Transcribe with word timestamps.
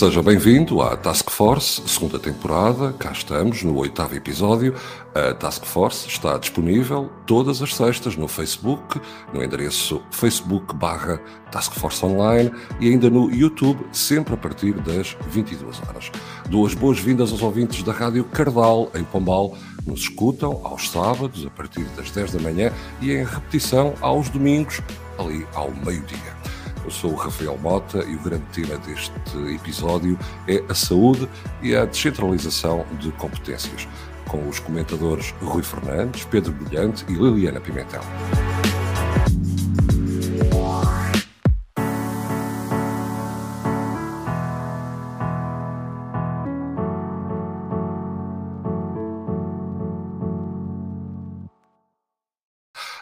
Seja 0.00 0.22
bem-vindo 0.22 0.80
à 0.80 0.96
Task 0.96 1.30
Force, 1.30 1.82
segunda 1.86 2.18
temporada. 2.18 2.90
Cá 2.94 3.12
estamos 3.12 3.62
no 3.62 3.76
oitavo 3.76 4.14
episódio. 4.14 4.74
A 5.14 5.34
Task 5.34 5.66
Force 5.66 6.08
está 6.08 6.38
disponível 6.38 7.10
todas 7.26 7.60
as 7.60 7.74
sextas 7.74 8.16
no 8.16 8.26
Facebook, 8.26 8.98
no 9.30 9.44
endereço 9.44 10.00
facebook 10.10 10.74
barra 10.74 11.20
Task 11.52 11.74
Force 11.74 12.02
Online 12.02 12.50
e 12.80 12.88
ainda 12.88 13.10
no 13.10 13.30
YouTube, 13.30 13.84
sempre 13.92 14.32
a 14.32 14.38
partir 14.38 14.72
das 14.72 15.14
22 15.28 15.82
horas. 15.86 16.10
Duas 16.48 16.72
boas-vindas 16.72 17.30
aos 17.30 17.42
ouvintes 17.42 17.82
da 17.82 17.92
Rádio 17.92 18.24
Cardal, 18.24 18.90
em 18.94 19.04
Pombal. 19.04 19.54
Nos 19.84 20.00
escutam 20.00 20.62
aos 20.64 20.88
sábados, 20.88 21.44
a 21.44 21.50
partir 21.50 21.84
das 21.94 22.10
10 22.10 22.32
da 22.32 22.40
manhã 22.40 22.72
e 23.02 23.12
em 23.12 23.22
repetição 23.22 23.92
aos 24.00 24.30
domingos, 24.30 24.80
ali 25.18 25.46
ao 25.54 25.70
meio-dia. 25.70 26.40
Eu 26.84 26.90
sou 26.90 27.12
o 27.12 27.14
Rafael 27.14 27.56
Mota 27.58 28.04
e 28.04 28.16
o 28.16 28.20
grande 28.20 28.44
tema 28.52 28.78
deste 28.78 29.12
episódio 29.54 30.18
é 30.48 30.62
a 30.68 30.74
saúde 30.74 31.28
e 31.62 31.74
a 31.74 31.84
descentralização 31.84 32.86
de 32.98 33.12
competências, 33.12 33.86
com 34.26 34.48
os 34.48 34.58
comentadores 34.58 35.34
Rui 35.42 35.62
Fernandes, 35.62 36.24
Pedro 36.24 36.52
Brilhante 36.52 37.04
e 37.08 37.12
Liliana 37.12 37.60
Pimentel. 37.60 38.02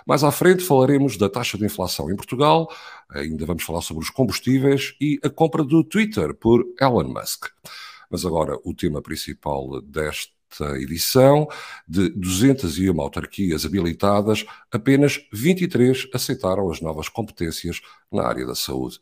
Mais 0.08 0.24
à 0.24 0.30
frente 0.32 0.64
falaremos 0.64 1.18
da 1.18 1.28
taxa 1.28 1.58
de 1.58 1.66
inflação 1.66 2.10
em 2.10 2.16
Portugal, 2.16 2.72
ainda 3.10 3.44
vamos 3.44 3.62
falar 3.62 3.82
sobre 3.82 4.02
os 4.02 4.08
combustíveis 4.08 4.94
e 4.98 5.20
a 5.22 5.28
compra 5.28 5.62
do 5.62 5.84
Twitter 5.84 6.32
por 6.32 6.64
Elon 6.80 7.12
Musk. 7.12 7.48
Mas 8.10 8.24
agora 8.24 8.56
o 8.64 8.72
tema 8.72 9.02
principal 9.02 9.82
desta 9.82 10.78
edição, 10.78 11.46
de 11.86 12.08
201 12.08 12.98
autarquias 12.98 13.66
habilitadas, 13.66 14.46
apenas 14.72 15.20
23 15.30 16.08
aceitaram 16.14 16.70
as 16.70 16.80
novas 16.80 17.10
competências 17.10 17.82
na 18.10 18.22
área 18.26 18.46
da 18.46 18.54
saúde. 18.54 18.98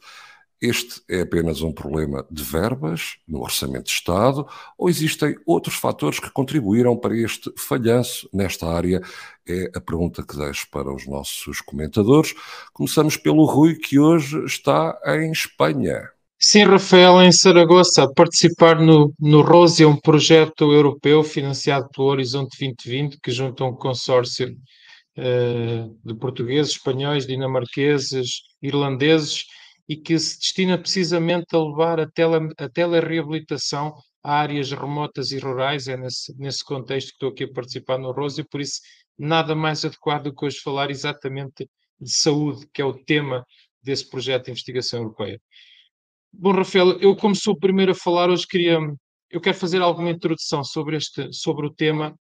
Este 0.61 1.03
é 1.09 1.21
apenas 1.21 1.61
um 1.61 1.71
problema 1.71 2.27
de 2.31 2.43
verbas 2.43 3.19
no 3.29 3.43
Orçamento 3.43 3.85
de 3.85 3.91
Estado 3.91 4.47
ou 4.79 4.89
existem 4.89 5.37
outros 5.45 5.77
fatores 5.77 6.19
que 6.19 6.31
contribuíram 6.31 6.97
para 6.97 7.15
este 7.15 7.53
falhanço 7.59 8.29
nesta 8.33 8.67
área? 8.67 9.03
É 9.47 9.71
a 9.75 9.81
pergunta 9.81 10.25
que 10.27 10.37
deixo 10.37 10.67
para 10.71 10.93
os 10.93 11.07
nossos 11.07 11.61
comentadores. 11.61 12.35
Começamos 12.73 13.19
pelo 13.19 13.45
Rui, 13.45 13.75
que 13.75 13.99
hoje 13.99 14.43
está 14.45 14.99
em 15.05 15.31
Espanha. 15.31 16.11
Sim, 16.39 16.65
Rafael, 16.65 17.23
em 17.23 17.33
Saragoça, 17.33 18.05
a 18.05 18.13
participar 18.13 18.81
no, 18.81 19.13
no 19.19 19.43
ROSE, 19.43 19.85
um 19.85 19.97
projeto 19.97 20.73
europeu 20.73 21.23
financiado 21.23 21.89
pelo 21.95 22.09
Horizonte 22.09 22.59
2020, 22.59 23.19
que 23.23 23.31
junta 23.31 23.65
um 23.65 23.75
consórcio 23.75 24.49
uh, 24.49 25.99
de 26.05 26.15
portugueses, 26.15 26.73
espanhóis, 26.73 27.27
dinamarqueses, 27.27 28.43
irlandeses 28.63 29.45
e 29.89 29.97
que 29.97 30.19
se 30.19 30.39
destina 30.39 30.79
precisamente 30.79 31.55
a 31.55 31.59
levar 31.59 32.01
a, 32.01 32.11
tele, 32.11 32.53
a 32.59 32.69
telereabilitação 32.69 33.95
a 34.23 34.41
áreas 34.41 34.73
remotas 34.73 35.31
e 35.31 35.39
rurais. 35.39 35.87
É 35.87 35.97
nesse, 35.97 36.37
nesse 36.37 36.65
contexto 36.65 37.09
que 37.09 37.15
estou 37.15 37.29
aqui 37.29 37.45
a 37.45 37.53
participar 37.53 37.99
no 37.99 38.11
Rose 38.11 38.41
e 38.41 38.45
por 38.45 38.61
isso 38.61 38.81
nada 39.17 39.55
mais 39.55 39.85
adequado 39.85 40.25
do 40.25 40.35
que 40.35 40.45
hoje 40.45 40.59
falar 40.59 40.91
exatamente 40.91 41.71
de 42.01 42.13
saúde, 42.13 42.67
que 42.75 42.83
é 42.83 42.85
o 42.85 42.93
tema 42.93 43.47
desse 43.83 44.09
projeto 44.11 44.47
de 44.47 44.51
investigação 44.51 45.01
europeia. 45.01 45.41
Bom, 46.33 46.53
Rafael, 46.53 46.99
eu 47.01 47.17
como 47.17 47.35
sou 47.35 47.55
o 47.55 47.59
primeiro 47.59 47.93
a 47.93 47.95
falar 47.95 48.29
hoje 48.29 48.47
queria, 48.47 48.79
eu 49.31 49.41
quero 49.41 49.57
fazer 49.57 49.81
alguma 49.81 50.11
introdução 50.11 50.63
sobre 50.65 50.97
este, 50.97 51.33
sobre 51.33 51.67
o 51.67 51.73
tema, 51.73 52.15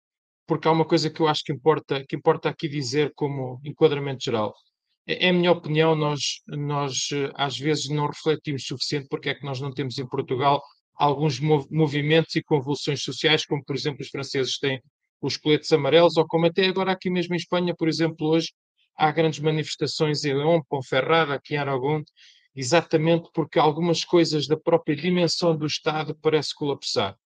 porque 0.47 0.67
há 0.67 0.71
uma 0.71 0.85
coisa 0.85 1.09
que 1.09 1.19
eu 1.19 1.27
acho 1.27 1.43
que 1.43 1.51
importa, 1.51 2.05
que 2.07 2.15
importa 2.15 2.49
aqui 2.49 2.69
dizer 2.69 3.11
como 3.15 3.59
enquadramento 3.65 4.23
geral. 4.23 4.53
É, 5.07 5.27
é 5.27 5.29
a 5.29 5.33
minha 5.33 5.51
opinião, 5.51 5.95
nós, 5.95 6.41
nós 6.47 7.09
eh, 7.13 7.31
às 7.35 7.57
vezes 7.57 7.89
não 7.89 8.07
refletimos 8.07 8.65
suficiente 8.65 9.07
porque 9.09 9.29
é 9.29 9.35
que 9.35 9.45
nós 9.45 9.59
não 9.61 9.71
temos 9.71 9.97
em 9.97 10.07
Portugal 10.07 10.61
alguns 10.95 11.39
movimentos 11.39 12.35
e 12.35 12.43
convulsões 12.43 13.03
sociais, 13.03 13.45
como 13.45 13.63
por 13.63 13.75
exemplo 13.75 14.01
os 14.01 14.09
franceses 14.09 14.57
têm 14.57 14.81
os 15.21 15.37
coletes 15.37 15.71
amarelos, 15.73 16.17
ou 16.17 16.25
como 16.27 16.45
até 16.45 16.65
agora 16.67 16.91
aqui 16.91 17.09
mesmo 17.09 17.33
em 17.35 17.37
Espanha, 17.37 17.75
por 17.75 17.87
exemplo, 17.87 18.27
hoje 18.27 18.53
há 18.97 19.11
grandes 19.11 19.39
manifestações 19.39 20.23
em 20.23 20.33
León, 20.33 20.61
Ponferrada, 20.69 21.33
aqui 21.33 21.55
em 21.55 21.57
Aragão, 21.57 22.03
exatamente 22.55 23.29
porque 23.33 23.59
algumas 23.59 24.05
coisas 24.05 24.47
da 24.47 24.57
própria 24.57 24.95
dimensão 24.95 25.55
do 25.55 25.65
Estado 25.65 26.17
parece 26.21 26.53
colapsar. 26.55 27.17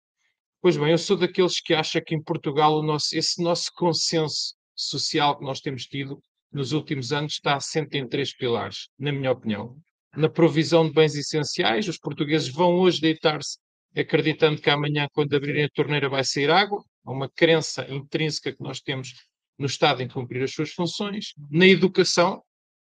Pois 0.61 0.75
bem, 0.75 0.91
eu 0.91 0.97
sou 0.97 1.15
daqueles 1.15 1.61
que 1.61 1.73
acham 1.73 2.01
que 2.05 2.15
em 2.15 2.21
Portugal 2.21 2.81
nosso, 2.81 3.15
esse 3.15 3.41
nosso 3.41 3.71
consenso 3.75 4.55
social 4.75 5.37
que 5.37 5.45
nós 5.45 5.61
temos 5.61 5.83
tido 5.83 6.21
nos 6.51 6.71
últimos 6.71 7.11
anos 7.11 7.33
está 7.33 7.55
assente 7.55 7.97
em 7.97 8.07
três 8.07 8.35
pilares, 8.35 8.89
na 8.97 9.11
minha 9.11 9.31
opinião. 9.31 9.75
Na 10.15 10.29
provisão 10.29 10.87
de 10.87 10.93
bens 10.93 11.15
essenciais, 11.15 11.87
os 11.87 11.97
portugueses 11.97 12.49
vão 12.49 12.75
hoje 12.75 12.99
deitar-se 12.99 13.57
acreditando 13.95 14.61
que 14.61 14.69
amanhã, 14.69 15.07
quando 15.11 15.35
abrirem 15.35 15.65
a 15.65 15.69
torneira, 15.69 16.09
vai 16.09 16.23
sair 16.23 16.49
água. 16.49 16.83
Há 17.05 17.11
uma 17.11 17.29
crença 17.29 17.85
intrínseca 17.91 18.51
que 18.51 18.61
nós 18.61 18.79
temos 18.79 19.13
no 19.57 19.65
Estado 19.65 20.01
em 20.01 20.07
cumprir 20.07 20.43
as 20.43 20.53
suas 20.53 20.71
funções. 20.71 21.33
Na 21.49 21.67
educação, 21.67 22.41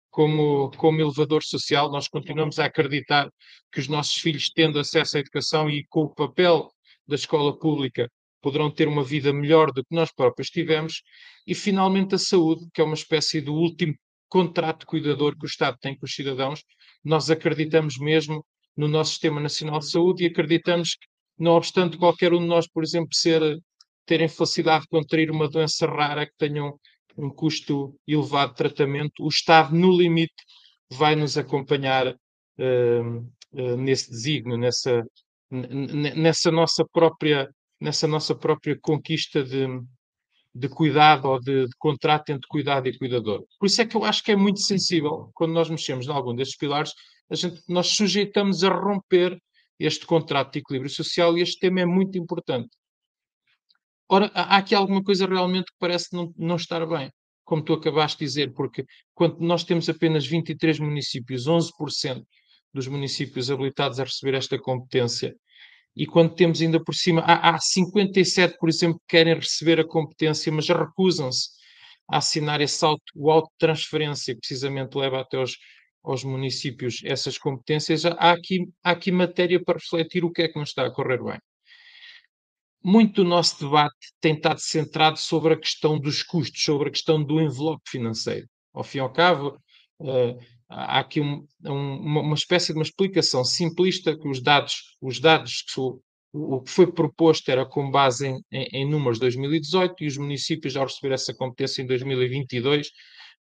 como, 0.09 0.71
como 0.77 1.01
elevador 1.01 1.43
social, 1.43 1.91
nós 1.91 2.07
continuamos 2.07 2.59
a 2.59 2.65
acreditar 2.65 3.29
que 3.71 3.79
os 3.79 3.87
nossos 3.87 4.15
filhos, 4.15 4.49
tendo 4.49 4.79
acesso 4.79 5.17
à 5.17 5.19
educação 5.19 5.69
e 5.69 5.85
com 5.87 6.03
o 6.03 6.09
papel 6.13 6.69
da 7.07 7.15
escola 7.15 7.57
pública, 7.57 8.09
poderão 8.43 8.69
ter 8.69 8.89
uma 8.89 9.03
vida 9.03 9.31
melhor 9.31 9.71
do 9.71 9.83
que 9.83 9.95
nós 9.95 10.11
próprios 10.13 10.49
tivemos, 10.49 11.01
e 11.47 11.55
finalmente 11.55 12.13
a 12.13 12.17
saúde, 12.19 12.67
que 12.73 12.81
é 12.81 12.83
uma 12.83 12.93
espécie 12.93 13.39
do 13.39 13.53
último 13.53 13.95
contrato 14.27 14.85
cuidador 14.85 15.37
que 15.37 15.45
o 15.45 15.47
Estado 15.47 15.77
tem 15.79 15.97
com 15.97 16.05
os 16.05 16.13
cidadãos. 16.13 16.61
Nós 17.03 17.31
acreditamos 17.31 17.97
mesmo 17.97 18.45
no 18.75 18.87
nosso 18.87 19.11
Sistema 19.11 19.39
Nacional 19.39 19.79
de 19.79 19.89
Saúde 19.89 20.23
e 20.23 20.27
acreditamos 20.27 20.95
que, 20.95 21.07
não 21.39 21.53
obstante 21.53 21.97
qualquer 21.97 22.33
um 22.33 22.39
de 22.39 22.47
nós, 22.47 22.67
por 22.67 22.83
exemplo, 22.83 23.09
ser, 23.13 23.41
terem 24.05 24.27
facilidade 24.27 24.83
de 24.83 24.89
contrair 24.89 25.31
uma 25.31 25.47
doença 25.47 25.87
rara 25.87 26.25
que 26.25 26.33
tenha 26.37 26.63
um, 26.63 26.73
um 27.17 27.29
custo 27.29 27.95
elevado 28.07 28.51
de 28.51 28.57
tratamento, 28.57 29.23
o 29.23 29.29
Estado, 29.29 29.73
no 29.73 29.95
limite, 29.95 30.33
vai 30.91 31.15
nos 31.15 31.37
acompanhar 31.37 32.07
uh, 32.07 33.17
uh, 33.53 33.77
nesse 33.77 34.09
desígnio, 34.09 34.57
nessa, 34.57 35.03
nessa 35.49 36.51
nossa 36.51 36.83
própria 36.91 37.49
nessa 37.83 38.07
nossa 38.07 38.33
própria 38.33 38.79
conquista 38.81 39.43
de, 39.43 39.67
de 40.55 40.69
cuidado 40.69 41.27
ou 41.27 41.37
de, 41.37 41.65
de, 41.67 41.75
contrato 41.77 42.29
entre 42.29 42.47
cuidado 42.47 42.87
e 42.87 42.97
cuidador. 42.97 43.43
Por 43.59 43.65
isso 43.65 43.81
é 43.81 43.85
que 43.85 43.97
eu 43.97 44.05
acho 44.05 44.23
que 44.23 44.31
é 44.31 44.37
muito 44.37 44.61
sensível, 44.61 45.29
quando 45.33 45.51
nós 45.51 45.69
mexemos 45.69 46.07
em 46.07 46.11
algum 46.11 46.33
destes 46.33 46.57
pilares, 46.57 46.93
a 47.29 47.35
gente, 47.35 47.61
nós 47.67 47.87
sujeitamos 47.87 48.63
a 48.63 48.69
romper 48.69 49.37
este 49.77 50.05
contrato 50.05 50.53
de 50.53 50.59
equilíbrio 50.59 50.89
social 50.89 51.37
e 51.37 51.41
este 51.41 51.59
tema 51.59 51.81
é 51.81 51.85
muito 51.85 52.17
importante. 52.17 52.69
Ora, 54.07 54.31
há 54.33 54.57
aqui 54.57 54.73
alguma 54.73 55.03
coisa 55.03 55.27
realmente 55.27 55.65
que 55.65 55.77
parece 55.77 56.13
não, 56.13 56.33
não 56.37 56.55
estar 56.55 56.85
bem, 56.85 57.11
como 57.43 57.63
tu 57.63 57.73
acabaste 57.73 58.19
de 58.19 58.25
dizer, 58.25 58.53
porque 58.53 58.85
quando 59.13 59.39
nós 59.41 59.65
temos 59.65 59.89
apenas 59.89 60.25
23 60.25 60.79
municípios, 60.79 61.47
11% 61.47 62.23
dos 62.73 62.87
municípios 62.87 63.51
habilitados 63.51 63.99
a 63.99 64.05
receber 64.05 64.35
esta 64.35 64.57
competência, 64.57 65.35
e 65.95 66.07
quando 66.07 66.33
temos 66.33 66.61
ainda 66.61 66.83
por 66.83 66.95
cima, 66.95 67.21
há, 67.21 67.55
há 67.55 67.59
57, 67.59 68.57
por 68.57 68.67
exemplo, 68.69 68.99
que 68.99 69.17
querem 69.17 69.35
receber 69.35 69.79
a 69.79 69.87
competência, 69.87 70.51
mas 70.51 70.67
recusam-se 70.67 71.49
a 72.09 72.17
assinar 72.17 72.61
esse 72.61 72.83
auto, 72.83 73.03
o 73.15 73.31
auto 73.31 73.49
transferência 73.57 74.33
que 74.33 74.39
precisamente 74.39 74.97
leva 74.97 75.21
até 75.21 75.37
aos, 75.37 75.57
aos 76.03 76.23
municípios 76.23 77.01
essas 77.05 77.37
competências, 77.37 78.05
há 78.05 78.31
aqui, 78.31 78.67
há 78.83 78.91
aqui 78.91 79.11
matéria 79.11 79.63
para 79.63 79.77
refletir 79.77 80.25
o 80.25 80.31
que 80.31 80.41
é 80.41 80.47
que 80.47 80.55
não 80.55 80.63
está 80.63 80.85
a 80.85 80.91
correr 80.91 81.23
bem. 81.23 81.39
Muito 82.83 83.23
do 83.23 83.29
nosso 83.29 83.63
debate 83.63 83.95
tem 84.19 84.35
estado 84.35 84.59
centrado 84.59 85.17
sobre 85.17 85.53
a 85.53 85.57
questão 85.57 85.97
dos 85.97 86.21
custos, 86.21 86.61
sobre 86.61 86.89
a 86.89 86.91
questão 86.91 87.23
do 87.23 87.39
envelope 87.39 87.83
financeiro. 87.89 88.45
Ao 88.73 88.83
fim 88.83 88.97
e 88.97 89.01
ao 89.01 89.13
cabo, 89.13 89.57
uh, 89.99 90.37
há 90.69 90.99
aqui 90.99 91.21
um, 91.21 91.45
um, 91.65 92.19
uma 92.21 92.35
espécie 92.35 92.73
de 92.73 92.79
uma 92.79 92.83
explicação 92.83 93.43
simplista 93.43 94.17
que 94.17 94.27
os 94.27 94.41
dados, 94.41 94.95
os 95.01 95.19
dados 95.19 95.61
que 95.63 95.79
o, 95.79 95.99
o 96.33 96.61
que 96.61 96.71
foi 96.71 96.91
proposto 96.91 97.49
era 97.49 97.65
com 97.65 97.91
base 97.91 98.27
em, 98.27 98.41
em, 98.51 98.67
em 98.73 98.89
números 98.89 99.17
de 99.17 99.21
2018 99.21 100.03
e 100.03 100.07
os 100.07 100.17
municípios, 100.17 100.75
ao 100.75 100.85
receber 100.85 101.13
essa 101.13 101.33
competência 101.33 101.81
em 101.81 101.85
2022, 101.85 102.89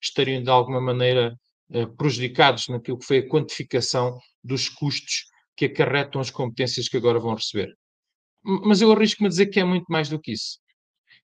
estariam 0.01 0.43
de 0.43 0.49
alguma 0.49 0.81
maneira 0.81 1.35
eh, 1.71 1.87
prejudicados 1.97 2.67
naquilo 2.67 2.99
que 2.99 3.05
foi 3.05 3.17
a 3.19 3.27
quantificação 3.27 4.19
dos 4.43 4.69
custos 4.69 5.25
que 5.55 5.65
acarretam 5.65 6.21
as 6.21 6.29
competências 6.29 6.87
que 6.87 6.97
agora 6.97 7.19
vão 7.19 7.35
receber. 7.35 7.73
Mas 8.43 8.81
eu 8.81 8.91
arrisco-me 8.91 9.27
a 9.27 9.29
dizer 9.29 9.47
que 9.47 9.59
é 9.59 9.63
muito 9.63 9.85
mais 9.89 10.09
do 10.09 10.19
que 10.19 10.33
isso. 10.33 10.59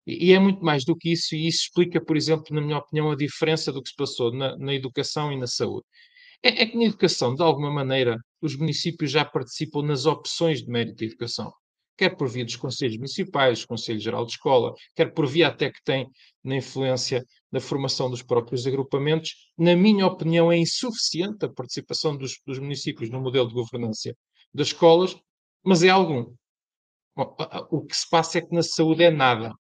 E 0.07 0.33
é 0.33 0.39
muito 0.39 0.63
mais 0.63 0.83
do 0.85 0.95
que 0.95 1.11
isso, 1.11 1.35
e 1.35 1.47
isso 1.47 1.63
explica, 1.63 2.03
por 2.03 2.17
exemplo, 2.17 2.55
na 2.55 2.61
minha 2.61 2.77
opinião, 2.77 3.11
a 3.11 3.15
diferença 3.15 3.71
do 3.71 3.81
que 3.81 3.89
se 3.89 3.95
passou 3.95 4.33
na, 4.33 4.57
na 4.57 4.73
educação 4.73 5.31
e 5.31 5.37
na 5.37 5.47
saúde. 5.47 5.85
É, 6.43 6.63
é 6.63 6.65
que 6.65 6.77
na 6.77 6.85
educação, 6.85 7.35
de 7.35 7.43
alguma 7.43 7.71
maneira, 7.71 8.17
os 8.41 8.55
municípios 8.55 9.11
já 9.11 9.25
participam 9.25 9.83
nas 9.83 10.05
opções 10.05 10.63
de 10.63 10.69
mérito 10.69 10.97
de 10.97 11.05
educação 11.05 11.51
quer 11.99 12.15
por 12.15 12.29
via 12.29 12.45
dos 12.45 12.55
conselhos 12.55 12.95
municipais, 12.95 13.65
Conselho 13.65 13.99
Geral 13.99 14.25
de 14.25 14.31
Escola, 14.31 14.73
quer 14.95 15.13
por 15.13 15.27
via 15.27 15.49
até 15.49 15.69
que 15.69 15.83
tem 15.83 16.09
na 16.41 16.55
influência 16.55 17.25
da 17.51 17.59
formação 17.59 18.09
dos 18.09 18.23
próprios 18.23 18.65
agrupamentos. 18.65 19.51
Na 19.57 19.75
minha 19.75 20.07
opinião, 20.07 20.49
é 20.49 20.57
insuficiente 20.57 21.43
a 21.43 21.49
participação 21.49 22.15
dos, 22.15 22.39
dos 22.47 22.57
municípios 22.57 23.09
no 23.09 23.19
modelo 23.19 23.49
de 23.49 23.53
governança 23.53 24.15
das 24.53 24.67
escolas, 24.67 25.13
mas 25.61 25.83
é 25.83 25.89
algum. 25.89 26.33
O 27.69 27.85
que 27.85 27.97
se 27.97 28.09
passa 28.09 28.37
é 28.37 28.41
que 28.41 28.55
na 28.55 28.63
saúde 28.63 29.03
é 29.03 29.11
nada, 29.11 29.53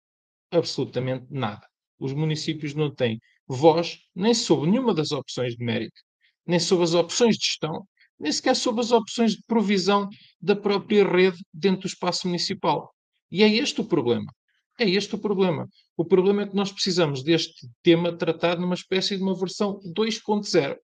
absolutamente 0.50 1.26
nada. 1.30 1.66
Os 1.98 2.12
municípios 2.12 2.74
não 2.74 2.94
têm 2.94 3.20
voz 3.46 3.98
nem 4.14 4.34
sobre 4.34 4.70
nenhuma 4.70 4.94
das 4.94 5.10
opções 5.10 5.56
de 5.56 5.64
mérito, 5.64 6.00
nem 6.46 6.58
sobre 6.58 6.84
as 6.84 6.94
opções 6.94 7.36
de 7.36 7.44
gestão, 7.44 7.86
nem 8.18 8.32
sequer 8.32 8.56
sobre 8.56 8.80
as 8.80 8.90
opções 8.90 9.32
de 9.32 9.42
provisão 9.46 10.08
da 10.40 10.56
própria 10.56 11.06
rede 11.06 11.38
dentro 11.52 11.82
do 11.82 11.86
espaço 11.86 12.26
municipal. 12.26 12.92
E 13.30 13.42
é 13.42 13.48
este 13.48 13.80
o 13.80 13.84
problema. 13.84 14.32
É 14.78 14.88
este 14.88 15.14
o 15.14 15.18
problema. 15.18 15.68
O 15.96 16.04
problema 16.04 16.42
é 16.42 16.46
que 16.46 16.56
nós 16.56 16.70
precisamos 16.70 17.22
deste 17.22 17.68
tema 17.82 18.16
tratado 18.16 18.60
numa 18.60 18.74
espécie 18.74 19.16
de 19.16 19.22
uma 19.22 19.36
versão 19.36 19.80
2.0. 19.94 20.76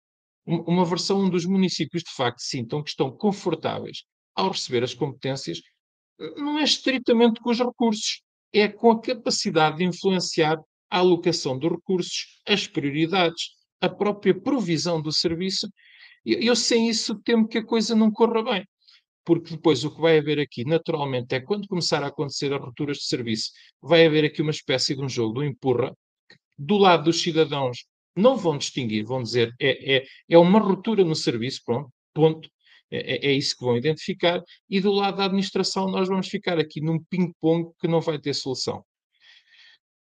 Uma 0.46 0.84
versão 0.84 1.20
onde 1.20 1.36
os 1.36 1.44
municípios, 1.44 2.02
de 2.02 2.12
facto, 2.14 2.40
sintam 2.40 2.82
que 2.82 2.90
estão 2.90 3.10
confortáveis 3.14 4.04
ao 4.34 4.50
receber 4.50 4.82
as 4.82 4.94
competências, 4.94 5.60
não 6.36 6.58
é 6.58 6.64
estritamente 6.64 7.40
com 7.40 7.50
os 7.50 7.58
recursos, 7.58 8.22
é 8.52 8.68
com 8.68 8.90
a 8.90 9.00
capacidade 9.00 9.78
de 9.78 9.84
influenciar 9.84 10.58
a 10.90 10.98
alocação 10.98 11.58
dos 11.58 11.70
recursos, 11.70 12.40
as 12.46 12.66
prioridades, 12.66 13.50
a 13.80 13.88
própria 13.88 14.34
provisão 14.38 15.00
do 15.00 15.12
serviço 15.12 15.68
eu 16.24 16.54
sem 16.54 16.88
isso 16.88 17.16
temo 17.16 17.48
que 17.48 17.58
a 17.58 17.64
coisa 17.64 17.94
não 17.94 18.10
corra 18.10 18.42
bem. 18.42 18.64
Porque 19.24 19.50
depois 19.50 19.84
o 19.84 19.90
que 19.94 20.00
vai 20.00 20.18
haver 20.18 20.40
aqui, 20.40 20.64
naturalmente, 20.64 21.34
é 21.34 21.40
quando 21.40 21.68
começar 21.68 22.02
a 22.02 22.08
acontecer 22.08 22.52
as 22.52 22.60
rupturas 22.60 22.98
de 22.98 23.04
serviço, 23.04 23.50
vai 23.80 24.06
haver 24.06 24.24
aqui 24.24 24.42
uma 24.42 24.50
espécie 24.50 24.96
de 24.96 25.02
um 25.02 25.08
jogo 25.08 25.34
do 25.34 25.44
empurra, 25.44 25.96
do 26.58 26.76
lado 26.76 27.04
dos 27.04 27.22
cidadãos 27.22 27.84
não 28.16 28.36
vão 28.36 28.58
distinguir, 28.58 29.04
vão 29.04 29.22
dizer 29.22 29.54
é, 29.60 29.96
é, 29.96 30.04
é 30.28 30.38
uma 30.38 30.58
ruptura 30.58 31.04
no 31.04 31.14
serviço, 31.14 31.62
pronto, 31.64 31.90
ponto. 32.12 32.48
É, 32.92 33.14
é, 33.14 33.30
é 33.30 33.32
isso 33.32 33.56
que 33.56 33.64
vão 33.64 33.76
identificar. 33.76 34.42
E 34.68 34.78
do 34.78 34.92
lado 34.92 35.16
da 35.16 35.24
administração, 35.24 35.90
nós 35.90 36.08
vamos 36.08 36.28
ficar 36.28 36.58
aqui 36.58 36.80
num 36.82 37.02
ping-pong 37.02 37.72
que 37.80 37.88
não 37.88 38.02
vai 38.02 38.18
ter 38.18 38.34
solução. 38.34 38.84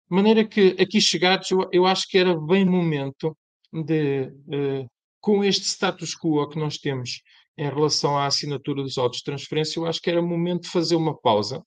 De 0.09 0.15
maneira 0.15 0.45
que, 0.45 0.77
aqui 0.79 1.01
chegados, 1.01 1.51
eu, 1.51 1.69
eu 1.73 1.85
acho 1.85 2.07
que 2.07 2.17
era 2.17 2.33
bem 2.39 2.63
momento 2.65 3.37
de 3.73 4.31
uh, 4.47 4.89
com 5.19 5.43
este 5.43 5.65
status 5.65 6.15
quo 6.15 6.47
que 6.47 6.57
nós 6.57 6.77
temos 6.77 7.21
em 7.57 7.69
relação 7.69 8.17
à 8.17 8.25
assinatura 8.25 8.81
dos 8.81 8.97
autos 8.97 9.17
de 9.17 9.25
transferência, 9.25 9.79
eu 9.79 9.85
acho 9.85 10.01
que 10.01 10.09
era 10.09 10.21
momento 10.21 10.63
de 10.63 10.69
fazer 10.69 10.95
uma 10.95 11.17
pausa, 11.17 11.61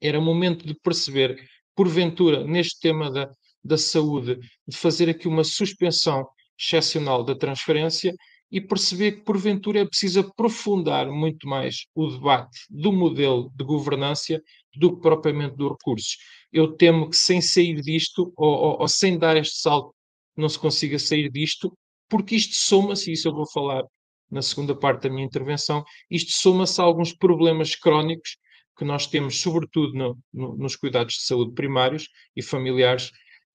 era 0.00 0.20
momento 0.20 0.66
de 0.66 0.74
perceber, 0.74 1.36
porventura, 1.74 2.44
neste 2.44 2.80
tema 2.80 3.10
da, 3.10 3.30
da 3.62 3.76
saúde, 3.76 4.38
de 4.66 4.76
fazer 4.76 5.10
aqui 5.10 5.28
uma 5.28 5.44
suspensão 5.44 6.26
excepcional 6.58 7.22
da 7.22 7.34
transferência 7.34 8.14
e 8.50 8.60
perceber 8.60 9.12
que, 9.12 9.24
porventura, 9.24 9.80
é 9.80 9.84
preciso 9.84 10.20
aprofundar 10.20 11.10
muito 11.10 11.48
mais 11.48 11.86
o 11.94 12.08
debate 12.08 12.60
do 12.70 12.92
modelo 12.92 13.50
de 13.54 13.64
governança 13.64 14.40
do 14.74 14.94
que 14.94 15.02
propriamente 15.02 15.56
dos 15.56 15.72
recursos. 15.72 16.16
Eu 16.52 16.72
temo 16.76 17.10
que, 17.10 17.16
sem 17.16 17.40
sair 17.40 17.80
disto, 17.80 18.32
ou, 18.36 18.48
ou, 18.48 18.80
ou 18.80 18.88
sem 18.88 19.18
dar 19.18 19.36
este 19.36 19.58
salto, 19.58 19.94
não 20.36 20.48
se 20.48 20.58
consiga 20.58 20.98
sair 20.98 21.30
disto, 21.30 21.76
porque 22.08 22.36
isto 22.36 22.54
soma-se, 22.54 23.10
e 23.10 23.14
isso 23.14 23.28
eu 23.28 23.34
vou 23.34 23.50
falar 23.50 23.82
na 24.30 24.42
segunda 24.42 24.74
parte 24.74 25.02
da 25.02 25.10
minha 25.10 25.26
intervenção, 25.26 25.84
isto 26.10 26.32
soma-se 26.32 26.80
a 26.80 26.84
alguns 26.84 27.12
problemas 27.12 27.74
crónicos 27.74 28.36
que 28.76 28.84
nós 28.84 29.06
temos, 29.06 29.40
sobretudo 29.40 29.94
no, 29.94 30.18
no, 30.32 30.56
nos 30.56 30.76
cuidados 30.76 31.14
de 31.14 31.22
saúde 31.22 31.54
primários 31.54 32.08
e 32.34 32.42
familiares, 32.42 33.10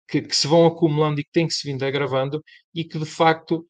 que, 0.07 0.21
que, 0.21 0.35
se 0.35 0.47
vão 0.47 0.65
acumulando 0.65 1.21
e 1.21 1.23
que 1.23 1.31
têm 1.31 1.47
que 1.47 1.53
se 1.53 1.69
vindo 1.69 1.83
agravando 1.83 2.43
e 2.73 2.83
que, 2.83 2.97
de 2.97 3.05
facto, 3.05 3.65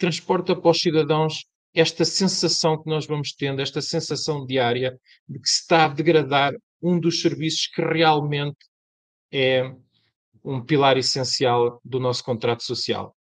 transporta 0.00 0.56
para 0.56 0.70
os 0.70 0.80
cidadãos 0.80 1.44
esta 1.74 2.04
sensação 2.04 2.82
que 2.82 2.88
nós 2.88 3.06
vamos 3.06 3.32
tendo, 3.32 3.60
esta 3.60 3.80
sensação 3.80 4.44
diária 4.44 4.98
de 5.28 5.38
que 5.38 5.48
se 5.48 5.60
está 5.60 5.84
a 5.84 5.88
degradar 5.88 6.52
um 6.82 6.98
dos 6.98 7.20
serviços 7.20 7.68
que 7.68 7.82
realmente 7.82 8.58
é 9.30 9.70
um 10.42 10.64
pilar 10.64 10.96
essencial 10.96 11.80
do 11.84 12.00
nosso 12.00 12.24
contrato 12.24 12.64
social. 12.64 13.14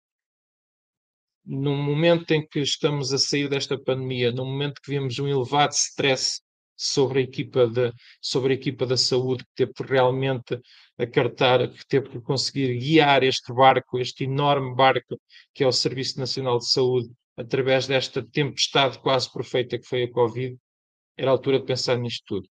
Num 1.43 1.75
momento 1.75 2.31
em 2.31 2.47
que 2.47 2.59
estamos 2.59 3.11
a 3.11 3.17
sair 3.17 3.49
desta 3.49 3.77
pandemia, 3.77 4.31
num 4.31 4.45
momento 4.45 4.81
que 4.81 4.91
vemos 4.91 5.17
um 5.17 5.27
elevado 5.27 5.73
stress 5.73 6.41
sobre 6.75 7.19
a 7.19 7.23
equipa, 7.23 7.67
de, 7.67 7.91
sobre 8.21 8.53
a 8.53 8.55
equipa 8.55 8.85
da 8.85 8.95
saúde, 8.95 9.43
que 9.43 9.65
teve 9.65 9.73
que 9.73 10.61
realmente 10.97 11.03
acartar, 11.03 11.67
que 11.69 11.87
teve 11.87 12.09
que 12.09 12.21
conseguir 12.21 12.77
guiar 12.77 13.23
este 13.23 13.53
barco, 13.53 13.99
este 13.99 14.23
enorme 14.23 14.75
barco 14.75 15.19
que 15.53 15.63
é 15.63 15.67
o 15.67 15.71
Serviço 15.71 16.19
Nacional 16.19 16.57
de 16.57 16.69
Saúde, 16.69 17.09
através 17.35 17.87
desta 17.87 18.23
tempestade 18.23 18.99
quase 18.99 19.31
perfeita 19.31 19.77
que 19.77 19.87
foi 19.87 20.03
a 20.03 20.11
Covid, 20.11 20.57
era 21.15 21.29
a 21.29 21.33
altura 21.33 21.59
de 21.59 21.65
pensar 21.65 21.97
nisto 21.97 22.23
tudo. 22.25 22.49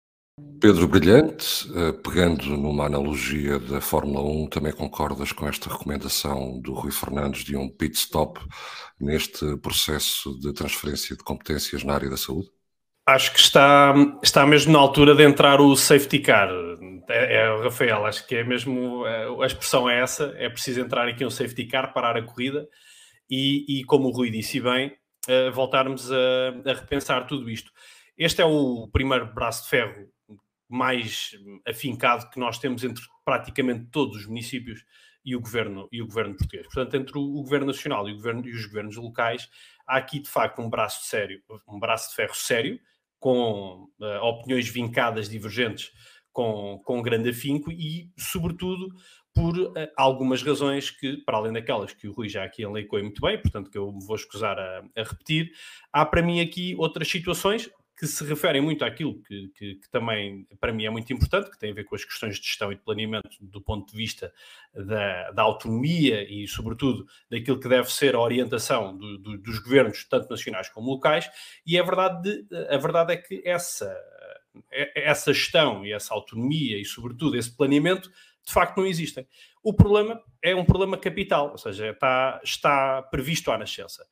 Pedro 0.58 0.88
Brilhante, 0.88 1.69
eh, 1.75 1.92
pegando 1.92 2.56
numa 2.56 2.86
analogia 2.86 3.58
da 3.58 3.79
Fórmula 3.81 4.26
1, 4.26 4.48
também 4.48 4.72
concordas 4.72 5.32
com 5.32 5.46
esta 5.46 5.70
recomendação 5.70 6.58
do 6.60 6.72
Rui 6.72 6.91
Fernandes 6.91 7.44
de 7.44 7.56
um 7.56 7.69
pit 7.69 7.94
stop 7.94 8.41
neste 8.98 9.58
processo 9.58 10.38
de 10.38 10.55
transferência 10.55 11.15
de 11.15 11.22
competências 11.22 11.84
na 11.84 11.94
área 11.94 12.08
da 12.08 12.17
saúde? 12.17 12.48
Acho 13.10 13.32
que 13.32 13.40
está, 13.40 13.93
está 14.22 14.46
mesmo 14.46 14.72
na 14.72 14.79
altura 14.79 15.17
de 15.17 15.24
entrar 15.24 15.60
o 15.60 15.74
safety 15.74 16.20
car. 16.20 16.48
É, 17.08 17.38
é 17.38 17.62
Rafael, 17.62 18.06
acho 18.06 18.24
que 18.24 18.36
é 18.36 18.44
mesmo 18.44 19.05
é, 19.05 19.26
a 19.43 19.46
expressão 19.46 19.90
é 19.90 20.00
essa: 20.00 20.32
é 20.36 20.48
preciso 20.48 20.81
entrar 20.81 21.08
aqui 21.08 21.24
um 21.24 21.31
safety 21.31 21.67
car, 21.67 21.93
parar 21.93 22.17
a 22.17 22.22
corrida 22.22 22.69
e, 23.29 23.81
e 23.81 23.84
como 23.84 24.06
o 24.06 24.12
Rui 24.12 24.31
disse 24.31 24.60
bem, 24.60 24.96
uh, 25.29 25.50
voltarmos 25.52 26.08
a, 26.12 26.17
a 26.64 26.72
repensar 26.72 27.26
tudo 27.26 27.50
isto. 27.50 27.72
Este 28.17 28.43
é 28.43 28.44
o 28.44 28.88
primeiro 28.93 29.34
braço 29.34 29.64
de 29.64 29.70
ferro 29.70 30.08
mais 30.69 31.32
afincado 31.67 32.31
que 32.31 32.38
nós 32.38 32.60
temos 32.60 32.84
entre 32.84 33.02
praticamente 33.24 33.86
todos 33.90 34.19
os 34.19 34.26
municípios 34.26 34.84
e 35.24 35.34
o 35.34 35.40
governo, 35.40 35.88
e 35.90 36.00
o 36.00 36.06
governo 36.06 36.36
português. 36.36 36.64
Portanto, 36.67 36.94
entre 36.94 37.19
o, 37.19 37.22
o 37.22 37.43
governo 37.43 37.67
nacional 37.67 38.08
e, 38.08 38.12
o 38.12 38.17
governo, 38.17 38.46
e 38.46 38.52
os 38.52 38.67
governos 38.67 38.96
locais, 38.96 39.50
há 39.84 39.96
aqui 39.96 40.20
de 40.20 40.29
facto 40.29 40.62
um 40.62 40.70
braço 40.70 41.08
sério, 41.08 41.43
um 41.67 41.81
braço 41.81 42.10
de 42.10 42.14
ferro 42.14 42.36
sério, 42.36 42.79
com 43.20 43.86
uh, 44.00 44.24
opiniões 44.24 44.69
vincadas, 44.69 45.29
divergentes, 45.29 45.93
com, 46.32 46.81
com 46.84 47.03
grande 47.03 47.29
afinco 47.29 47.70
e, 47.70 48.10
sobretudo, 48.19 48.89
por 49.34 49.56
uh, 49.56 49.72
algumas 49.96 50.43
razões 50.43 50.91
que, 50.91 51.19
para 51.19 51.36
além 51.36 51.53
daquelas 51.53 51.93
que 51.93 52.08
o 52.08 52.12
Rui 52.12 52.29
já 52.29 52.43
aqui 52.43 52.62
eleicou 52.62 52.98
muito 52.98 53.20
bem, 53.20 53.41
portanto 53.41 53.70
que 53.70 53.79
eu 53.79 53.93
me 53.93 54.05
vou 54.05 54.17
escusar 54.17 54.58
a, 54.58 54.82
a 54.96 55.03
repetir, 55.03 55.53
há 55.93 56.05
para 56.05 56.22
mim 56.22 56.41
aqui 56.41 56.74
outras 56.79 57.08
situações, 57.08 57.70
que 58.00 58.06
se 58.06 58.24
referem 58.24 58.62
muito 58.62 58.82
àquilo 58.82 59.20
que, 59.20 59.48
que, 59.48 59.74
que, 59.74 59.90
também 59.90 60.46
para 60.58 60.72
mim 60.72 60.86
é 60.86 60.90
muito 60.90 61.12
importante, 61.12 61.50
que 61.50 61.58
tem 61.58 61.70
a 61.70 61.74
ver 61.74 61.84
com 61.84 61.94
as 61.94 62.02
questões 62.02 62.40
de 62.40 62.46
gestão 62.46 62.72
e 62.72 62.74
de 62.74 62.80
planeamento 62.80 63.28
do 63.42 63.60
ponto 63.60 63.90
de 63.90 63.94
vista 63.94 64.32
da, 64.74 65.30
da 65.32 65.42
autonomia 65.42 66.26
e, 66.26 66.48
sobretudo, 66.48 67.06
daquilo 67.30 67.60
que 67.60 67.69
deve 67.69 67.92
ser 67.92 68.14
a 68.14 68.20
orientação 68.20 68.96
do, 68.96 69.19
do, 69.19 69.36
dos 69.36 69.58
governos, 69.58 70.02
tanto 70.08 70.30
nacionais 70.30 70.70
como 70.70 70.90
locais, 70.90 71.30
e 71.66 71.78
a 71.78 71.82
verdade, 71.82 72.46
a 72.70 72.78
verdade 72.78 73.12
é 73.12 73.16
que 73.19 73.42
essa, 73.44 73.94
essa 74.96 75.30
gestão 75.34 75.84
e 75.84 75.92
essa 75.92 76.14
autonomia 76.14 76.80
e, 76.80 76.86
sobretudo, 76.86 77.36
esse 77.36 77.54
planeamento, 77.54 78.08
de 78.08 78.50
facto 78.50 78.78
não 78.78 78.86
existem. 78.86 79.28
O 79.62 79.74
problema 79.74 80.19
é 80.42 80.56
um 80.56 80.64
problema 80.64 80.96
capital, 80.96 81.50
ou 81.50 81.58
seja, 81.58 81.90
está, 81.90 82.40
está 82.42 83.02
previsto 83.02 83.50
à 83.50 83.58
nascença 83.58 84.06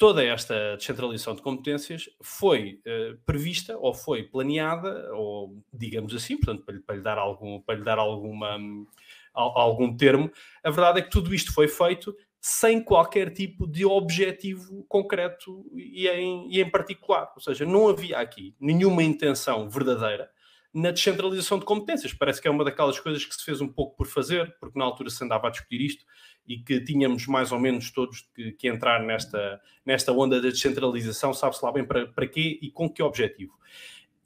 toda 0.00 0.24
esta 0.24 0.78
descentralização 0.78 1.34
de 1.34 1.42
competências 1.42 2.08
foi 2.22 2.80
uh, 2.86 3.18
prevista 3.26 3.76
ou 3.76 3.92
foi 3.92 4.22
planeada, 4.22 5.14
ou 5.14 5.62
digamos 5.70 6.14
assim, 6.14 6.38
portanto, 6.38 6.64
para, 6.64 6.80
para 6.80 6.96
lhe 6.96 7.02
dar, 7.02 7.18
algum, 7.18 7.60
para 7.60 7.74
lhe 7.74 7.84
dar 7.84 7.98
alguma, 7.98 8.56
um, 8.56 8.86
algum 9.34 9.94
termo, 9.94 10.32
a 10.64 10.70
verdade 10.70 11.00
é 11.00 11.02
que 11.02 11.10
tudo 11.10 11.34
isto 11.34 11.52
foi 11.52 11.68
feito 11.68 12.16
sem 12.40 12.82
qualquer 12.82 13.30
tipo 13.30 13.66
de 13.66 13.84
objetivo 13.84 14.86
concreto 14.88 15.66
e 15.74 16.08
em, 16.08 16.50
e 16.50 16.62
em 16.62 16.70
particular. 16.70 17.30
Ou 17.36 17.42
seja, 17.42 17.66
não 17.66 17.86
havia 17.86 18.16
aqui 18.16 18.54
nenhuma 18.58 19.02
intenção 19.02 19.68
verdadeira 19.68 20.30
na 20.72 20.92
descentralização 20.92 21.58
de 21.58 21.66
competências. 21.66 22.14
Parece 22.14 22.40
que 22.40 22.48
é 22.48 22.50
uma 22.50 22.64
daquelas 22.64 22.98
coisas 22.98 23.22
que 23.22 23.34
se 23.34 23.44
fez 23.44 23.60
um 23.60 23.68
pouco 23.68 23.98
por 23.98 24.06
fazer, 24.06 24.56
porque 24.58 24.78
na 24.78 24.84
altura 24.86 25.10
se 25.10 25.22
andava 25.22 25.48
a 25.48 25.50
discutir 25.50 25.82
isto 25.82 26.06
e 26.50 26.58
que 26.58 26.80
tínhamos 26.80 27.28
mais 27.28 27.52
ou 27.52 27.60
menos 27.60 27.92
todos 27.92 28.28
que, 28.34 28.50
que 28.50 28.66
entrar 28.66 29.00
nesta, 29.04 29.60
nesta 29.86 30.10
onda 30.10 30.42
da 30.42 30.48
descentralização, 30.48 31.32
sabe-se 31.32 31.64
lá 31.64 31.70
bem 31.70 31.84
para, 31.84 32.08
para 32.08 32.26
quê 32.26 32.58
e 32.60 32.72
com 32.72 32.90
que 32.90 33.00
objetivo. 33.00 33.52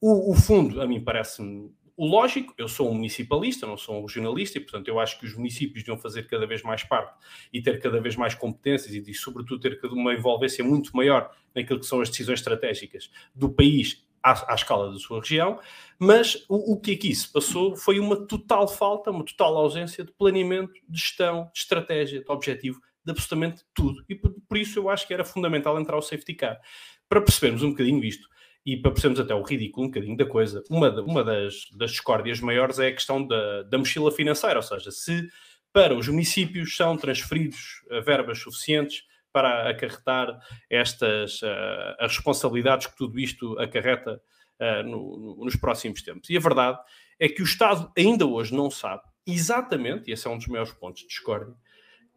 O, 0.01 0.33
o 0.33 0.35
fundo, 0.35 0.81
a 0.81 0.87
mim 0.87 1.05
parece-me 1.05 1.71
o 1.97 2.07
lógico, 2.07 2.55
eu 2.57 2.67
sou 2.67 2.91
um 2.91 2.95
municipalista, 2.95 3.67
não 3.67 3.77
sou 3.77 3.99
um 3.99 4.07
regionalista, 4.07 4.57
e 4.57 4.61
portanto 4.63 4.89
eu 4.89 4.99
acho 4.99 5.21
que 5.21 5.27
os 5.27 5.37
municípios 5.37 5.85
deviam 5.85 5.99
fazer 5.99 6.27
cada 6.27 6.47
vez 6.47 6.63
mais 6.63 6.83
parte 6.83 7.15
e 7.53 7.61
ter 7.61 7.79
cada 7.79 8.01
vez 8.01 8.17
mais 8.17 8.35
competências 8.35 8.95
e, 8.95 9.11
e 9.11 9.15
sobretudo, 9.15 9.61
ter 9.61 9.79
uma 9.89 10.15
envolvência 10.15 10.65
muito 10.65 10.97
maior 10.97 11.31
naquilo 11.55 11.79
que 11.79 11.87
são 11.87 12.01
as 12.01 12.09
decisões 12.09 12.41
estratégicas 12.41 13.11
do 13.35 13.51
país 13.51 14.04
à, 14.25 14.53
à 14.53 14.55
escala 14.55 14.91
da 14.91 14.99
sua 14.99 15.21
região, 15.21 15.61
mas 15.99 16.45
o, 16.49 16.73
o 16.73 16.81
que 16.81 16.93
aqui 16.93 17.15
se 17.15 17.31
passou 17.31 17.77
foi 17.77 18.01
uma 18.01 18.27
total 18.27 18.67
falta, 18.67 19.11
uma 19.11 19.25
total 19.25 19.57
ausência 19.59 20.03
de 20.03 20.11
planeamento, 20.13 20.73
de 20.89 20.99
gestão, 20.99 21.51
de 21.53 21.61
estratégia, 21.61 22.25
de 22.25 22.33
objetivo, 22.33 22.81
de 23.05 23.13
absolutamente 23.13 23.63
tudo. 23.75 24.03
E 24.09 24.15
por, 24.15 24.35
por 24.49 24.57
isso 24.57 24.79
eu 24.79 24.89
acho 24.89 25.07
que 25.07 25.13
era 25.13 25.25
fundamental 25.25 25.79
entrar 25.79 25.99
o 25.99 26.03
safety 26.03 26.35
car. 26.35 26.59
Para 27.07 27.21
percebermos 27.21 27.63
um 27.63 27.71
bocadinho 27.71 28.03
isto, 28.03 28.27
e 28.67 28.79
para 28.79 28.93
percebermos 28.93 29.21
até 29.21 29.35
o 29.35 29.43
ridículo 29.43 29.87
um 29.87 29.91
bocadinho 29.91 30.17
da 30.17 30.25
coisa, 30.25 30.65
uma, 30.71 30.89
uma 31.03 31.23
das, 31.23 31.69
das 31.77 31.91
discórdias 31.91 32.41
maiores 32.41 32.79
é 32.79 32.89
a 32.89 32.93
questão 32.93 33.25
da, 33.25 33.63
da 33.65 33.77
mochila 33.77 34.11
financeira, 34.11 34.57
ou 34.57 34.63
seja, 34.63 34.91
se 34.91 35.29
para 35.71 35.95
os 35.95 36.09
municípios 36.09 36.75
são 36.75 36.97
transferidos 36.97 37.83
eh, 37.91 38.01
verbas 38.01 38.39
suficientes 38.39 39.03
para 39.35 39.69
acarretar 39.69 40.39
estas 40.71 41.43
uh, 41.43 41.97
as 41.99 42.15
responsabilidades 42.17 42.87
que 42.87 42.97
tudo 42.97 43.19
isto 43.19 43.59
acarreta 43.59 44.23
uh, 44.61 44.89
no, 44.89 45.19
no, 45.19 45.45
nos 45.45 45.57
próximos 45.57 46.03
tempos. 46.03 46.31
E 46.31 46.37
a 46.37 46.41
verdade 46.41 46.79
é 47.19 47.29
que 47.29 47.43
o 47.43 47.45
Estado 47.45 47.91
ainda 47.99 48.25
hoje 48.25 48.55
não 48.55 48.71
sabe 48.71 49.03
exatamente, 49.27 50.09
e 50.09 50.13
esse 50.13 50.29
é 50.29 50.31
um 50.31 50.39
dos 50.39 50.47
maiores 50.47 50.73
pontos 50.73 51.03
de 51.03 51.09
discórdia, 51.09 51.53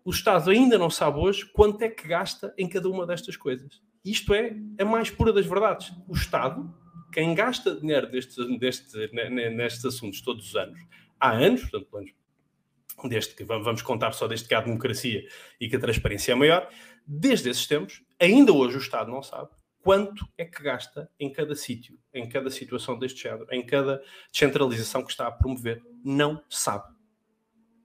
o 0.06 0.12
Estado 0.12 0.52
ainda 0.52 0.78
não 0.78 0.92
sabe 0.92 1.18
hoje 1.18 1.44
quanto 1.54 1.82
é 1.82 1.90
que 1.90 2.08
gasta 2.08 2.54
em 2.56 2.70
cada 2.70 2.88
uma 2.88 3.08
destas 3.08 3.36
coisas. 3.36 3.82
Isto 4.06 4.36
é 4.36 4.56
a 4.80 4.86
mais 4.86 5.10
pura 5.10 5.34
das 5.34 5.48
verdades. 5.48 5.92
O 6.08 6.14
Estado, 6.14 6.72
quem 7.12 7.34
gasta 7.34 7.80
dinheiro 7.80 8.10
destes, 8.12 8.38
nestes 9.32 9.84
assuntos 9.84 10.22
todos 10.22 10.50
os 10.50 10.56
anos, 10.56 10.80
há 11.20 11.32
anos, 11.32 11.62
portanto, 11.62 12.14
desde 13.06 13.36
que 13.36 13.44
vamos 13.44 13.82
contar 13.82 14.14
só 14.14 14.28
desde 14.28 14.48
que 14.48 14.56
há 14.56 14.62
democracia 14.62 15.28
e 15.60 15.70
que 15.70 15.76
a 15.76 15.80
transparência 15.80 16.32
é 16.32 16.36
maior, 16.36 16.70
desde 17.06 17.50
esses 17.50 17.68
tempos, 17.68 18.02
ainda 18.20 18.52
hoje 18.52 18.78
o 18.78 18.80
Estado 18.80 19.12
não 19.12 19.22
sabe 19.22 19.50
quanto 19.88 20.28
é 20.38 20.44
que 20.44 20.62
gasta 20.62 21.10
em 21.18 21.32
cada 21.32 21.56
sítio, 21.56 21.98
em 22.14 22.28
cada 22.28 22.50
situação 22.50 23.00
deste 23.00 23.24
género, 23.24 23.48
em 23.52 23.66
cada 23.66 24.04
descentralização 24.30 25.02
que 25.02 25.12
está 25.12 25.28
a 25.28 25.32
promover. 25.32 25.82
Não 26.04 26.44
sabe. 26.50 26.94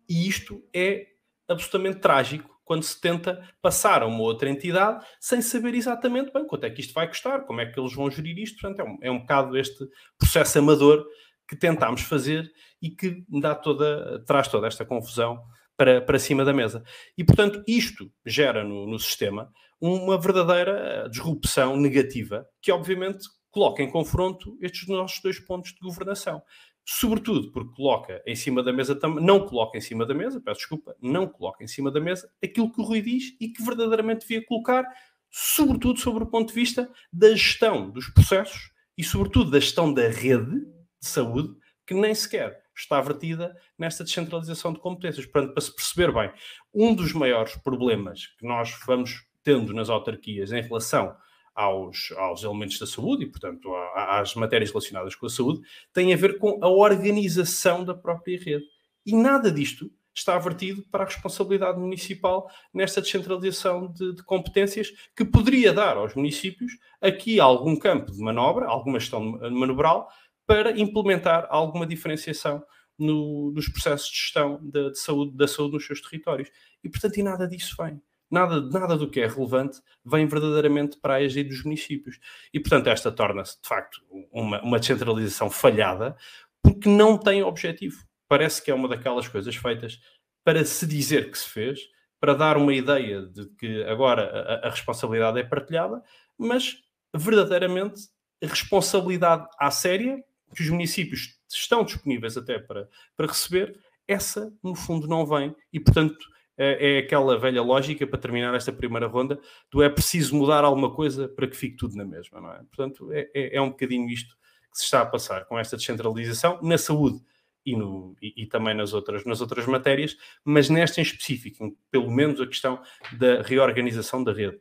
E 0.09 0.27
isto 0.27 0.61
é 0.75 1.07
absolutamente 1.47 2.01
trágico 2.01 2.61
quando 2.65 2.83
se 2.83 3.01
tenta 3.01 3.49
passar 3.61 4.03
a 4.03 4.07
uma 4.07 4.23
outra 4.23 4.51
entidade 4.51 5.05
sem 5.21 5.41
saber 5.41 5.75
exatamente 5.75 6.33
bem 6.33 6.45
quanto 6.45 6.65
é 6.65 6.71
que 6.71 6.81
isto 6.81 6.93
vai 6.93 7.07
custar, 7.07 7.45
como 7.45 7.61
é 7.61 7.67
que 7.67 7.79
eles 7.79 7.95
vão 7.95 8.11
gerir 8.11 8.37
isto. 8.39 8.61
Portanto, 8.61 8.81
é 8.81 8.85
um, 8.85 8.99
é 9.03 9.11
um 9.11 9.21
bocado 9.21 9.57
este 9.57 9.87
processo 10.19 10.59
amador 10.59 11.07
que 11.53 11.57
tentámos 11.59 12.01
fazer 12.01 12.51
e 12.81 12.89
que 12.89 13.23
dá 13.29 13.55
toda, 13.55 14.25
traz 14.25 14.49
toda 14.49 14.67
esta 14.67 14.87
confusão 14.87 15.39
para, 15.77 16.01
para 16.01 16.19
cima 16.19 16.47
da 16.47 16.53
mesa. 16.55 16.83
E, 17.17 17.23
portanto, 17.23 17.63
isto 17.69 18.11
gera 18.25 18.65
no, 18.65 18.87
no 18.87 18.99
sistema 18.99 19.53
uma 19.79 20.19
verdadeira 20.19 21.07
disrupção 21.11 21.77
negativa 21.77 22.47
que, 22.63 22.73
obviamente, 22.73 23.29
coloca 23.51 23.83
em 23.83 23.91
confronto 23.91 24.57
estes 24.63 24.89
nossos 24.89 25.21
dois 25.21 25.39
pontos 25.39 25.75
de 25.75 25.81
governação 25.81 26.43
sobretudo 26.85 27.53
porque 27.53 27.77
coloca 27.77 28.21
em 28.27 28.35
cima 28.35 28.61
da 28.61 28.73
mesa, 28.73 28.99
não 29.21 29.47
coloca 29.47 29.79
em 29.79 29.81
cima 29.81 30.05
da 30.05 30.13
mesa, 30.13 30.41
peço 30.41 30.61
desculpa, 30.61 30.97
não 31.01 31.29
coloca 31.29 31.63
em 31.63 31.69
cima 31.69 31.93
da 31.93 32.01
mesa 32.01 32.29
aquilo 32.43 32.73
que 32.73 32.81
o 32.81 32.85
Rui 32.85 33.01
diz 33.01 33.37
e 33.41 33.51
que 33.51 33.63
verdadeiramente 33.63 34.27
devia 34.27 34.45
colocar, 34.45 34.85
sobretudo 35.31 36.01
sobre 36.01 36.25
o 36.25 36.27
ponto 36.27 36.49
de 36.49 36.55
vista 36.55 36.91
da 37.13 37.31
gestão 37.31 37.89
dos 37.89 38.09
processos 38.09 38.73
e, 38.99 39.05
sobretudo, 39.05 39.53
da 39.53 39.61
gestão 39.61 39.95
da 39.95 40.09
rede 40.09 40.61
de 41.03 41.09
saúde, 41.09 41.55
que 41.87 41.95
nem 41.95 42.15
sequer 42.15 42.63
está 42.75 43.01
vertida 43.01 43.55
nesta 43.77 44.05
descentralização 44.05 44.73
de 44.73 44.79
competências. 44.79 45.27
Portanto, 45.27 45.53
para 45.53 45.63
se 45.63 45.75
perceber 45.75 46.13
bem, 46.13 46.33
um 46.73 46.95
dos 46.95 47.13
maiores 47.13 47.55
problemas 47.57 48.29
que 48.39 48.47
nós 48.47 48.79
vamos 48.87 49.27
tendo 49.43 49.75
nas 49.75 49.91
autarquias 49.91 50.53
em 50.53 50.63
relação 50.63 51.15
aos, 51.55 52.13
aos 52.17 52.43
elementos 52.43 52.79
da 52.79 52.87
saúde 52.87 53.25
e, 53.25 53.27
portanto, 53.27 53.69
às 53.95 54.35
matérias 54.35 54.71
relacionadas 54.71 55.15
com 55.15 55.27
a 55.27 55.31
saúde, 55.31 55.61
tem 55.93 56.15
a 56.15 56.17
ver 56.17 56.39
com 56.39 56.59
a 56.63 56.69
organização 56.69 57.85
da 57.85 57.95
própria 57.95 58.39
rede. 58.39 58.65
E 59.05 59.15
nada 59.15 59.51
disto 59.51 59.91
está 60.15 60.39
vertido 60.39 60.83
para 60.91 61.05
a 61.05 61.07
responsabilidade 61.07 61.79
municipal 61.79 62.49
nesta 62.73 63.01
descentralização 63.01 63.91
de, 63.91 64.15
de, 64.15 64.23
competências 64.23 64.93
que 65.17 65.25
poderia 65.25 65.73
dar 65.73 65.97
aos 65.97 66.15
municípios 66.15 66.73
aqui 67.01 67.41
algum 67.41 67.77
campo 67.77 68.13
de 68.13 68.21
manobra, 68.21 68.67
alguma 68.67 69.01
gestão 69.01 69.39
manobral, 69.51 70.09
para 70.53 70.79
implementar 70.79 71.47
alguma 71.49 71.87
diferenciação 71.87 72.63
no, 72.99 73.53
nos 73.53 73.69
processos 73.69 74.09
de 74.09 74.17
gestão 74.17 74.59
de, 74.63 74.91
de 74.91 74.99
saúde, 74.99 75.37
da 75.37 75.49
saúde 75.49 75.75
nos 75.75 75.87
seus 75.87 76.01
territórios. 76.01 76.51
E, 76.83 76.89
portanto, 76.89 77.17
e 77.17 77.23
nada 77.23 77.49
disso 77.49 77.77
vem 77.79 78.01
nada, 78.33 78.63
nada 78.63 78.97
do 78.97 79.09
que 79.11 79.21
é 79.21 79.27
relevante 79.27 79.81
vem 80.03 80.27
verdadeiramente 80.27 80.97
para 80.97 81.15
a 81.15 81.19
agir 81.19 81.45
dos 81.45 81.63
municípios. 81.63 82.19
E, 82.53 82.59
portanto, 82.59 82.87
esta 82.89 83.13
torna-se, 83.13 83.61
de 83.61 83.69
facto, 83.69 84.01
uma, 84.33 84.61
uma 84.63 84.79
descentralização 84.79 85.51
falhada, 85.51 86.17
porque 86.63 86.89
não 86.89 87.19
tem 87.19 87.43
objetivo. 87.43 88.03
Parece 88.27 88.63
que 88.63 88.71
é 88.71 88.75
uma 88.75 88.89
daquelas 88.89 89.29
coisas 89.29 89.55
feitas 89.55 90.01
para 90.43 90.65
se 90.65 90.87
dizer 90.87 91.31
que 91.31 91.39
se 91.39 91.49
fez, 91.49 91.81
para 92.19 92.35
dar 92.35 92.57
uma 92.57 92.73
ideia 92.73 93.23
de 93.27 93.47
que 93.57 93.85
agora 93.85 94.25
a, 94.25 94.69
a 94.69 94.71
responsabilidade 94.71 95.39
é 95.39 95.45
partilhada, 95.45 96.03
mas 96.39 96.79
verdadeiramente 97.15 98.01
responsabilidade 98.43 99.47
à 99.59 99.71
séria, 99.71 100.25
que 100.55 100.63
os 100.63 100.71
municípios 100.71 101.39
estão 101.49 101.85
disponíveis 101.85 102.37
até 102.37 102.59
para, 102.59 102.89
para 103.17 103.27
receber, 103.27 103.79
essa 104.07 104.53
no 104.63 104.75
fundo 104.75 105.07
não 105.07 105.27
vem 105.27 105.55
e, 105.73 105.81
portanto, 105.81 106.27
é, 106.57 106.97
é 106.97 106.99
aquela 106.99 107.39
velha 107.39 107.63
lógica 107.63 108.07
para 108.07 108.19
terminar 108.19 108.55
esta 108.55 108.73
primeira 108.73 109.07
ronda 109.07 109.41
do 109.71 109.83
é 109.83 109.89
preciso 109.89 110.37
mudar 110.37 110.65
alguma 110.65 110.95
coisa 110.95 111.29
para 111.29 111.47
que 111.47 111.57
fique 111.57 111.77
tudo 111.77 111.97
na 111.97 112.05
mesma, 112.05 112.41
não 112.41 112.53
é? 112.53 112.59
Portanto, 112.59 113.11
é, 113.13 113.31
é, 113.35 113.57
é 113.57 113.61
um 113.61 113.71
bocadinho 113.71 114.09
isto 114.11 114.37
que 114.71 114.79
se 114.79 114.85
está 114.85 115.03
a 115.03 115.07
passar 115.07 115.45
com 115.47 115.59
esta 115.59 115.77
descentralização 115.77 116.61
na 116.63 116.79
saúde 116.79 117.21
e, 117.65 117.77
no, 117.77 118.17
e, 118.21 118.43
e, 118.43 118.47
também 118.47 118.75
nas 118.75 118.93
outras, 118.93 119.25
nas 119.25 119.41
outras 119.41 119.67
matérias, 119.67 120.17
mas 120.45 120.69
nesta 120.69 121.01
em 121.01 121.05
específico, 121.05 121.77
pelo 121.91 122.11
menos 122.11 122.41
a 122.41 122.47
questão 122.47 122.83
da 123.19 123.43
reorganização 123.43 124.23
da 124.23 124.33
rede, 124.33 124.61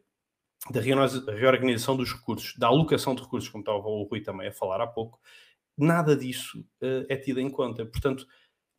da 0.70 0.80
reorganização 0.80 1.98
dos 1.98 2.14
recursos, 2.14 2.56
da 2.58 2.68
alocação 2.68 3.16
de 3.16 3.24
recursos, 3.24 3.50
como 3.50 3.64
estava 3.64 3.80
o 3.80 4.04
Rui 4.04 4.22
também 4.22 4.48
a 4.48 4.52
falar 4.52 4.80
há 4.82 4.88
pouco, 4.88 5.20
nada 5.84 6.16
disso 6.16 6.60
uh, 6.82 7.06
é 7.10 7.16
tido 7.16 7.40
em 7.40 7.50
conta. 7.50 7.86
Portanto, 7.86 8.26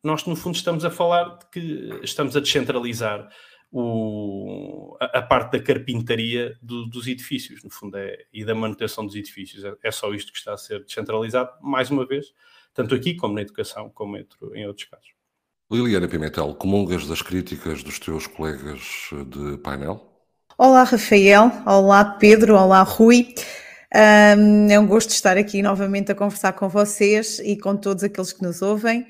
nós 0.03 0.25
no 0.25 0.35
fundo 0.35 0.55
estamos 0.55 0.83
a 0.83 0.89
falar 0.91 1.37
de 1.37 1.49
que 1.49 1.99
estamos 2.03 2.35
a 2.35 2.39
descentralizar 2.39 3.29
o, 3.71 4.95
a, 4.99 5.19
a, 5.19 5.21
parte 5.21 5.57
da 5.57 5.63
carpintaria 5.63 6.55
do, 6.61 6.85
dos 6.85 7.07
edifícios, 7.07 7.63
no 7.63 7.71
fundo, 7.71 7.97
é, 7.97 8.25
e 8.31 8.45
da 8.45 8.53
manutenção 8.53 9.05
dos 9.05 9.15
edifícios. 9.15 9.63
É, 9.63 9.73
é, 9.83 9.91
só 9.91 10.13
isto 10.13 10.31
que 10.31 10.37
está 10.37 10.53
a 10.53 10.57
ser 10.57 10.83
descentralizado, 10.83 11.49
mais 11.61 11.89
uma 11.89 12.05
vez, 12.05 12.33
tanto 12.73 12.93
aqui 12.93 13.15
como 13.15 13.33
na 13.33 13.41
educação, 13.41 13.89
como 13.89 14.17
em 14.17 14.67
outros 14.67 14.87
casos. 14.87 15.13
Liliana 15.71 16.07
Pimentel, 16.07 16.53
comungas 16.53 17.07
das 17.07 17.21
críticas 17.21 17.81
dos 17.81 17.97
teus 17.97 18.27
colegas 18.27 19.09
de 19.27 19.57
painel? 19.57 20.13
Olá, 20.55 20.83
Rafael. 20.83 21.51
Olá, 21.65 22.05
Pedro. 22.05 22.55
Olá, 22.55 22.83
Rui. 22.83 23.33
Um, 23.95 24.71
é 24.71 24.79
um 24.79 24.87
gosto 24.87 25.11
estar 25.11 25.37
aqui 25.37 25.61
novamente 25.61 26.11
a 26.11 26.15
conversar 26.15 26.53
com 26.53 26.67
vocês 26.67 27.39
e 27.39 27.55
com 27.55 27.77
todos 27.77 28.03
aqueles 28.03 28.33
que 28.33 28.41
nos 28.41 28.63
ouvem. 28.63 29.05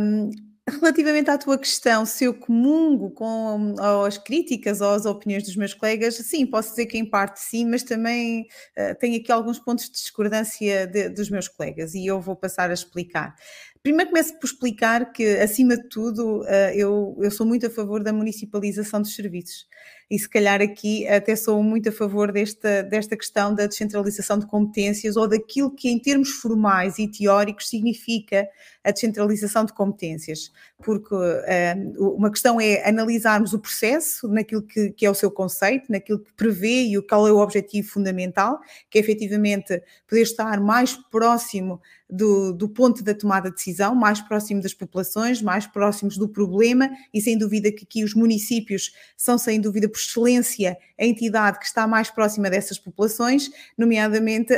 Um, 0.00 0.30
relativamente 0.68 1.30
à 1.30 1.38
tua 1.38 1.56
questão, 1.56 2.04
se 2.04 2.24
eu 2.24 2.34
comungo 2.34 3.10
com 3.10 3.74
as 4.04 4.18
críticas 4.18 4.80
ou 4.80 4.90
as 4.90 5.06
opiniões 5.06 5.44
dos 5.44 5.54
meus 5.54 5.74
colegas, 5.74 6.16
sim, 6.16 6.44
posso 6.44 6.70
dizer 6.70 6.86
que 6.86 6.98
em 6.98 7.08
parte 7.08 7.38
sim, 7.38 7.66
mas 7.66 7.84
também 7.84 8.48
uh, 8.76 8.98
tenho 8.98 9.20
aqui 9.20 9.30
alguns 9.30 9.60
pontos 9.60 9.84
de 9.84 9.92
discordância 9.92 10.86
de, 10.88 11.10
dos 11.10 11.30
meus 11.30 11.46
colegas 11.46 11.94
e 11.94 12.04
eu 12.04 12.20
vou 12.20 12.34
passar 12.34 12.70
a 12.70 12.74
explicar. 12.74 13.34
Primeiro 13.82 14.10
começo 14.10 14.36
por 14.40 14.46
explicar 14.46 15.12
que, 15.12 15.36
acima 15.36 15.76
de 15.76 15.88
tudo, 15.88 16.40
uh, 16.40 16.72
eu, 16.74 17.16
eu 17.20 17.30
sou 17.30 17.46
muito 17.46 17.66
a 17.66 17.70
favor 17.70 18.02
da 18.02 18.12
municipalização 18.12 19.00
dos 19.00 19.14
serviços 19.14 19.66
e 20.14 20.18
se 20.18 20.28
calhar 20.28 20.62
aqui 20.62 21.08
até 21.08 21.34
sou 21.34 21.60
muito 21.60 21.88
a 21.88 21.92
favor 21.92 22.30
desta, 22.30 22.84
desta 22.84 23.16
questão 23.16 23.52
da 23.52 23.66
descentralização 23.66 24.38
de 24.38 24.46
competências 24.46 25.16
ou 25.16 25.26
daquilo 25.26 25.72
que 25.72 25.88
em 25.88 25.98
termos 25.98 26.30
formais 26.30 27.00
e 27.00 27.08
teóricos 27.08 27.68
significa 27.68 28.48
a 28.84 28.92
descentralização 28.92 29.64
de 29.64 29.72
competências, 29.72 30.52
porque 30.84 31.14
uh, 31.14 32.14
uma 32.14 32.30
questão 32.30 32.60
é 32.60 32.86
analisarmos 32.86 33.54
o 33.54 33.58
processo 33.58 34.28
naquilo 34.28 34.62
que, 34.62 34.90
que, 34.90 35.04
é 35.04 35.10
o 35.10 35.14
seu 35.14 35.30
conceito, 35.30 35.90
naquilo 35.90 36.20
que 36.20 36.32
prevê 36.34 36.82
e 36.82 37.02
qual 37.02 37.26
é 37.26 37.32
o 37.32 37.38
objetivo 37.38 37.88
fundamental, 37.88 38.60
que 38.88 38.98
é 38.98 39.00
efetivamente 39.00 39.82
poder 40.06 40.22
estar 40.22 40.60
mais 40.60 40.94
próximo 41.10 41.80
do, 42.08 42.52
do, 42.52 42.68
ponto 42.68 43.02
da 43.02 43.14
tomada 43.14 43.48
de 43.48 43.56
decisão, 43.56 43.94
mais 43.94 44.20
próximo 44.20 44.60
das 44.60 44.74
populações, 44.74 45.40
mais 45.40 45.66
próximos 45.66 46.18
do 46.18 46.28
problema, 46.28 46.90
e 47.12 47.20
sem 47.20 47.36
dúvida 47.36 47.72
que 47.72 47.84
aqui 47.84 48.04
os 48.04 48.14
municípios 48.14 48.92
são, 49.16 49.38
sem 49.38 49.60
dúvida, 49.60 49.88
excelência 50.04 50.76
a 50.98 51.04
entidade 51.04 51.58
que 51.58 51.66
está 51.66 51.86
mais 51.86 52.10
próxima 52.10 52.48
dessas 52.48 52.78
populações, 52.78 53.50
nomeadamente 53.76 54.54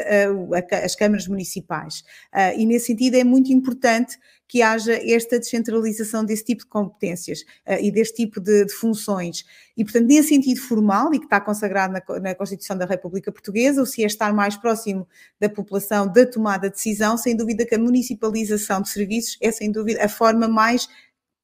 as 0.84 0.94
câmaras 0.94 1.26
municipais. 1.26 2.04
E 2.56 2.66
nesse 2.66 2.86
sentido 2.86 3.14
é 3.14 3.24
muito 3.24 3.50
importante 3.52 4.18
que 4.48 4.62
haja 4.62 4.94
esta 4.94 5.38
descentralização 5.38 6.24
desse 6.24 6.44
tipo 6.44 6.62
de 6.62 6.68
competências 6.68 7.40
uh, 7.66 7.80
e 7.80 7.90
deste 7.90 8.16
tipo 8.16 8.40
de, 8.40 8.64
de, 8.64 8.72
funções. 8.72 9.44
E, 9.76 9.84
portanto, 9.84 10.06
nesse 10.06 10.28
sentido 10.28 10.60
formal, 10.60 11.12
e 11.12 11.18
que 11.18 11.24
está 11.24 11.40
consagrado 11.40 11.92
na, 11.92 12.20
na, 12.20 12.34
Constituição 12.34 12.78
da 12.78 12.86
República 12.86 13.32
Portuguesa, 13.32 13.82
o 13.82 13.86
se 13.86 14.02
é 14.02 14.06
estar 14.06 14.32
mais 14.32 14.56
próximo 14.56 15.06
da 15.40 15.48
população 15.48 16.10
da 16.10 16.24
tomada 16.24 16.68
de 16.68 16.76
decisão, 16.76 17.16
sem 17.16 17.36
dúvida 17.36 17.66
que 17.66 17.74
a 17.74 17.78
municipalização 17.78 18.80
de 18.80 18.88
serviços 18.88 19.36
é, 19.40 19.50
sem 19.50 19.70
dúvida, 19.70 20.04
a 20.04 20.08
forma 20.08 20.46
mais 20.48 20.88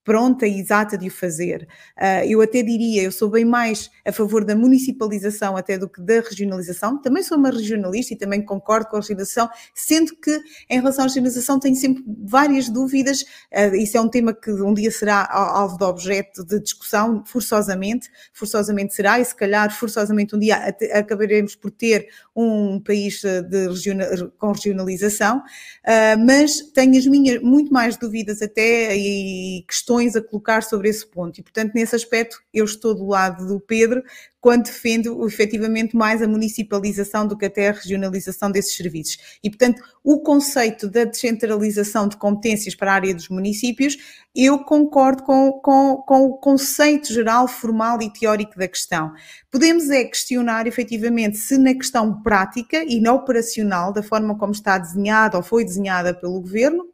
pronta 0.05 0.47
e 0.47 0.59
exata 0.59 0.99
de 0.99 1.09
o 1.09 1.11
fazer. 1.11 1.69
Uh, 1.97 2.27
eu 2.27 2.41
até 2.41 2.63
diria, 2.63 3.03
eu 3.03 3.13
sou 3.13 3.31
bem 3.31 3.45
mais 3.45 3.91
a 4.05 4.13
favor 4.13 4.45
da 4.45 4.55
municipalização 4.57 5.57
até 5.57 5.79
do 5.79 5.89
que 5.89 6.01
da 6.01 6.21
regionalização. 6.21 7.01
Também 7.01 7.23
sou 7.23 7.39
uma 7.39 7.51
regionalista 7.51 8.15
e 8.15 8.17
também 8.17 8.45
concordo 8.45 8.89
com 8.89 8.97
a 8.97 9.01
regionalização, 9.01 9.49
sendo 9.75 10.15
que 10.17 10.41
em 10.69 10.79
relação 10.79 11.05
à 11.05 11.07
regionalização 11.07 11.61
tenho 11.61 11.77
sempre 11.77 12.05
várias 12.25 12.69
dúvidas. 12.69 13.23
Uh, 13.53 13.77
isso 13.77 13.97
é 13.97 14.01
um 14.01 14.09
tema 14.09 14.35
que 14.35 14.51
um 14.51 14.75
dia 14.75 14.91
será 14.91 15.29
alvo 15.31 15.79
de 15.79 15.85
objeto 15.85 16.45
de 16.45 16.61
discussão, 16.61 17.25
forçosamente, 17.25 18.09
forçosamente 18.33 18.95
será, 18.95 19.21
e 19.21 19.25
se 19.25 19.35
calhar 19.35 19.73
forçosamente 19.73 20.35
um 20.35 20.39
dia 20.39 20.57
acabaremos 20.93 21.55
por 21.55 21.71
ter 21.71 22.09
um 22.35 22.81
país 22.81 23.23
de 23.23 23.69
regional, 23.69 24.33
com 24.39 24.53
regionalização, 24.53 25.39
uh, 25.39 26.27
mas 26.27 26.61
tenho 26.73 26.99
as 26.99 27.07
minhas 27.07 27.41
muito 27.43 27.73
mais 27.73 27.97
dúvidas 27.97 28.43
até 28.43 28.97
e 28.97 29.65
questões 29.69 29.92
questões 29.93 30.17
a 30.17 30.23
colocar 30.23 30.63
sobre 30.63 30.89
esse 30.89 31.07
ponto. 31.07 31.39
E, 31.39 31.43
portanto, 31.43 31.73
nesse 31.75 31.95
aspecto, 31.95 32.43
eu 32.53 32.65
estou 32.65 32.95
do 32.95 33.07
lado 33.07 33.47
do 33.47 33.61
Pedro 33.61 34.03
quando 34.41 34.65
defendo 34.65 35.25
efetivamente 35.25 35.95
mais 35.95 36.21
a 36.21 36.27
municipalização 36.27 37.27
do 37.29 37.39
que 37.39 37.47
até 37.47 37.69
a 37.69 37.73
regionalização 37.73 38.51
desses 38.51 38.77
serviços. 38.77 39.39
E, 39.43 39.49
portanto, 39.49 39.81
o 40.03 40.21
conceito 40.21 40.89
da 40.89 41.05
descentralização 41.05 42.09
de 42.09 42.17
competências 42.17 42.75
para 42.75 42.91
a 42.91 42.95
área 42.95 43.15
dos 43.15 43.29
municípios, 43.29 43.97
eu 44.35 44.59
concordo 44.65 45.23
com, 45.23 45.53
com, 45.63 45.97
com 45.99 46.25
o 46.25 46.39
conceito 46.39 47.13
geral, 47.13 47.47
formal 47.47 48.03
e 48.03 48.13
teórico 48.13 48.59
da 48.59 48.67
questão. 48.67 49.13
Podemos 49.49 49.91
é 49.91 50.03
questionar 50.05 50.67
efetivamente 50.67 51.37
se 51.37 51.57
na 51.57 51.75
questão 51.75 52.21
prática 52.21 52.83
e 52.83 53.01
na 53.01 53.13
operacional, 53.13 53.93
da 53.93 54.03
forma 54.03 54.37
como 54.37 54.53
está 54.53 54.77
desenhada 54.77 55.37
ou 55.37 55.43
foi 55.43 55.65
desenhada 55.65 56.13
pelo 56.13 56.41
governo, 56.41 56.92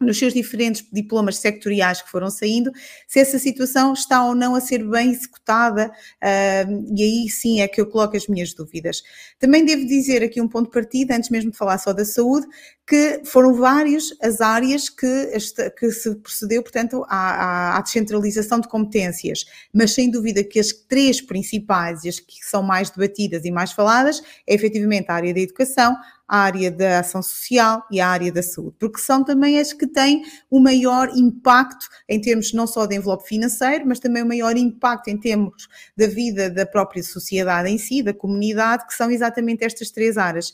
nos 0.00 0.18
seus 0.18 0.32
diferentes 0.32 0.86
diplomas 0.92 1.36
sectoriais 1.36 2.00
que 2.00 2.10
foram 2.10 2.30
saindo, 2.30 2.70
se 3.06 3.18
essa 3.18 3.38
situação 3.38 3.92
está 3.92 4.24
ou 4.24 4.34
não 4.34 4.54
a 4.54 4.60
ser 4.60 4.84
bem 4.88 5.10
executada, 5.10 5.88
uh, 5.88 6.96
e 6.96 7.02
aí 7.02 7.28
sim 7.28 7.60
é 7.60 7.68
que 7.68 7.80
eu 7.80 7.86
coloco 7.86 8.16
as 8.16 8.28
minhas 8.28 8.54
dúvidas. 8.54 9.02
Também 9.38 9.64
devo 9.64 9.86
dizer 9.86 10.22
aqui 10.22 10.40
um 10.40 10.48
ponto 10.48 10.66
de 10.66 10.72
partida, 10.72 11.16
antes 11.16 11.30
mesmo 11.30 11.50
de 11.50 11.56
falar 11.56 11.78
só 11.78 11.92
da 11.92 12.04
saúde, 12.04 12.46
que 12.86 13.20
foram 13.24 13.54
várias 13.54 14.04
as 14.22 14.40
áreas 14.40 14.88
que, 14.88 15.30
que 15.78 15.90
se 15.90 16.14
procedeu, 16.16 16.62
portanto, 16.62 17.04
à, 17.08 17.76
à, 17.76 17.82
descentralização 17.82 18.60
de 18.60 18.68
competências, 18.68 19.44
mas 19.72 19.92
sem 19.92 20.10
dúvida 20.10 20.42
que 20.42 20.58
as 20.58 20.72
três 20.72 21.20
principais 21.20 22.04
e 22.04 22.08
as 22.08 22.18
que 22.18 22.42
são 22.42 22.62
mais 22.62 22.88
debatidas 22.88 23.44
e 23.44 23.50
mais 23.50 23.72
faladas 23.72 24.22
é 24.46 24.54
efetivamente 24.54 25.10
a 25.10 25.14
área 25.14 25.34
da 25.34 25.40
educação, 25.40 25.94
a 26.28 26.38
área 26.40 26.70
da 26.70 27.00
ação 27.00 27.22
social 27.22 27.82
e 27.90 28.00
a 28.00 28.08
área 28.08 28.30
da 28.30 28.42
saúde, 28.42 28.76
porque 28.78 28.98
são 28.98 29.24
também 29.24 29.58
as 29.58 29.72
que 29.72 29.86
têm 29.86 30.22
o 30.50 30.60
maior 30.60 31.08
impacto 31.16 31.88
em 32.08 32.20
termos 32.20 32.52
não 32.52 32.66
só 32.66 32.84
de 32.84 32.96
envelope 32.96 33.26
financeiro, 33.26 33.84
mas 33.86 33.98
também 33.98 34.22
o 34.22 34.26
maior 34.26 34.56
impacto 34.56 35.08
em 35.08 35.16
termos 35.16 35.68
da 35.96 36.06
vida 36.06 36.50
da 36.50 36.66
própria 36.66 37.02
sociedade 37.02 37.70
em 37.70 37.78
si, 37.78 38.02
da 38.02 38.12
comunidade, 38.12 38.86
que 38.86 38.94
são 38.94 39.10
exatamente 39.10 39.64
estas 39.64 39.90
três 39.90 40.18
áreas. 40.18 40.52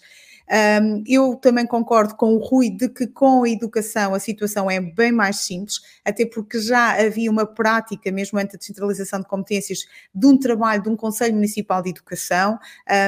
Um, 0.51 1.03
eu 1.07 1.37
também 1.37 1.67
concordo 1.67 2.15
com 2.17 2.35
o 2.35 2.39
Rui 2.39 2.69
de 2.69 2.89
que 2.89 3.07
com 3.07 3.45
a 3.45 3.49
educação 3.49 4.15
a 4.15 4.21
situação 4.21 4.71
é 4.71 4.81
bem 4.81 5.11
mais 5.11 5.37
simples, 5.37 5.81
até 6.05 6.27
porque 6.27 6.61
já 6.61 7.01
havia 7.01 7.31
uma 7.31 7.47
prática, 7.47 8.11
mesmo 8.13 8.39
antes 8.39 8.53
da 8.53 8.59
descentralização 8.59 9.21
de 9.21 9.27
competências, 9.27 9.87
de 10.15 10.27
um 10.27 10.37
trabalho 10.37 10.83
de 10.83 10.89
um 10.89 10.97
Conselho 10.97 11.35
Municipal 11.35 11.83
de 11.83 11.91
Educação. 11.91 12.59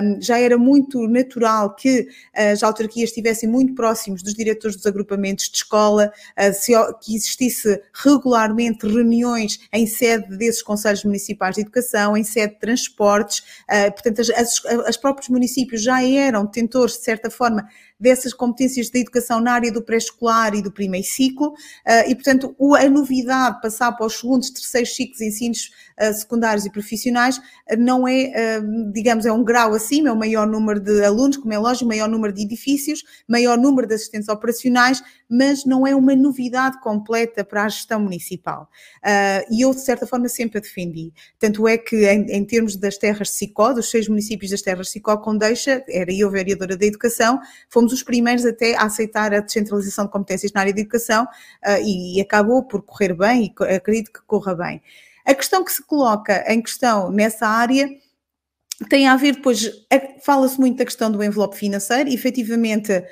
Um, 0.03 0.21
já 0.21 0.39
era 0.39 0.57
muito 0.57 1.07
natural 1.07 1.75
que 1.75 2.09
as 2.35 2.63
autarquias 2.63 3.11
estivessem 3.11 3.49
muito 3.49 3.75
próximos 3.75 4.23
dos 4.23 4.35
diretores 4.35 4.77
dos 4.77 4.87
agrupamentos 4.87 5.49
de 5.49 5.57
escola, 5.59 6.13
uh, 6.39 6.53
se, 6.55 6.73
que 7.03 7.15
existisse 7.15 7.81
regularmente 7.93 8.87
reuniões 8.87 9.61
em 9.73 9.87
sede 9.87 10.37
desses 10.37 10.63
Conselhos 10.63 11.05
Municipais 11.05 11.55
de 11.55 11.61
Educação, 11.63 12.17
em 12.17 12.25
sede 12.25 12.55
de 12.55 12.61
transportes. 12.61 13.41
Uh, 13.71 13.93
portanto, 13.93 14.21
as, 14.21 14.31
as, 14.31 14.65
as 14.87 14.97
próprios 14.97 15.29
municípios 15.29 15.83
já 15.83 16.03
eram 16.03 16.47
tentores, 16.47 16.97
de 16.97 17.05
certa 17.05 17.26
certa 17.29 17.37
forma, 17.37 17.69
dessas 17.99 18.35
competências 18.35 18.91
de 18.91 19.01
educação 19.01 19.41
na 19.41 19.53
área 19.53 19.73
do 19.73 19.83
pré-escolar 19.83 20.55
e 20.55 20.63
do 20.63 20.71
primeiro 20.71 21.07
ciclo, 21.07 21.49
uh, 21.49 22.09
e, 22.09 22.15
portanto, 22.15 22.55
a 22.79 22.89
novidade 22.89 23.61
passar 23.61 23.93
para 23.93 24.07
os 24.07 24.19
segundos, 24.19 24.51
terceiros 24.51 24.95
ciclos 24.95 25.21
ensinos 25.21 25.71
uh, 26.01 26.13
secundários 26.13 26.67
e 26.67 26.71
profissionais 26.71 27.39
uh, 27.39 27.77
não 27.79 28.07
é, 28.07 28.61
digamos, 28.93 29.25
é 29.25 29.33
um 29.33 29.43
grau 29.43 29.75
acima, 29.75 30.09
é 30.09 30.13
o 30.13 30.17
maior 30.17 30.47
número 30.47 30.79
de 30.81 31.05
alunos, 31.05 31.37
como 31.37 31.53
é 31.53 31.59
lógico, 31.59 31.89
maior 31.89 32.09
número 32.09 32.33
de 32.33 32.43
edifícios, 32.43 33.03
maior 33.27 33.57
número 33.57 33.89
de 33.89 33.95
assistentes 33.95 34.29
operacionais, 34.29 35.03
mas 35.29 35.65
não 35.65 35.87
é 35.87 35.95
uma 35.95 36.15
novidade 36.15 36.81
completa 36.81 37.45
para 37.45 37.65
a 37.65 37.69
gestão 37.69 38.01
municipal. 38.01 38.69
e 39.51 39.65
eu, 39.65 39.73
de 39.75 39.81
certa 39.81 40.07
forma, 40.07 40.29
sempre 40.29 40.59
a 40.59 40.61
defendi. 40.61 41.13
Tanto 41.39 41.67
é 41.67 41.77
que, 41.77 42.07
em, 42.07 42.31
em 42.31 42.45
termos 42.45 42.77
das 42.77 42.97
terras 42.97 43.29
de 43.29 43.35
Sicó, 43.35 43.73
dos 43.73 43.91
seis 43.91 44.09
municípios 44.09 44.51
das 44.51 44.63
terras 44.63 44.87
de 44.87 44.93
Sicó, 44.93 45.17
Condeixa, 45.17 45.85
era 45.89 46.13
eu 46.13 46.31
vereadora 46.31 46.77
da 46.77 46.87
Educação, 46.87 47.41
fomos 47.69 47.86
fomos 47.87 47.93
os 47.93 48.03
primeiros 48.03 48.45
até 48.45 48.75
a 48.75 48.85
aceitar 48.85 49.33
a 49.33 49.41
descentralização 49.41 50.07
de 50.07 50.11
competências 50.11 50.53
na 50.53 50.61
área 50.61 50.73
de 50.73 50.81
educação 50.81 51.27
e, 51.83 52.19
e 52.19 52.21
acabou 52.21 52.65
por 52.65 52.83
correr 52.83 53.15
bem 53.15 53.55
e 53.59 53.75
acredito 53.75 54.13
que 54.13 54.21
corra 54.27 54.55
bem. 54.55 54.83
A 55.25 55.35
questão 55.35 55.65
que 55.65 55.73
se 55.73 55.83
coloca 55.83 56.45
em 56.53 56.61
questão 56.61 57.11
nessa 57.11 57.47
área 57.47 57.89
tem 58.91 59.09
a 59.09 59.17
ver 59.17 59.37
depois, 59.37 59.71
fala-se 60.23 60.59
muito 60.61 60.77
da 60.77 60.85
questão 60.85 61.11
do 61.11 61.23
envelope 61.23 61.57
financeiro, 61.57 62.11
e 62.11 62.15
efetivamente 62.15 63.03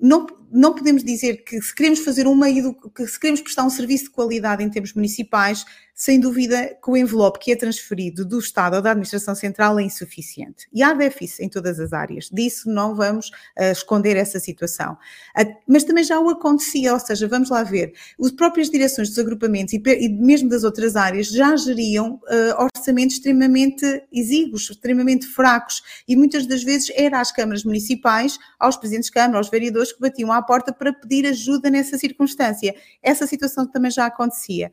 não, 0.00 0.26
não 0.50 0.74
podemos 0.74 1.04
dizer 1.04 1.44
que 1.44 1.60
se 1.60 1.74
queremos 1.74 1.98
fazer 2.00 2.26
uma 2.26 2.46
que 2.94 3.06
se 3.06 3.20
queremos 3.20 3.40
prestar 3.40 3.64
um 3.64 3.70
serviço 3.70 4.04
de 4.04 4.10
qualidade 4.10 4.62
em 4.62 4.70
termos 4.70 4.94
municipais, 4.94 5.64
sem 5.98 6.20
dúvida 6.20 6.76
que 6.84 6.90
o 6.90 6.96
envelope 6.96 7.38
que 7.38 7.50
é 7.50 7.56
transferido 7.56 8.22
do 8.22 8.38
Estado 8.38 8.76
ou 8.76 8.82
da 8.82 8.90
Administração 8.90 9.34
Central 9.34 9.78
é 9.78 9.82
insuficiente. 9.82 10.68
E 10.70 10.82
há 10.82 10.92
déficit 10.92 11.42
em 11.42 11.48
todas 11.48 11.80
as 11.80 11.94
áreas. 11.94 12.28
Disso 12.30 12.68
não 12.68 12.94
vamos 12.94 13.28
uh, 13.28 13.72
esconder 13.72 14.14
essa 14.14 14.38
situação. 14.38 14.92
Uh, 15.38 15.56
mas 15.66 15.84
também 15.84 16.04
já 16.04 16.20
o 16.20 16.28
acontecia, 16.28 16.92
ou 16.92 17.00
seja, 17.00 17.26
vamos 17.26 17.48
lá 17.48 17.62
ver, 17.62 17.94
as 18.20 18.30
próprias 18.30 18.68
direções 18.68 19.08
dos 19.08 19.18
agrupamentos 19.18 19.72
e, 19.72 19.82
e 19.86 20.08
mesmo 20.10 20.50
das 20.50 20.64
outras 20.64 20.96
áreas 20.96 21.28
já 21.28 21.56
geriam 21.56 22.20
uh, 22.24 22.68
orçamentos 22.76 23.16
extremamente 23.16 24.04
exíguos, 24.12 24.68
extremamente 24.68 25.26
fracos. 25.26 25.82
E 26.06 26.14
muitas 26.14 26.44
das 26.44 26.62
vezes 26.62 26.92
era 26.94 27.22
às 27.22 27.32
câmaras 27.32 27.64
municipais, 27.64 28.38
aos 28.60 28.76
presidentes 28.76 29.06
de 29.06 29.12
Câmara, 29.12 29.38
aos 29.38 29.48
vereadores 29.48 29.92
que 29.92 30.00
batiam 30.00 30.30
à 30.30 30.42
porta 30.42 30.74
para 30.74 30.92
pedir 30.92 31.26
ajuda 31.26 31.70
nessa 31.70 31.96
circunstância. 31.96 32.74
Essa 33.02 33.26
situação 33.26 33.66
também 33.66 33.90
já 33.90 34.04
acontecia. 34.04 34.70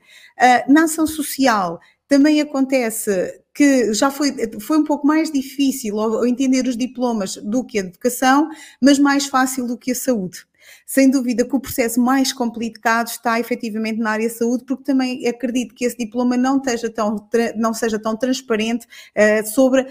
na 0.68 0.84
ação 0.84 1.08
social 1.16 1.80
também 2.08 2.42
acontece 2.42 3.42
que 3.54 3.94
já 3.94 4.12
foi, 4.12 4.32
foi 4.60 4.78
um 4.78 4.84
pouco 4.84 5.06
mais 5.06 5.32
difícil 5.32 6.00
ao 6.00 6.26
entender 6.26 6.68
os 6.68 6.76
diplomas 6.76 7.38
do 7.38 7.64
que 7.64 7.78
a 7.78 7.82
educação, 7.82 8.50
mas 8.82 9.00
mais 9.00 9.26
fácil 9.28 9.68
do 9.68 9.78
que 9.78 9.92
a 9.92 9.96
saúde. 9.96 10.46
Sem 10.86 11.10
dúvida 11.10 11.46
que 11.46 11.56
o 11.56 11.60
processo 11.60 12.00
mais 12.02 12.34
complicado 12.34 13.08
está 13.08 13.40
efetivamente 13.40 14.00
na 14.00 14.12
área 14.12 14.28
de 14.28 14.34
saúde, 14.34 14.64
porque 14.66 14.84
também 14.84 15.28
acredito 15.28 15.74
que 15.74 15.86
esse 15.86 15.98
diploma 15.98 16.38
não, 16.38 16.58
esteja 16.58 16.90
tão, 16.90 17.30
não 17.56 17.74
seja 17.74 18.00
tão 18.00 18.16
transparente 18.16 18.86
uh, 18.86 19.48
sobre 19.48 19.82
uh, 19.82 19.88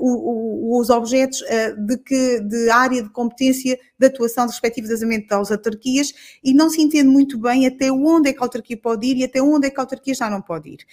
o, 0.00 0.76
o, 0.76 0.80
os 0.80 0.90
objetos 0.90 1.40
uh, 1.42 1.86
de, 1.86 1.98
que, 1.98 2.40
de 2.40 2.70
área 2.70 3.02
de 3.02 3.10
competência 3.10 3.78
de 3.98 4.06
atuação 4.06 4.46
do 4.46 4.50
respectivo 4.50 4.88
desenvolvimento 4.88 5.28
das 5.28 5.50
autarquias 5.50 6.12
e 6.42 6.54
não 6.54 6.70
se 6.70 6.80
entende 6.80 7.08
muito 7.08 7.38
bem 7.38 7.66
até 7.66 7.92
onde 7.92 8.30
é 8.30 8.32
que 8.32 8.38
a 8.38 8.42
autarquia 8.42 8.76
pode 8.76 9.06
ir 9.06 9.18
e 9.18 9.24
até 9.24 9.42
onde 9.42 9.66
é 9.66 9.70
que 9.70 9.78
a 9.78 9.82
autarquia 9.82 10.14
já 10.14 10.30
não 10.30 10.40
pode 10.40 10.70
ir. 10.70 10.86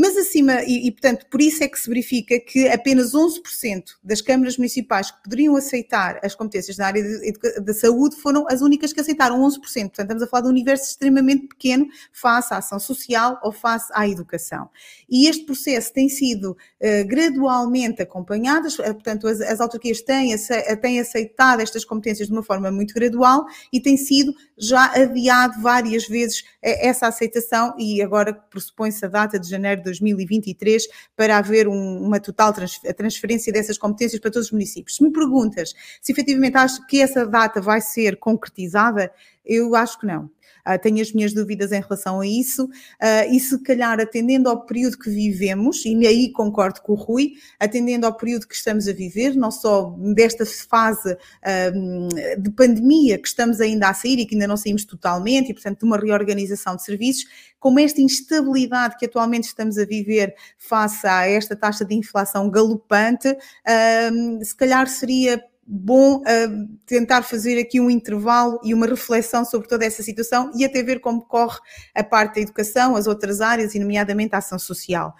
Mas 0.00 0.16
acima, 0.16 0.62
e, 0.62 0.86
e, 0.86 0.92
portanto, 0.92 1.26
por 1.28 1.42
isso 1.42 1.64
é 1.64 1.66
que 1.66 1.76
se 1.76 1.88
verifica 1.88 2.38
que 2.38 2.68
apenas 2.68 3.14
11% 3.14 3.96
das 4.00 4.22
câmaras 4.22 4.56
municipais 4.56 5.10
que 5.10 5.20
poderiam 5.24 5.56
aceitar 5.56 6.20
as 6.22 6.36
competências 6.36 6.76
na 6.76 6.86
área 6.86 7.02
da 7.60 7.74
saúde 7.74 8.14
foram 8.14 8.46
as 8.48 8.60
únicas 8.60 8.92
que 8.92 9.00
aceitaram 9.00 9.42
11%. 9.42 9.56
Portanto, 9.60 10.00
estamos 10.02 10.22
a 10.22 10.26
falar 10.28 10.42
de 10.42 10.46
um 10.46 10.50
universo 10.52 10.84
extremamente 10.84 11.48
pequeno 11.48 11.88
face 12.12 12.54
à 12.54 12.58
ação 12.58 12.78
social 12.78 13.40
ou 13.42 13.50
face 13.50 13.90
à 13.92 14.06
educação. 14.06 14.70
E 15.10 15.26
este 15.26 15.44
processo 15.44 15.92
tem 15.92 16.08
sido 16.08 16.52
uh, 16.52 17.08
gradualmente 17.08 18.00
acompanhado, 18.00 18.68
uh, 18.68 18.94
portanto, 18.94 19.26
as, 19.26 19.40
as 19.40 19.60
autarquias 19.60 20.00
têm, 20.00 20.32
têm 20.80 21.00
aceitado 21.00 21.58
estas 21.58 21.84
competências 21.84 22.28
de 22.28 22.32
uma 22.32 22.44
forma 22.44 22.70
muito 22.70 22.94
gradual 22.94 23.46
e 23.72 23.80
tem 23.80 23.96
sido 23.96 24.32
já 24.56 24.92
adiado 24.94 25.60
várias 25.60 26.06
vezes 26.06 26.44
essa 26.62 27.08
aceitação 27.08 27.74
e 27.76 28.00
agora 28.00 28.32
pressupõe-se 28.32 29.04
a 29.04 29.08
data 29.08 29.40
de 29.40 29.48
janeiro 29.48 29.82
de 29.82 29.87
2023 29.88 30.86
para 31.16 31.38
haver 31.38 31.68
um, 31.68 32.02
uma 32.02 32.20
total 32.20 32.52
transferência 32.96 33.52
dessas 33.52 33.76
competências 33.78 34.20
para 34.20 34.30
todos 34.30 34.46
os 34.46 34.52
municípios. 34.52 34.96
Se 34.96 35.02
me 35.02 35.12
perguntas 35.12 35.74
se 36.00 36.12
efetivamente 36.12 36.56
acho 36.56 36.86
que 36.86 37.00
essa 37.00 37.26
data 37.26 37.60
vai 37.60 37.80
ser 37.80 38.16
concretizada, 38.18 39.12
eu 39.44 39.74
acho 39.74 39.98
que 39.98 40.06
não. 40.06 40.30
Uh, 40.68 40.78
tenho 40.80 41.00
as 41.00 41.12
minhas 41.12 41.32
dúvidas 41.32 41.72
em 41.72 41.80
relação 41.80 42.20
a 42.20 42.26
isso, 42.26 42.64
uh, 42.64 43.32
e 43.32 43.40
se 43.40 43.58
calhar 43.62 43.98
atendendo 44.00 44.48
ao 44.48 44.66
período 44.66 44.98
que 44.98 45.08
vivemos, 45.08 45.84
e 45.86 46.06
aí 46.06 46.30
concordo 46.30 46.82
com 46.82 46.92
o 46.92 46.96
Rui, 46.96 47.32
atendendo 47.58 48.06
ao 48.06 48.14
período 48.14 48.46
que 48.46 48.54
estamos 48.54 48.86
a 48.86 48.92
viver, 48.92 49.34
não 49.34 49.50
só 49.50 49.96
desta 50.14 50.44
fase 50.44 51.12
uh, 51.14 52.40
de 52.40 52.50
pandemia 52.50 53.18
que 53.18 53.28
estamos 53.28 53.60
ainda 53.60 53.88
a 53.88 53.94
sair 53.94 54.18
e 54.18 54.26
que 54.26 54.34
ainda 54.34 54.46
não 54.46 54.56
saímos 54.56 54.84
totalmente, 54.84 55.50
e 55.50 55.54
portanto 55.54 55.80
de 55.80 55.84
uma 55.86 55.96
reorganização 55.96 56.76
de 56.76 56.84
serviços, 56.84 57.24
como 57.58 57.80
esta 57.80 58.00
instabilidade 58.00 58.96
que 58.98 59.06
atualmente 59.06 59.44
estamos 59.44 59.78
a 59.78 59.84
viver 59.84 60.34
face 60.56 61.06
a 61.06 61.26
esta 61.26 61.56
taxa 61.56 61.84
de 61.84 61.94
inflação 61.94 62.48
galopante, 62.50 63.36
se 64.42 64.54
calhar 64.54 64.86
seria 64.86 65.42
bom 65.70 66.22
uh, 66.22 66.68
tentar 66.86 67.22
fazer 67.22 67.58
aqui 67.60 67.78
um 67.78 67.90
intervalo 67.90 68.58
e 68.64 68.72
uma 68.72 68.86
reflexão 68.86 69.44
sobre 69.44 69.68
toda 69.68 69.84
essa 69.84 70.02
situação 70.02 70.50
e 70.56 70.64
até 70.64 70.82
ver 70.82 70.98
como 70.98 71.20
corre 71.20 71.58
a 71.94 72.02
parte 72.02 72.36
da 72.36 72.40
educação, 72.40 72.96
as 72.96 73.06
outras 73.06 73.42
áreas, 73.42 73.74
e 73.74 73.78
nomeadamente 73.78 74.34
a 74.34 74.38
ação 74.38 74.58
social. 74.58 75.14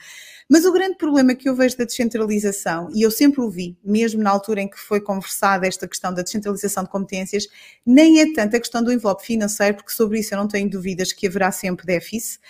Mas 0.48 0.64
o 0.64 0.72
grande 0.72 0.96
problema 0.96 1.34
que 1.34 1.46
eu 1.46 1.54
vejo 1.54 1.76
da 1.76 1.84
descentralização, 1.84 2.88
e 2.94 3.02
eu 3.02 3.10
sempre 3.10 3.42
o 3.42 3.50
vi, 3.50 3.76
mesmo 3.84 4.22
na 4.22 4.30
altura 4.30 4.62
em 4.62 4.68
que 4.68 4.78
foi 4.78 4.98
conversada 4.98 5.66
esta 5.66 5.86
questão 5.86 6.12
da 6.12 6.22
descentralização 6.22 6.84
de 6.84 6.88
competências, 6.88 7.46
nem 7.84 8.22
é 8.22 8.32
tanto 8.32 8.56
a 8.56 8.58
questão 8.58 8.82
do 8.82 8.90
envelope 8.90 9.26
financeiro, 9.26 9.76
porque 9.76 9.92
sobre 9.92 10.20
isso 10.20 10.32
eu 10.32 10.38
não 10.38 10.48
tenho 10.48 10.70
dúvidas 10.70 11.12
que 11.12 11.26
haverá 11.26 11.52
sempre 11.52 11.84
déficit, 11.84 12.40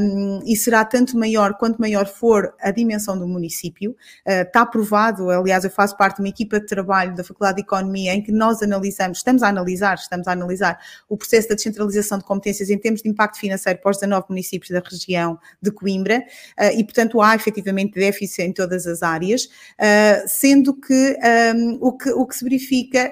um, 0.00 0.42
e 0.46 0.54
será 0.54 0.84
tanto 0.84 1.18
maior 1.18 1.54
quanto 1.54 1.80
maior 1.80 2.06
for 2.06 2.54
a 2.60 2.70
dimensão 2.70 3.18
do 3.18 3.26
município. 3.26 3.96
Uh, 4.24 4.42
está 4.42 4.64
provado, 4.64 5.28
aliás, 5.28 5.64
eu 5.64 5.70
faço 5.70 5.96
parte 5.96 6.16
de 6.16 6.22
uma 6.22 6.28
equipa 6.28 6.60
de 6.60 6.66
trabalho 6.66 7.16
da 7.16 7.24
Faculdade 7.24 7.56
de 7.56 7.62
Economia 7.62 8.14
em 8.14 8.22
que 8.22 8.30
nós 8.30 8.62
analisamos, 8.62 9.18
estamos 9.18 9.42
a 9.42 9.48
analisar, 9.48 9.96
estamos 9.96 10.28
a 10.28 10.32
analisar 10.32 10.78
o 11.08 11.16
processo 11.16 11.48
da 11.48 11.56
descentralização 11.56 12.18
de 12.18 12.24
competências 12.24 12.70
em 12.70 12.78
termos 12.78 13.02
de 13.02 13.08
impacto 13.08 13.40
financeiro 13.40 13.80
para 13.80 13.90
os 13.90 13.96
19 13.96 14.26
municípios 14.28 14.70
da 14.70 14.80
região 14.80 15.36
de 15.60 15.72
Coimbra, 15.72 16.24
uh, 16.60 16.78
e 16.78 16.84
portanto 16.84 17.23
há 17.24 17.34
efetivamente 17.34 17.94
déficit 17.94 18.42
em 18.42 18.52
todas 18.52 18.86
as 18.86 19.02
áreas, 19.02 19.44
uh, 19.44 20.28
sendo 20.28 20.78
que, 20.78 21.16
um, 21.56 21.78
o 21.80 21.96
que 21.96 22.10
o 22.10 22.26
que 22.26 22.36
se 22.36 22.44
verifica 22.44 23.10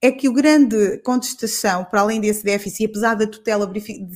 é 0.00 0.12
que 0.12 0.28
o 0.28 0.32
grande 0.32 0.98
contestação, 0.98 1.84
para 1.84 2.00
além 2.00 2.20
desse 2.20 2.44
déficit, 2.44 2.86
apesar 2.86 3.14
da 3.14 3.26
tutela 3.26 3.70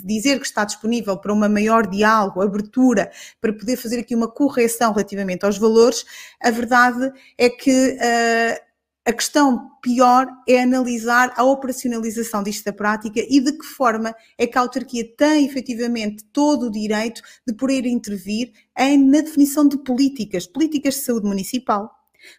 dizer 0.04 0.38
que 0.38 0.46
está 0.46 0.64
disponível 0.64 1.16
para 1.16 1.32
uma 1.32 1.48
maior 1.48 1.88
diálogo, 1.88 2.40
abertura, 2.40 3.10
para 3.40 3.52
poder 3.52 3.76
fazer 3.76 3.98
aqui 3.98 4.14
uma 4.14 4.28
correção 4.28 4.92
relativamente 4.92 5.44
aos 5.44 5.58
valores, 5.58 6.04
a 6.40 6.50
verdade 6.50 7.12
é 7.36 7.50
que 7.50 7.96
uh, 7.98 8.71
a 9.04 9.12
questão 9.12 9.70
pior 9.82 10.28
é 10.48 10.62
analisar 10.62 11.32
a 11.36 11.44
operacionalização 11.44 12.42
disto 12.42 12.64
da 12.64 12.72
prática 12.72 13.20
e 13.20 13.40
de 13.40 13.52
que 13.52 13.64
forma 13.64 14.14
é 14.38 14.46
que 14.46 14.56
a 14.56 14.60
autarquia 14.60 15.04
tem 15.16 15.44
efetivamente 15.44 16.24
todo 16.32 16.66
o 16.66 16.70
direito 16.70 17.20
de 17.46 17.52
poder 17.52 17.84
intervir 17.84 18.52
em, 18.78 18.98
na 19.04 19.20
definição 19.20 19.66
de 19.66 19.76
políticas, 19.78 20.46
políticas 20.46 20.94
de 20.94 21.00
saúde 21.00 21.26
municipal, 21.26 21.90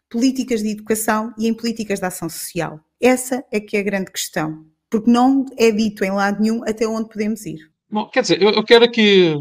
políticas 0.09 0.63
de 0.63 0.69
educação 0.69 1.33
e 1.37 1.47
em 1.47 1.53
políticas 1.53 1.99
de 1.99 2.05
ação 2.05 2.29
social. 2.29 2.79
Essa 3.01 3.43
é 3.51 3.59
que 3.59 3.75
é 3.75 3.81
a 3.81 3.83
grande 3.83 4.09
questão, 4.09 4.65
porque 4.89 5.11
não 5.11 5.45
é 5.57 5.69
dito 5.69 6.05
em 6.05 6.11
lado 6.11 6.41
nenhum 6.41 6.63
até 6.63 6.87
onde 6.87 7.09
podemos 7.09 7.45
ir. 7.45 7.59
Bom, 7.91 8.07
quer 8.07 8.21
dizer, 8.21 8.41
eu, 8.41 8.51
eu 8.51 8.63
quero 8.63 8.85
aqui 8.85 9.35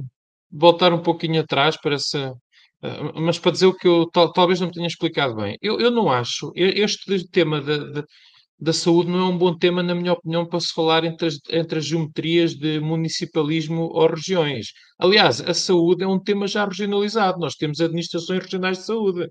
voltar 0.50 0.92
um 0.92 1.02
pouquinho 1.02 1.40
atrás 1.40 1.76
para 1.76 1.94
essa 1.94 2.34
mas 3.14 3.38
para 3.38 3.52
dizer 3.52 3.66
o 3.66 3.74
que 3.74 3.86
eu 3.86 4.06
tal, 4.10 4.32
talvez 4.32 4.60
não 4.60 4.66
me 4.68 4.72
tenha 4.72 4.86
explicado 4.86 5.36
bem, 5.36 5.56
eu, 5.62 5.80
eu 5.80 5.90
não 5.90 6.10
acho, 6.10 6.52
este 6.56 7.28
tema 7.28 7.60
da, 7.60 7.78
da, 7.78 8.04
da, 8.58 8.72
saúde 8.72 9.10
não 9.10 9.20
é 9.20 9.24
um 9.24 9.38
bom 9.38 9.56
tema, 9.56 9.82
na 9.82 9.94
minha 9.94 10.12
opinião, 10.12 10.46
para 10.46 10.60
se 10.60 10.72
falar 10.72 11.04
entre 11.04 11.28
as, 11.28 11.38
entre 11.50 11.78
as 11.78 11.86
geometrias 11.86 12.54
de 12.54 12.80
municipalismo 12.80 13.82
ou 13.92 14.06
regiões. 14.08 14.68
Aliás, 14.98 15.40
a 15.40 15.54
saúde 15.54 16.02
é 16.04 16.06
um 16.06 16.18
tema 16.18 16.46
já 16.48 16.64
regionalizado, 16.64 17.38
nós 17.38 17.54
temos 17.54 17.80
administrações 17.80 18.42
regionais 18.42 18.78
de 18.78 18.86
saúde. 18.86 19.28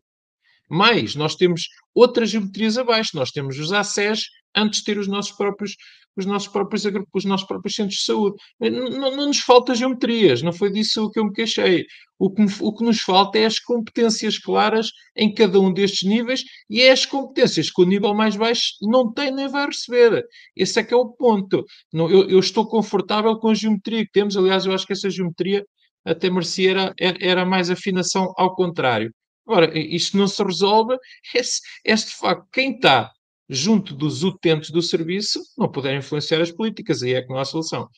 Mas 0.71 1.15
nós 1.15 1.35
temos 1.35 1.63
outras 1.93 2.29
geometrias 2.29 2.77
abaixo, 2.77 3.11
nós 3.13 3.31
temos 3.31 3.59
os 3.59 3.73
ACES 3.73 4.21
antes 4.55 4.79
de 4.79 4.85
ter 4.85 4.97
os 4.97 5.07
nossos 5.07 5.31
próprios 5.33 5.75
os 6.15 6.25
nossos 6.25 6.49
próprios, 6.49 6.83
os 7.13 7.25
nossos 7.25 7.47
próprios 7.47 7.75
centros 7.75 7.99
de 7.99 8.03
saúde. 8.03 8.35
Não, 8.59 9.11
não, 9.11 9.27
nos 9.27 9.39
falta 9.39 9.73
geometrias, 9.73 10.41
não 10.41 10.51
foi 10.51 10.71
disso 10.71 11.09
que 11.11 11.19
eu 11.19 11.25
me 11.25 11.33
queixei. 11.33 11.85
O 12.19 12.29
que, 12.29 12.43
o 12.59 12.75
que 12.75 12.83
nos 12.83 12.99
falta 13.01 13.37
é 13.37 13.45
as 13.45 13.59
competências 13.59 14.37
claras 14.37 14.89
em 15.15 15.33
cada 15.33 15.59
um 15.59 15.73
destes 15.73 16.07
níveis 16.07 16.43
e 16.69 16.81
é 16.81 16.91
as 16.91 17.05
competências 17.05 17.71
que 17.71 17.81
o 17.81 17.85
nível 17.85 18.13
mais 18.13 18.35
baixo 18.35 18.73
não 18.81 19.11
tem 19.11 19.31
nem 19.31 19.47
vai 19.47 19.65
receber. 19.65 20.23
Esse 20.55 20.79
é 20.79 20.83
que 20.83 20.93
é 20.93 20.97
o 20.97 21.09
ponto. 21.09 21.63
Não, 21.91 22.09
eu, 22.09 22.29
eu 22.29 22.39
estou 22.39 22.67
confortável 22.67 23.37
com 23.37 23.49
a 23.49 23.53
geometria 23.53 24.05
que 24.05 24.11
temos, 24.11 24.35
aliás, 24.37 24.65
eu 24.65 24.73
acho 24.73 24.85
que 24.85 24.93
essa 24.93 25.09
geometria 25.09 25.65
até 26.05 26.29
merecia 26.29 26.71
era, 26.71 26.93
era 27.19 27.45
mais 27.45 27.69
afinação 27.69 28.33
ao 28.37 28.55
contrário. 28.55 29.11
Agora, 29.51 29.77
isto 29.77 30.17
não 30.17 30.27
se 30.27 30.41
resolve, 30.41 30.95
é, 31.85 31.95
de 31.95 32.05
facto 32.05 32.47
quem 32.53 32.75
está 32.75 33.11
junto 33.49 33.93
dos 33.93 34.23
utentes 34.23 34.71
do 34.71 34.81
serviço, 34.81 35.41
não 35.57 35.69
puderem 35.69 35.99
influenciar 35.99 36.41
as 36.41 36.51
políticas, 36.51 37.03
aí 37.03 37.15
é 37.15 37.21
que 37.21 37.27
não 37.27 37.37
há 37.37 37.43
solução. 37.43 37.89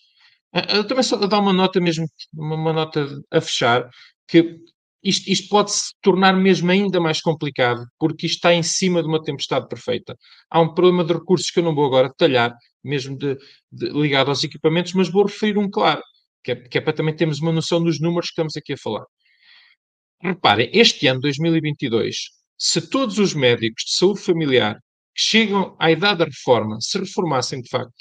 Ah, 0.54 0.66
ah, 0.70 0.76
eu 0.78 0.88
também 0.88 1.04
só 1.04 1.18
dar 1.18 1.39
uma 1.39 1.54
nota 1.54 1.80
mesmo, 1.80 2.08
uma 2.34 2.74
nota 2.74 3.08
a 3.32 3.39
fechar, 3.42 3.88
que 4.28 4.58
isto, 5.04 5.30
isto, 5.30 5.50
pode 5.50 5.72
se 5.72 5.94
tornar 6.02 6.34
mesmo 6.34 6.72
ainda 6.72 7.00
mais 7.00 7.22
complicado, 7.22 7.86
porque 8.00 8.26
isto 8.26 8.38
está 8.38 8.54
em 8.54 8.63
cima 8.63 9.02
de 9.04 9.08
uma 9.08 9.22
tempestade 9.22 9.68
perfeita. 9.68 10.18
Há 10.50 10.62
um 10.62 10.74
problema 10.74 11.04
de 11.04 11.13
recursos 11.13 11.52
que 11.52 11.60
eu 11.60 11.63
não 11.63 11.76
vou 11.76 11.86
agora 11.86 12.10
detalhar, 12.10 12.56
mesmo 12.84 13.18
de, 13.18 13.38
de, 13.72 13.89
ligado 13.89 14.30
aos 14.30 14.44
equipamentos, 14.44 14.94
mas 14.94 15.10
vou 15.10 15.26
referir 15.26 15.58
um 15.58 15.70
claro, 15.70 16.02
que 16.44 16.52
é, 16.54 16.56
que 16.56 16.78
é 16.78 16.82
para 16.82 16.94
também 16.94 17.16
termos 17.16 17.39
uma 17.39 17.52
noção 17.52 17.84
dos 17.84 18.00
números 18.00 18.28
que 18.28 18.34
estamos 18.34 18.56
aqui 18.58 18.74
a 18.74 18.78
falar. 18.78 19.06
Reparem, 20.24 20.70
este 20.72 21.06
ano, 21.08 21.20
2022, 21.20 22.16
se 22.58 22.80
todos 22.80 23.20
os 23.20 23.34
médicos 23.34 23.84
de 23.84 23.98
saúde 23.98 24.22
familiar 24.22 24.76
que 25.14 25.22
chegam 25.22 25.76
à 25.78 25.92
idade 25.92 26.20
da 26.20 26.26
reforma 26.26 26.80
se 26.80 26.98
reformassem 26.98 27.62
de 27.62 27.70
facto, 27.70 27.94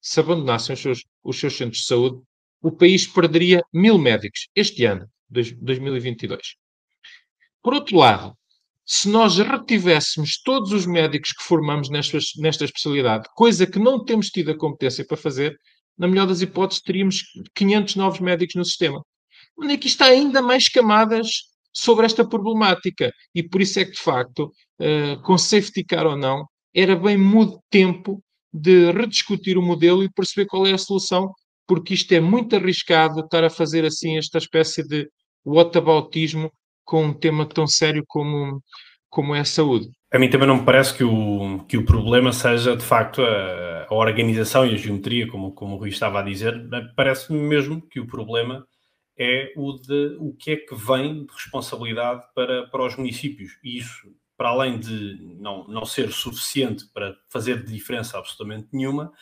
se 0.00 0.20
abandonassem 0.20 0.74
os 0.74 0.80
seus, 0.80 1.04
os 1.24 1.40
seus 1.40 1.56
centros 1.56 1.80
de 1.80 1.86
saúde, 1.86 2.22
o 2.62 2.70
país 2.70 3.08
perderia 3.08 3.60
mil 3.72 3.98
médicos 3.98 4.46
este 4.54 4.84
ano, 4.84 5.08
2022. 5.28 6.40
Por 7.60 7.74
outro 7.74 7.96
lado, 7.96 8.38
se 8.86 9.08
nós 9.08 9.36
retivéssemos 9.38 10.40
todos 10.40 10.72
os 10.72 10.86
médicos 10.86 11.32
que 11.32 11.42
formamos 11.42 11.90
nesta, 11.90 12.18
nesta 12.36 12.64
especialidade, 12.66 13.28
coisa 13.34 13.66
que 13.66 13.80
não 13.80 14.04
temos 14.04 14.28
tido 14.28 14.52
a 14.52 14.56
competência 14.56 15.04
para 15.04 15.16
fazer, 15.16 15.58
na 15.98 16.06
melhor 16.06 16.28
das 16.28 16.40
hipóteses, 16.40 16.82
teríamos 16.82 17.24
500 17.56 17.96
novos 17.96 18.20
médicos 18.20 18.54
no 18.54 18.64
sistema. 18.64 19.02
Onde 19.58 19.74
é 19.74 19.76
que 19.76 19.88
está 19.88 20.06
ainda 20.06 20.40
mais 20.40 20.68
camadas 20.68 21.28
sobre 21.78 22.06
esta 22.06 22.26
problemática. 22.26 23.12
E 23.34 23.42
por 23.42 23.60
isso 23.60 23.78
é 23.78 23.84
que, 23.84 23.92
de 23.92 24.00
facto, 24.00 24.52
uh, 24.80 25.22
com 25.22 25.38
safety 25.38 25.84
car 25.84 26.06
ou 26.06 26.16
não, 26.16 26.46
era 26.74 26.96
bem 26.96 27.16
muito 27.16 27.60
tempo 27.70 28.22
de 28.52 28.90
rediscutir 28.92 29.56
o 29.56 29.62
modelo 29.62 30.02
e 30.02 30.10
perceber 30.10 30.46
qual 30.46 30.66
é 30.66 30.72
a 30.72 30.78
solução, 30.78 31.32
porque 31.66 31.94
isto 31.94 32.12
é 32.12 32.20
muito 32.20 32.56
arriscado 32.56 33.20
estar 33.20 33.44
a 33.44 33.50
fazer 33.50 33.84
assim 33.84 34.16
esta 34.16 34.38
espécie 34.38 34.82
de 34.82 35.08
whataboutismo 35.44 36.50
com 36.84 37.04
um 37.04 37.12
tema 37.12 37.46
tão 37.46 37.66
sério 37.66 38.02
como, 38.06 38.62
como 39.10 39.34
é 39.34 39.40
a 39.40 39.44
saúde. 39.44 39.88
A 40.12 40.18
mim 40.18 40.30
também 40.30 40.48
não 40.48 40.56
me 40.56 40.64
parece 40.64 40.94
que 40.94 41.04
o, 41.04 41.62
que 41.68 41.76
o 41.76 41.84
problema 41.84 42.32
seja, 42.32 42.74
de 42.74 42.82
facto, 42.82 43.22
a, 43.22 43.86
a 43.88 43.94
organização 43.94 44.66
e 44.66 44.72
a 44.72 44.76
geometria, 44.76 45.28
como, 45.28 45.52
como 45.52 45.74
o 45.74 45.78
Rui 45.78 45.90
estava 45.90 46.20
a 46.20 46.22
dizer. 46.22 46.54
Parece-me 46.96 47.38
mesmo 47.38 47.82
que 47.90 48.00
o 48.00 48.06
problema 48.06 48.64
é 49.18 49.52
o 49.56 49.72
de 49.72 50.16
o 50.20 50.32
que 50.32 50.52
é 50.52 50.56
que 50.56 50.74
vem 50.74 51.26
de 51.26 51.32
responsabilidade 51.32 52.22
para, 52.34 52.68
para 52.68 52.86
os 52.86 52.96
municípios. 52.96 53.58
E 53.64 53.78
isso, 53.78 54.14
para 54.36 54.50
além 54.50 54.78
de 54.78 55.18
não, 55.40 55.66
não 55.66 55.84
ser 55.84 56.12
suficiente 56.12 56.86
para 56.94 57.16
fazer 57.28 57.64
diferença 57.64 58.16
absolutamente 58.16 58.68
nenhuma, 58.72 59.12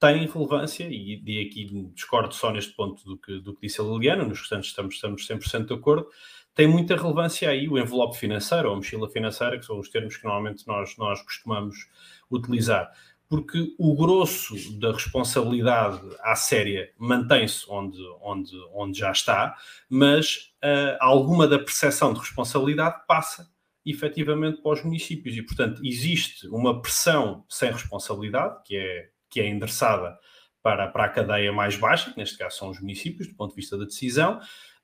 tem 0.00 0.26
relevância, 0.26 0.88
e, 0.90 1.22
e 1.24 1.46
aqui 1.46 1.66
discordo 1.94 2.34
só 2.34 2.50
neste 2.50 2.74
ponto 2.74 3.04
do 3.04 3.18
que, 3.18 3.38
do 3.38 3.54
que 3.54 3.66
disse 3.66 3.80
a 3.80 3.84
Liliana, 3.84 4.24
nos 4.24 4.40
restantes 4.40 4.70
estamos, 4.70 4.94
estamos 4.94 5.28
100% 5.28 5.66
de 5.66 5.74
acordo, 5.74 6.08
tem 6.54 6.66
muita 6.66 6.96
relevância 6.96 7.48
aí 7.48 7.68
o 7.68 7.78
envelope 7.78 8.18
financeiro 8.18 8.68
ou 8.68 8.74
a 8.74 8.76
mochila 8.76 9.08
financeira, 9.08 9.58
que 9.58 9.64
são 9.64 9.78
os 9.78 9.88
termos 9.88 10.16
que 10.16 10.24
normalmente 10.24 10.66
nós, 10.66 10.96
nós 10.96 11.22
costumamos 11.22 11.88
utilizar 12.30 12.90
porque 13.30 13.76
o 13.78 13.94
grosso 13.94 14.56
da 14.80 14.90
responsabilidade 14.90 16.00
à 16.18 16.34
séria 16.34 16.90
mantém-se 16.98 17.64
onde, 17.68 17.96
onde, 18.20 18.50
onde 18.74 18.98
já 18.98 19.12
está, 19.12 19.56
mas 19.88 20.52
uh, 20.64 20.98
alguma 20.98 21.46
da 21.46 21.56
percepção 21.56 22.12
de 22.12 22.18
responsabilidade 22.18 23.02
passa 23.06 23.48
efetivamente 23.86 24.60
para 24.60 24.72
os 24.72 24.82
municípios. 24.82 25.36
E, 25.36 25.42
portanto, 25.42 25.80
existe 25.84 26.48
uma 26.48 26.82
pressão 26.82 27.44
sem 27.48 27.70
responsabilidade, 27.70 28.64
que 28.64 28.76
é, 28.76 29.10
que 29.30 29.40
é 29.40 29.48
endereçada 29.48 30.18
para, 30.60 30.88
para 30.88 31.04
a 31.04 31.08
cadeia 31.08 31.52
mais 31.52 31.76
baixa, 31.76 32.10
que 32.10 32.18
neste 32.18 32.36
caso 32.36 32.58
são 32.58 32.70
os 32.70 32.80
municípios, 32.80 33.28
do 33.28 33.36
ponto 33.36 33.50
de 33.50 33.56
vista 33.60 33.78
da 33.78 33.84
decisão, 33.84 34.40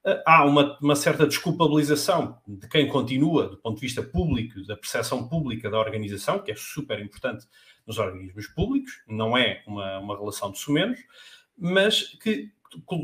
uh, 0.06 0.22
há 0.24 0.44
uma, 0.44 0.78
uma 0.80 0.94
certa 0.94 1.26
desculpabilização 1.26 2.40
de 2.46 2.68
quem 2.68 2.86
continua, 2.86 3.48
do 3.48 3.56
ponto 3.56 3.74
de 3.74 3.80
vista 3.80 4.04
público, 4.04 4.64
da 4.68 4.76
percepção 4.76 5.28
pública 5.28 5.68
da 5.68 5.80
organização, 5.80 6.38
que 6.38 6.52
é 6.52 6.54
super 6.56 7.00
importante 7.00 7.44
nos 7.86 7.98
organismos 7.98 8.46
públicos, 8.48 9.02
não 9.06 9.36
é 9.36 9.62
uma, 9.66 9.98
uma 9.98 10.18
relação 10.18 10.50
de 10.50 10.58
sumenos, 10.58 10.98
mas 11.56 12.02
que 12.20 12.50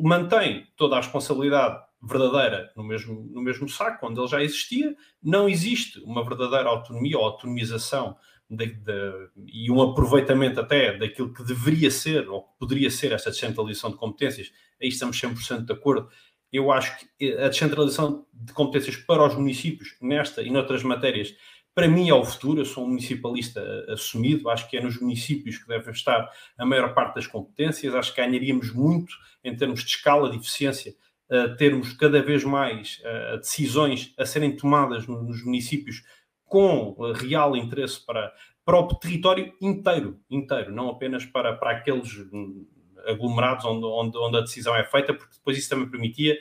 mantém 0.03 0.66
toda 0.77 0.97
a 0.97 1.01
responsabilidade 1.01 1.83
verdadeira 2.03 2.73
no 2.77 2.83
mesmo, 2.83 3.29
no 3.31 3.40
mesmo 3.40 3.68
saco, 3.68 4.07
onde 4.07 4.18
ele 4.21 4.29
já 4.29 4.42
existia, 4.42 4.95
não 5.23 5.49
existe 5.49 6.01
uma 6.01 6.25
verdadeira 6.25 6.68
autonomia 6.68 7.16
ou 7.16 7.25
autonomização 7.25 8.16
de, 8.51 8.66
de, 8.66 9.31
e 9.47 9.71
um 9.71 9.81
aproveitamento 9.81 10.61
até 10.61 10.97
daquilo 10.99 11.33
que 11.33 11.45
deveria 11.45 11.90
ser 11.90 12.29
ou 12.29 12.42
que 12.42 12.59
poderia 12.59 12.90
ser 12.90 13.12
esta 13.12 13.31
descentralização 13.31 13.90
de 13.90 13.97
competências, 13.97 14.53
aí 14.81 14.88
estamos 14.88 15.18
100% 15.18 15.64
de 15.64 15.73
acordo. 15.73 16.09
Eu 16.53 16.71
acho 16.71 16.99
que 16.99 17.33
a 17.35 17.49
descentralização 17.49 18.27
de 18.33 18.53
competências 18.53 18.97
para 18.97 19.27
os 19.27 19.35
municípios, 19.35 19.97
nesta 20.03 20.42
e 20.42 20.51
noutras 20.51 20.83
matérias, 20.83 21.35
para 21.74 21.88
mim 21.88 22.08
é 22.08 22.14
o 22.14 22.24
futuro. 22.24 22.61
Eu 22.61 22.64
sou 22.64 22.85
um 22.85 22.88
municipalista 22.88 23.62
assumido, 23.88 24.50
acho 24.50 24.68
que 24.68 24.76
é 24.76 24.82
nos 24.82 25.00
municípios 25.00 25.58
que 25.58 25.68
devem 25.68 25.92
estar 25.92 26.28
a 26.58 26.66
maior 26.66 26.94
parte 26.94 27.16
das 27.16 27.26
competências. 27.26 27.94
Acho 27.94 28.14
que 28.14 28.20
ganharíamos 28.20 28.72
muito 28.72 29.14
em 29.42 29.56
termos 29.56 29.80
de 29.80 29.90
escala, 29.90 30.30
de 30.30 30.37
eficiência, 30.37 30.94
termos 31.56 31.92
cada 31.94 32.22
vez 32.22 32.44
mais 32.44 33.00
decisões 33.38 34.12
a 34.18 34.26
serem 34.26 34.54
tomadas 34.54 35.06
nos 35.06 35.44
municípios 35.44 36.02
com 36.44 36.94
real 37.14 37.56
interesse 37.56 38.04
para, 38.04 38.32
para 38.64 38.78
o 38.78 38.94
território 38.94 39.52
inteiro, 39.61 40.20
inteiro, 40.30 40.70
não 40.70 40.90
apenas 40.90 41.24
para, 41.24 41.54
para 41.54 41.70
aqueles 41.70 42.14
hum, 42.32 42.66
aglomerados 43.06 43.64
onde, 43.64 43.87
onde, 43.87 44.18
onde 44.18 44.37
a 44.37 44.40
decisão 44.42 44.76
é 44.76 44.85
feita, 44.85 45.14
porque 45.14 45.35
depois 45.35 45.56
isso 45.56 45.70
também 45.70 45.88
permitia, 45.88 46.38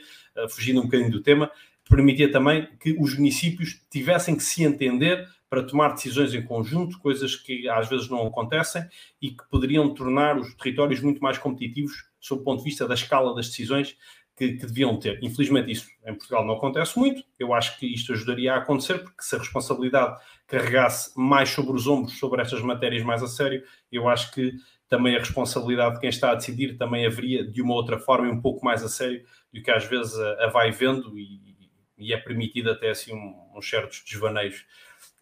fugindo 0.49 0.81
um 0.81 0.83
bocadinho 0.83 1.11
do 1.11 1.21
tema, 1.21 1.49
permitia 1.91 2.31
também 2.31 2.67
que 2.79 2.95
os 2.99 3.15
municípios 3.15 3.79
tivessem 3.89 4.35
que 4.35 4.43
se 4.43 4.63
entender 4.63 5.27
para 5.49 5.63
tomar 5.63 5.89
decisões 5.89 6.33
em 6.33 6.41
conjunto, 6.41 6.97
coisas 6.99 7.35
que 7.35 7.67
às 7.67 7.89
vezes 7.89 8.09
não 8.09 8.25
acontecem 8.25 8.85
e 9.21 9.31
que 9.31 9.43
poderiam 9.49 9.93
tornar 9.93 10.37
os 10.37 10.55
territórios 10.55 11.01
muito 11.01 11.21
mais 11.21 11.37
competitivos 11.37 12.05
sob 12.21 12.41
o 12.41 12.43
ponto 12.45 12.59
de 12.59 12.63
vista 12.63 12.87
da 12.87 12.93
escala 12.93 13.35
das 13.35 13.47
decisões 13.49 13.97
que, 14.33 14.53
que, 14.53 14.65
deviam 14.65 14.97
ter. 14.97 15.19
Infelizmente, 15.21 15.69
isso 15.69 15.87
em 16.05 16.15
Portugal 16.15 16.45
não 16.45 16.53
acontece 16.53 16.97
muito. 16.97 17.21
Eu 17.37 17.53
acho 17.53 17.77
que 17.77 17.85
isto 17.85 18.13
ajudaria 18.13 18.53
a 18.53 18.57
acontecer, 18.59 18.99
porque 18.99 19.21
se 19.21 19.35
a 19.35 19.39
responsabilidade 19.39 20.17
carregasse 20.47 21.11
mais 21.19 21.49
sobre 21.49 21.73
os 21.73 21.85
ombros, 21.85 22.17
sobre 22.17 22.41
estas 22.41 22.61
matérias 22.61 23.03
mais 23.03 23.21
a 23.21 23.27
sério, 23.27 23.61
eu 23.91 24.07
acho 24.07 24.31
que 24.31 24.53
também 24.87 25.15
a 25.15 25.19
responsabilidade 25.19 25.95
de 25.95 26.01
quem 26.01 26.09
está 26.09 26.31
a 26.31 26.35
decidir 26.35 26.77
também 26.77 27.05
haveria 27.05 27.45
de 27.45 27.61
uma 27.61 27.73
outra 27.73 27.99
forma 27.99 28.27
e 28.27 28.31
um 28.31 28.41
pouco 28.41 28.63
mais 28.63 28.83
a 28.83 28.89
sério 28.89 29.21
do 29.53 29.61
que 29.61 29.69
às 29.69 29.85
vezes 29.85 30.17
a, 30.17 30.45
a 30.45 30.47
vai 30.47 30.71
vendo 30.71 31.17
e, 31.19 31.50
e 32.01 32.13
é 32.13 32.17
permitido 32.17 32.71
até 32.71 32.89
assim 32.89 33.13
um, 33.13 33.35
uns 33.55 33.69
certos 33.69 34.03
desvaneios 34.03 34.65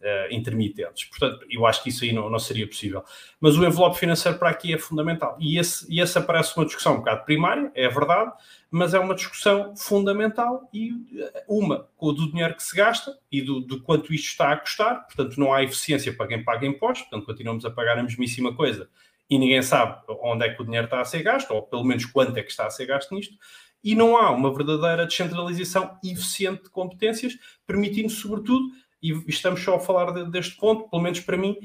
uh, 0.00 0.32
intermitentes. 0.32 1.04
Portanto, 1.04 1.46
eu 1.48 1.66
acho 1.66 1.82
que 1.82 1.90
isso 1.90 2.04
aí 2.04 2.12
não, 2.12 2.28
não, 2.30 2.38
seria 2.38 2.66
possível. 2.66 3.04
Mas 3.40 3.56
o 3.56 3.64
envelope 3.64 3.98
financeiro 3.98 4.38
para 4.38 4.50
aqui 4.50 4.72
é 4.72 4.78
fundamental. 4.78 5.36
E 5.38 5.58
esse, 5.58 5.86
e 5.92 6.00
esse 6.00 6.16
aparece 6.18 6.56
uma 6.56 6.64
discussão 6.64 6.94
um 6.94 6.98
bocado 6.98 7.24
primária, 7.24 7.70
é 7.74 7.88
verdade, 7.88 8.32
mas 8.70 8.94
é 8.94 8.98
uma 8.98 9.14
discussão 9.14 9.74
fundamental 9.76 10.68
e 10.72 10.92
eh, 11.16 11.44
uma 11.48 11.88
com 11.96 12.12
do 12.12 12.30
dinheiro 12.30 12.54
que 12.54 12.62
se 12.62 12.74
gasta 12.74 13.16
e 13.30 13.42
do, 13.42 13.60
do 13.60 13.82
quanto 13.82 14.12
isto 14.14 14.28
está 14.28 14.52
a 14.52 14.56
custar. 14.56 15.06
Portanto, 15.06 15.38
não 15.38 15.52
há 15.52 15.62
eficiência 15.62 16.12
para 16.12 16.28
quem 16.28 16.42
paga 16.42 16.66
impostos, 16.66 17.02
portanto, 17.08 17.26
continuamos 17.26 17.64
a 17.64 17.70
pagar 17.70 17.98
a 17.98 18.02
mesmíssima 18.02 18.54
coisa 18.54 18.88
e 19.28 19.38
ninguém 19.38 19.62
sabe 19.62 19.96
onde 20.08 20.44
é 20.44 20.52
que 20.52 20.60
o 20.60 20.64
dinheiro 20.64 20.86
está 20.86 21.00
a 21.00 21.04
ser 21.04 21.22
gasto, 21.22 21.52
ou 21.52 21.62
pelo 21.62 21.84
menos 21.84 22.04
quanto 22.04 22.36
é 22.36 22.42
que 22.42 22.50
está 22.50 22.66
a 22.66 22.70
ser 22.70 22.86
gasto 22.86 23.14
nisto 23.14 23.36
e 23.82 23.94
não 23.94 24.16
há 24.16 24.30
uma 24.30 24.52
verdadeira 24.52 25.06
descentralização 25.06 25.98
eficiente 26.04 26.64
de 26.64 26.70
competências, 26.70 27.38
permitindo, 27.66 28.10
sobretudo, 28.10 28.70
e 29.02 29.12
estamos 29.26 29.62
só 29.62 29.76
a 29.76 29.80
falar 29.80 30.12
de, 30.12 30.30
deste 30.30 30.56
ponto, 30.56 30.88
pelo 30.88 31.02
menos 31.02 31.20
para 31.20 31.36
mim, 31.36 31.56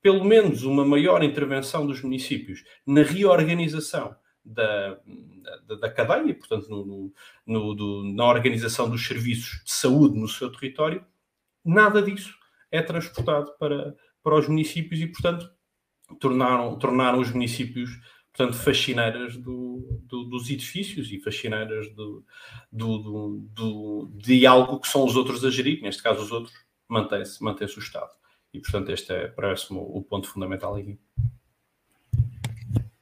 pelo 0.00 0.24
menos 0.24 0.62
uma 0.62 0.84
maior 0.84 1.22
intervenção 1.22 1.86
dos 1.86 2.02
municípios 2.02 2.64
na 2.86 3.02
reorganização 3.02 4.16
da, 4.44 4.98
da, 5.66 5.74
da 5.74 5.90
cadeia, 5.90 6.34
portanto, 6.34 6.68
no, 6.70 7.12
no, 7.46 7.74
do, 7.74 8.04
na 8.04 8.24
organização 8.24 8.88
dos 8.88 9.06
serviços 9.06 9.62
de 9.64 9.72
saúde 9.72 10.18
no 10.18 10.28
seu 10.28 10.50
território, 10.50 11.04
nada 11.64 12.00
disso 12.00 12.34
é 12.70 12.80
transportado 12.80 13.52
para, 13.58 13.94
para 14.22 14.36
os 14.36 14.48
municípios 14.48 15.00
e, 15.00 15.06
portanto, 15.06 15.50
tornaram, 16.18 16.78
tornaram 16.78 17.20
os 17.20 17.30
municípios 17.30 17.90
portanto, 18.38 18.56
faxineiras 18.56 19.36
do, 19.36 20.00
do, 20.04 20.22
dos 20.22 20.48
edifícios 20.48 21.10
e 21.10 21.18
faxineiras 21.18 21.90
do, 21.90 22.24
do, 22.70 24.08
de 24.14 24.46
algo 24.46 24.78
que 24.78 24.86
são 24.86 25.04
os 25.04 25.16
outros 25.16 25.44
a 25.44 25.50
gerir, 25.50 25.82
neste 25.82 26.00
caso 26.00 26.22
os 26.22 26.30
outros, 26.30 26.54
mantém-se 26.86 27.42
mantém 27.42 27.66
o 27.66 27.80
Estado. 27.80 28.10
E, 28.54 28.60
portanto, 28.60 28.90
este 28.92 29.12
é, 29.12 29.26
parece-me, 29.26 29.80
o 29.80 30.00
ponto 30.02 30.28
fundamental 30.28 30.76
aqui. 30.76 30.96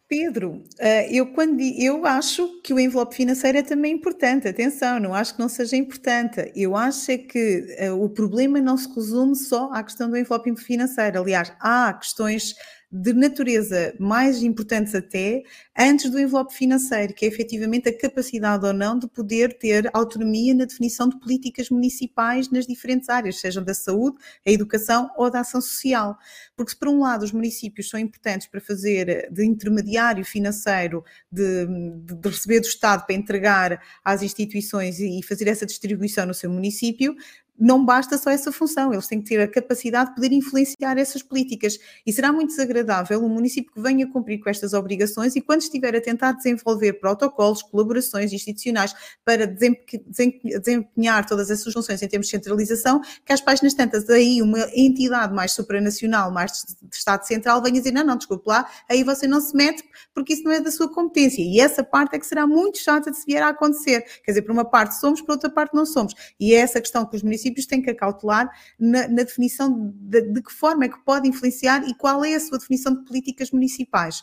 Pedro, 0.08 0.62
eh, 0.78 1.12
eu, 1.12 1.32
quando, 1.32 1.60
eu 1.60 2.06
acho 2.06 2.62
que 2.62 2.72
o 2.72 2.78
envelope 2.78 3.14
financeiro 3.14 3.58
é 3.58 3.62
também 3.62 3.92
importante, 3.92 4.46
atenção, 4.46 5.00
não 5.00 5.12
acho 5.12 5.34
que 5.34 5.40
não 5.40 5.48
seja 5.48 5.76
importante. 5.76 6.52
Eu 6.54 6.76
acho 6.76 7.10
é 7.10 7.18
que 7.18 7.76
uh, 7.90 8.02
o 8.02 8.08
problema 8.08 8.60
não 8.60 8.76
se 8.76 8.88
resume 8.94 9.34
só 9.34 9.70
à 9.72 9.82
questão 9.82 10.08
do 10.08 10.16
envelope 10.16 10.54
financeiro. 10.56 11.20
Aliás, 11.20 11.52
há 11.58 11.92
questões 11.92 12.54
de 12.90 13.12
natureza 13.12 13.94
mais 13.98 14.42
importantes 14.42 14.94
até 14.94 15.42
antes 15.76 16.08
do 16.08 16.20
envelope 16.20 16.54
financeiro, 16.54 17.12
que 17.12 17.24
é 17.24 17.28
efetivamente 17.28 17.88
a 17.88 17.98
capacidade 17.98 18.64
ou 18.64 18.72
não 18.72 18.96
de 18.96 19.08
poder 19.08 19.58
ter 19.58 19.90
autonomia 19.92 20.54
na 20.54 20.64
definição 20.64 21.08
de 21.08 21.18
políticas 21.18 21.68
municipais 21.68 22.48
nas 22.50 22.66
diferentes 22.66 23.08
áreas, 23.08 23.40
sejam 23.40 23.62
da 23.62 23.74
saúde, 23.74 24.16
a 24.46 24.50
educação 24.50 25.10
ou 25.16 25.28
da 25.28 25.40
ação 25.40 25.60
social. 25.60 26.16
Porque 26.56 26.70
se 26.70 26.78
por 26.78 26.88
um 26.88 27.00
lado 27.00 27.24
os 27.24 27.32
municípios 27.32 27.88
são 27.88 27.98
importantes 27.98 28.46
para 28.46 28.60
fazer 28.60 29.30
de 29.32 29.44
intermediário 29.44 30.24
financeiro, 30.24 31.04
de, 31.30 31.66
de 31.66 32.28
receber 32.28 32.60
do 32.60 32.66
Estado 32.66 33.04
para 33.04 33.16
entregar 33.16 33.82
às 34.04 34.22
instituições 34.22 35.00
e 35.00 35.20
fazer 35.22 35.48
essa 35.48 35.66
distribuição 35.66 36.24
no 36.24 36.34
seu 36.34 36.48
município, 36.50 37.16
não 37.58 37.84
basta 37.84 38.18
só 38.18 38.30
essa 38.30 38.52
função, 38.52 38.92
eles 38.92 39.06
têm 39.06 39.20
que 39.20 39.28
ter 39.28 39.40
a 39.40 39.48
capacidade 39.48 40.10
de 40.10 40.16
poder 40.16 40.32
influenciar 40.32 40.98
essas 40.98 41.22
políticas. 41.22 41.78
E 42.06 42.12
será 42.12 42.32
muito 42.32 42.50
desagradável 42.50 43.22
um 43.24 43.28
município 43.28 43.72
que 43.72 43.80
venha 43.80 44.06
cumprir 44.06 44.40
com 44.40 44.50
estas 44.50 44.72
obrigações 44.72 45.36
e, 45.36 45.40
quando 45.40 45.62
estiver 45.62 45.94
a 45.96 46.00
tentar 46.00 46.32
desenvolver 46.32 46.94
protocolos, 46.94 47.62
colaborações 47.62 48.32
institucionais 48.32 48.94
para 49.24 49.46
desempenhar 49.46 51.26
todas 51.26 51.50
essas 51.50 51.72
funções 51.72 52.02
em 52.02 52.08
termos 52.08 52.26
de 52.26 52.32
centralização, 52.32 53.00
que 53.24 53.32
às 53.32 53.40
páginas 53.40 53.74
tantas 53.74 54.08
aí 54.10 54.42
uma 54.42 54.60
entidade 54.74 55.34
mais 55.34 55.52
supranacional, 55.52 56.30
mais 56.30 56.64
de 56.82 56.96
Estado 56.96 57.26
Central, 57.26 57.62
venha 57.62 57.74
dizer: 57.74 57.92
não, 57.92 58.04
não, 58.04 58.16
desculpe 58.16 58.48
lá, 58.48 58.68
aí 58.88 59.02
você 59.02 59.26
não 59.26 59.40
se 59.40 59.56
mete 59.56 59.84
porque 60.14 60.34
isso 60.34 60.44
não 60.44 60.52
é 60.52 60.60
da 60.60 60.70
sua 60.70 60.88
competência. 60.88 61.42
E 61.42 61.60
essa 61.60 61.82
parte 61.84 62.16
é 62.16 62.18
que 62.18 62.26
será 62.26 62.46
muito 62.46 62.78
chata 62.78 63.10
de 63.10 63.16
se 63.18 63.26
vier 63.26 63.42
a 63.42 63.48
acontecer. 63.48 64.02
Quer 64.24 64.32
dizer, 64.32 64.42
por 64.42 64.52
uma 64.52 64.64
parte 64.64 64.98
somos, 64.98 65.20
por 65.20 65.32
outra 65.32 65.50
parte 65.50 65.74
não 65.74 65.86
somos. 65.86 66.14
E 66.38 66.54
é 66.54 66.58
essa 66.58 66.80
questão 66.80 67.04
que 67.04 67.16
os 67.16 67.22
municípios 67.22 67.45
municípios 67.46 67.66
têm 67.66 67.82
que 67.82 67.90
acautelar 67.90 68.50
na, 68.78 69.08
na 69.08 69.22
definição 69.22 69.92
de, 69.94 70.22
de 70.22 70.42
que 70.42 70.52
forma 70.52 70.84
é 70.84 70.88
que 70.88 70.98
pode 71.04 71.28
influenciar 71.28 71.88
e 71.88 71.94
qual 71.94 72.24
é 72.24 72.34
a 72.34 72.40
sua 72.40 72.58
definição 72.58 72.94
de 72.94 73.04
políticas 73.04 73.50
municipais. 73.50 74.22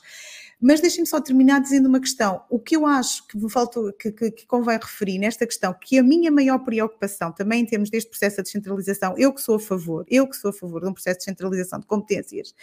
Mas 0.65 0.79
deixem-me 0.79 1.05
só 1.05 1.19
terminar 1.19 1.59
dizendo 1.59 1.89
uma 1.89 1.99
questão. 1.99 2.41
O 2.49 2.57
que 2.57 2.73
eu 2.73 2.87
acho 2.87 3.27
que 3.27 3.37
me 3.37 3.51
faltou, 3.51 3.91
que, 3.91 4.09
que, 4.13 4.31
que, 4.31 4.45
convém 4.47 4.79
referir 4.81 5.19
nesta 5.19 5.45
questão, 5.45 5.73
que 5.73 5.99
a 5.99 6.03
minha 6.03 6.31
maior 6.31 6.59
preocupação 6.59 7.33
também 7.33 7.63
em 7.63 7.65
termos 7.65 7.89
deste 7.89 8.09
processo 8.09 8.37
de 8.37 8.43
descentralização, 8.43 9.13
eu 9.17 9.33
que 9.33 9.41
sou 9.41 9.55
a 9.55 9.59
favor, 9.59 10.05
eu 10.09 10.25
que 10.25 10.37
sou 10.37 10.51
a 10.51 10.53
favor 10.53 10.79
de 10.79 10.87
um 10.87 10.93
processo 10.93 11.19
de 11.19 11.25
descentralização 11.25 11.81
de 11.81 11.85
competências, 11.85 12.55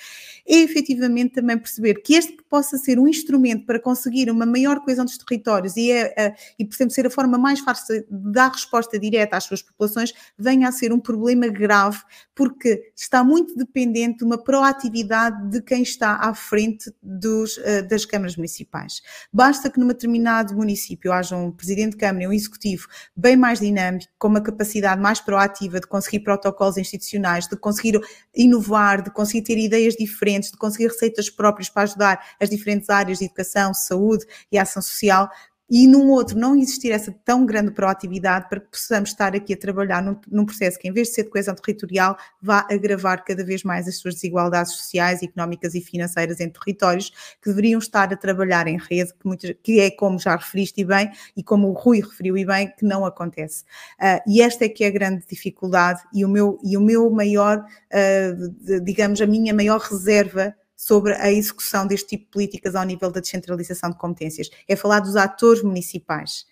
é 0.49 0.57
efetivamente 0.61 1.35
também 1.35 1.59
perceber 1.59 1.97
que 1.97 2.15
este 2.15 2.39
possa 2.49 2.79
ser 2.79 2.99
um 2.99 3.07
instrumento 3.07 3.67
para 3.67 3.79
conseguir 3.79 4.31
uma 4.31 4.47
maior 4.47 4.81
coesão 4.81 5.05
dos 5.05 5.19
territórios 5.19 5.77
e, 5.77 5.93
é, 5.93 6.15
é, 6.17 6.35
e 6.59 6.65
por 6.65 6.75
exemplo, 6.75 6.95
ser 6.95 7.07
a 7.07 7.11
forma 7.11 7.37
mais 7.37 7.61
fácil 7.61 8.03
de 8.11 8.33
dar 8.33 8.51
resposta 8.51 8.99
direta 8.99 9.37
às 9.37 9.45
suas 9.45 9.61
populações, 9.61 10.15
venha 10.39 10.71
a 10.71 10.73
ser 10.73 10.91
um 10.91 10.99
problema 10.99 11.49
grave, 11.49 11.99
porque 12.35 12.93
está 12.97 13.23
muito 13.23 13.55
dependente 13.55 14.21
de 14.21 14.25
uma 14.25 14.43
proatividade 14.43 15.51
de 15.51 15.61
quem 15.61 15.83
está 15.83 16.17
à 16.17 16.33
frente 16.33 16.91
dos, 17.03 17.59
uh, 17.59 17.90
das 17.91 18.05
câmaras 18.05 18.37
municipais. 18.37 19.03
Basta 19.33 19.71
que 19.71 19.79
num 19.79 19.89
determinado 19.89 20.55
município 20.55 21.13
haja 21.13 21.37
um 21.37 21.51
presidente 21.51 21.93
de 21.93 21.97
câmara 21.99 22.29
um 22.29 22.33
executivo 22.33 22.87
bem 23.15 23.37
mais 23.37 23.61
dinâmico, 23.61 24.11
com 24.19 24.29
uma 24.29 24.41
capacidade 24.41 25.01
mais 25.01 25.21
proativa 25.21 25.81
de 25.81 25.87
conseguir 25.87 26.21
protocolos 26.21 26.77
institucionais, 26.77 27.47
de 27.47 27.57
conseguir 27.57 28.01
inovar, 28.35 29.03
de 29.03 29.11
conseguir 29.11 29.43
ter 29.43 29.59
ideias 29.59 29.95
diferentes, 29.95 30.51
de 30.51 30.57
conseguir 30.57 30.87
receitas 30.87 31.29
próprias 31.29 31.69
para 31.69 31.83
ajudar 31.83 32.25
as 32.41 32.49
diferentes 32.49 32.89
áreas 32.89 33.19
de 33.19 33.27
educação, 33.27 33.75
saúde 33.75 34.25
e 34.51 34.59
ação 34.59 34.83
social, 34.83 35.29
e 35.71 35.87
num 35.87 36.11
outro 36.11 36.37
não 36.37 36.57
existir 36.57 36.91
essa 36.91 37.15
tão 37.25 37.47
grande 37.47 37.71
proatividade 37.71 38.49
para 38.49 38.59
que 38.59 38.69
possamos 38.71 39.11
estar 39.11 39.37
aqui 39.37 39.55
a 39.55 39.57
trabalhar 39.57 40.03
num, 40.03 40.17
num, 40.29 40.45
processo 40.45 40.77
que, 40.77 40.89
em 40.89 40.93
vez 40.93 41.09
de 41.09 41.15
ser 41.15 41.25
de 41.25 41.31
coesão 41.31 41.55
territorial, 41.55 42.17
vá 42.43 42.67
agravar 42.69 43.25
cada 43.25 43.45
vez 43.45 43.63
mais 43.63 43.87
as 43.87 43.97
suas 43.99 44.15
desigualdades 44.15 44.73
sociais, 44.73 45.23
económicas 45.23 45.77
e 45.77 45.81
financeiras 45.81 46.41
entre 46.41 46.61
territórios 46.61 47.11
que 47.41 47.49
deveriam 47.49 47.79
estar 47.79 48.13
a 48.13 48.17
trabalhar 48.17 48.67
em 48.67 48.79
rede, 48.79 49.13
que, 49.15 49.27
muitas, 49.27 49.55
que 49.63 49.79
é 49.79 49.91
como 49.91 50.19
já 50.19 50.35
referiste 50.35 50.85
bem 50.85 51.11
e 51.37 51.43
como 51.43 51.69
o 51.69 51.73
Rui 51.73 52.01
referiu 52.01 52.37
e 52.37 52.45
bem, 52.45 52.73
que 52.77 52.85
não 52.85 53.05
acontece. 53.05 53.63
Uh, 54.01 54.21
e 54.27 54.43
esta 54.43 54.65
é 54.65 54.69
que 54.69 54.83
é 54.83 54.89
a 54.89 54.91
grande 54.91 55.25
dificuldade 55.29 56.01
e 56.13 56.25
o 56.25 56.29
meu, 56.29 56.59
e 56.65 56.77
o 56.77 56.81
meu 56.81 57.09
maior, 57.11 57.59
uh, 57.59 58.81
digamos, 58.83 59.21
a 59.21 59.27
minha 59.27 59.55
maior 59.55 59.79
reserva 59.79 60.55
sobre 60.81 61.13
a 61.13 61.31
execução 61.31 61.87
deste 61.87 62.09
tipo 62.09 62.25
de 62.25 62.31
políticas 62.31 62.75
ao 62.75 62.85
nível 62.85 63.13
da 63.13 63.21
descentralização 63.21 63.91
de 63.91 63.99
competências. 63.99 64.49
É 64.67 64.75
falar 64.75 65.01
dos 65.01 65.15
atores 65.15 65.63
municipais, 65.63 66.47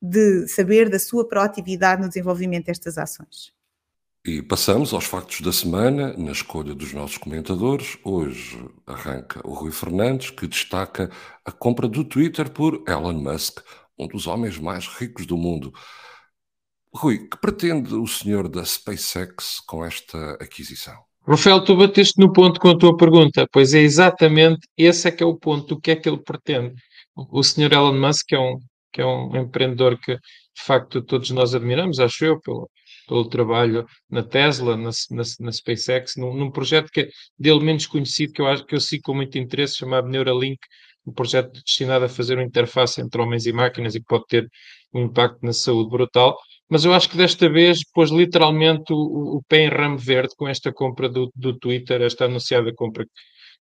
de 0.00 0.46
saber 0.46 0.88
da 0.88 0.98
sua 1.00 1.26
proatividade 1.26 2.00
no 2.00 2.06
desenvolvimento 2.06 2.66
destas 2.66 2.96
ações. 2.96 3.52
E 4.24 4.40
passamos 4.40 4.92
aos 4.92 5.06
factos 5.06 5.40
da 5.40 5.52
semana, 5.52 6.16
na 6.16 6.30
escolha 6.30 6.72
dos 6.72 6.92
nossos 6.92 7.18
comentadores. 7.18 7.98
Hoje 8.04 8.64
arranca 8.86 9.44
o 9.44 9.52
Rui 9.52 9.72
Fernandes, 9.72 10.30
que 10.30 10.46
destaca 10.46 11.10
a 11.44 11.50
compra 11.50 11.88
do 11.88 12.04
Twitter 12.04 12.48
por 12.50 12.84
Elon 12.86 13.14
Musk, 13.14 13.58
um 13.98 14.06
dos 14.06 14.28
homens 14.28 14.56
mais 14.56 14.86
ricos 14.86 15.26
do 15.26 15.36
mundo. 15.36 15.74
Rui, 16.94 17.28
que 17.28 17.36
pretende 17.38 17.92
o 17.92 18.06
senhor 18.06 18.48
da 18.48 18.64
SpaceX 18.64 19.58
com 19.66 19.84
esta 19.84 20.34
aquisição? 20.34 21.04
Rafael, 21.26 21.64
tu 21.64 21.74
bateste 21.74 22.20
no 22.20 22.30
ponto 22.30 22.60
com 22.60 22.68
a 22.68 22.78
tua 22.78 22.94
pergunta, 22.96 23.46
pois 23.50 23.72
é 23.72 23.80
exatamente 23.80 24.68
esse 24.76 25.08
é 25.08 25.10
que 25.10 25.22
é 25.22 25.26
o 25.26 25.34
ponto, 25.34 25.74
o 25.74 25.80
que 25.80 25.92
é 25.92 25.96
que 25.96 26.06
ele 26.06 26.22
pretende. 26.22 26.74
O 27.16 27.42
senhor 27.42 27.72
Elon 27.72 27.98
Musk 27.98 28.32
é 28.32 28.38
um, 28.38 28.58
que 28.92 29.00
é 29.00 29.06
um 29.06 29.34
empreendedor 29.34 29.98
que, 29.98 30.14
de 30.16 30.62
facto, 30.62 31.00
todos 31.02 31.30
nós 31.30 31.54
admiramos, 31.54 31.98
acho 31.98 32.26
eu, 32.26 32.38
pelo, 32.40 32.68
pelo 33.08 33.24
trabalho 33.26 33.86
na 34.10 34.22
Tesla, 34.22 34.76
na, 34.76 34.90
na, 35.10 35.22
na 35.40 35.52
SpaceX, 35.52 36.14
num, 36.16 36.34
num, 36.34 36.50
projeto 36.50 36.90
que 36.92 37.00
é 37.00 37.08
dele 37.38 37.60
menos 37.60 37.86
conhecido, 37.86 38.34
que 38.34 38.42
eu 38.42 38.46
acho 38.46 38.66
que 38.66 38.74
eu 38.74 38.80
sigo 38.80 39.04
com 39.04 39.14
muito 39.14 39.38
interesse, 39.38 39.78
chamado 39.78 40.08
Neuralink, 40.08 40.58
um 41.06 41.12
projeto 41.12 41.52
destinado 41.52 42.04
a 42.04 42.08
fazer 42.08 42.34
uma 42.34 42.44
interface 42.44 43.00
entre 43.00 43.20
homens 43.22 43.46
e 43.46 43.52
máquinas 43.52 43.94
e 43.94 44.00
que 44.00 44.06
pode 44.06 44.26
ter 44.28 44.46
um 44.92 45.04
impacto 45.04 45.38
na 45.42 45.54
saúde 45.54 45.88
brutal 45.88 46.36
mas 46.68 46.84
eu 46.84 46.94
acho 46.94 47.08
que 47.08 47.16
desta 47.16 47.48
vez 47.48 47.80
pôs 47.92 48.10
literalmente 48.10 48.92
o, 48.92 49.36
o 49.36 49.42
pé 49.48 49.64
em 49.64 49.68
ramo 49.68 49.98
verde 49.98 50.34
com 50.36 50.48
esta 50.48 50.72
compra 50.72 51.08
do, 51.08 51.30
do 51.34 51.58
Twitter, 51.58 52.02
esta 52.02 52.24
anunciada 52.26 52.72
compra 52.74 53.04
que 53.04 53.10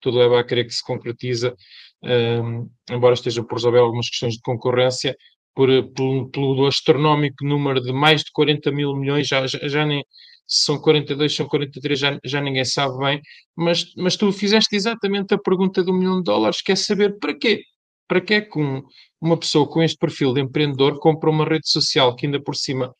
tudo 0.01 0.17
leva 0.17 0.39
a 0.39 0.43
crer 0.43 0.65
que 0.65 0.73
se 0.73 0.83
concretiza, 0.83 1.55
um, 2.03 2.69
embora 2.89 3.13
esteja 3.13 3.43
por 3.43 3.55
resolver 3.55 3.79
algumas 3.79 4.09
questões 4.09 4.35
de 4.35 4.41
concorrência, 4.41 5.15
por, 5.55 5.69
pelo, 5.93 6.29
pelo 6.29 6.67
astronómico 6.67 7.43
número 7.45 7.81
de 7.81 7.91
mais 7.91 8.21
de 8.21 8.31
40 8.31 8.71
mil 8.71 8.95
milhões, 8.95 9.27
já, 9.27 9.45
já, 9.47 9.59
já 9.67 9.85
nem 9.85 10.03
se 10.47 10.63
são 10.65 10.79
42, 10.79 11.35
são 11.35 11.47
43, 11.47 11.99
já, 11.99 12.19
já 12.23 12.41
ninguém 12.41 12.63
sabe 12.63 12.97
bem, 12.99 13.21
mas, 13.55 13.85
mas 13.97 14.15
tu 14.15 14.31
fizeste 14.31 14.75
exatamente 14.75 15.33
a 15.33 15.37
pergunta 15.37 15.83
do 15.83 15.93
milhão 15.93 16.17
de 16.17 16.23
dólares, 16.23 16.61
quer 16.61 16.77
saber 16.77 17.17
para 17.19 17.37
quê? 17.37 17.61
Para 18.07 18.21
que 18.21 18.33
é 18.35 18.41
que 18.41 18.59
um, 18.59 18.83
uma 19.21 19.37
pessoa 19.37 19.67
com 19.67 19.81
este 19.81 19.97
perfil 19.97 20.33
de 20.33 20.41
empreendedor 20.41 20.99
compra 20.99 21.29
uma 21.29 21.45
rede 21.45 21.69
social 21.69 22.15
que 22.15 22.25
ainda 22.25 22.41
por 22.41 22.55
cima, 22.55 22.93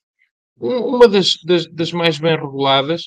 uma 0.60 1.08
das, 1.08 1.36
das, 1.46 1.66
das 1.72 1.92
mais 1.92 2.20
bem 2.20 2.36
reguladas, 2.36 3.04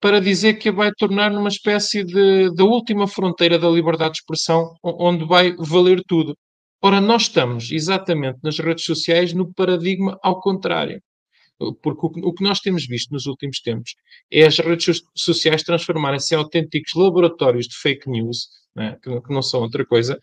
para 0.00 0.20
dizer 0.20 0.54
que 0.54 0.68
a 0.68 0.72
vai 0.72 0.92
tornar 0.92 1.30
numa 1.30 1.48
espécie 1.48 2.04
de, 2.04 2.54
da 2.54 2.64
última 2.64 3.06
fronteira 3.08 3.58
da 3.58 3.68
liberdade 3.68 4.12
de 4.12 4.18
expressão, 4.18 4.74
onde 4.82 5.24
vai 5.24 5.54
valer 5.56 6.02
tudo. 6.06 6.36
Ora, 6.80 7.00
nós 7.00 7.22
estamos 7.22 7.72
exatamente 7.72 8.38
nas 8.42 8.58
redes 8.58 8.84
sociais 8.84 9.32
no 9.32 9.52
paradigma 9.52 10.18
ao 10.22 10.40
contrário. 10.40 11.02
Porque 11.82 12.20
o 12.22 12.32
que 12.32 12.44
nós 12.44 12.60
temos 12.60 12.86
visto 12.86 13.10
nos 13.10 13.26
últimos 13.26 13.60
tempos 13.60 13.96
é 14.30 14.46
as 14.46 14.58
redes 14.58 15.02
sociais 15.16 15.64
transformarem-se 15.64 16.32
em 16.32 16.38
autênticos 16.38 16.92
laboratórios 16.94 17.66
de 17.66 17.76
fake 17.76 18.08
news, 18.08 18.46
né, 18.76 18.96
que 19.02 19.32
não 19.32 19.42
são 19.42 19.62
outra 19.62 19.84
coisa, 19.84 20.16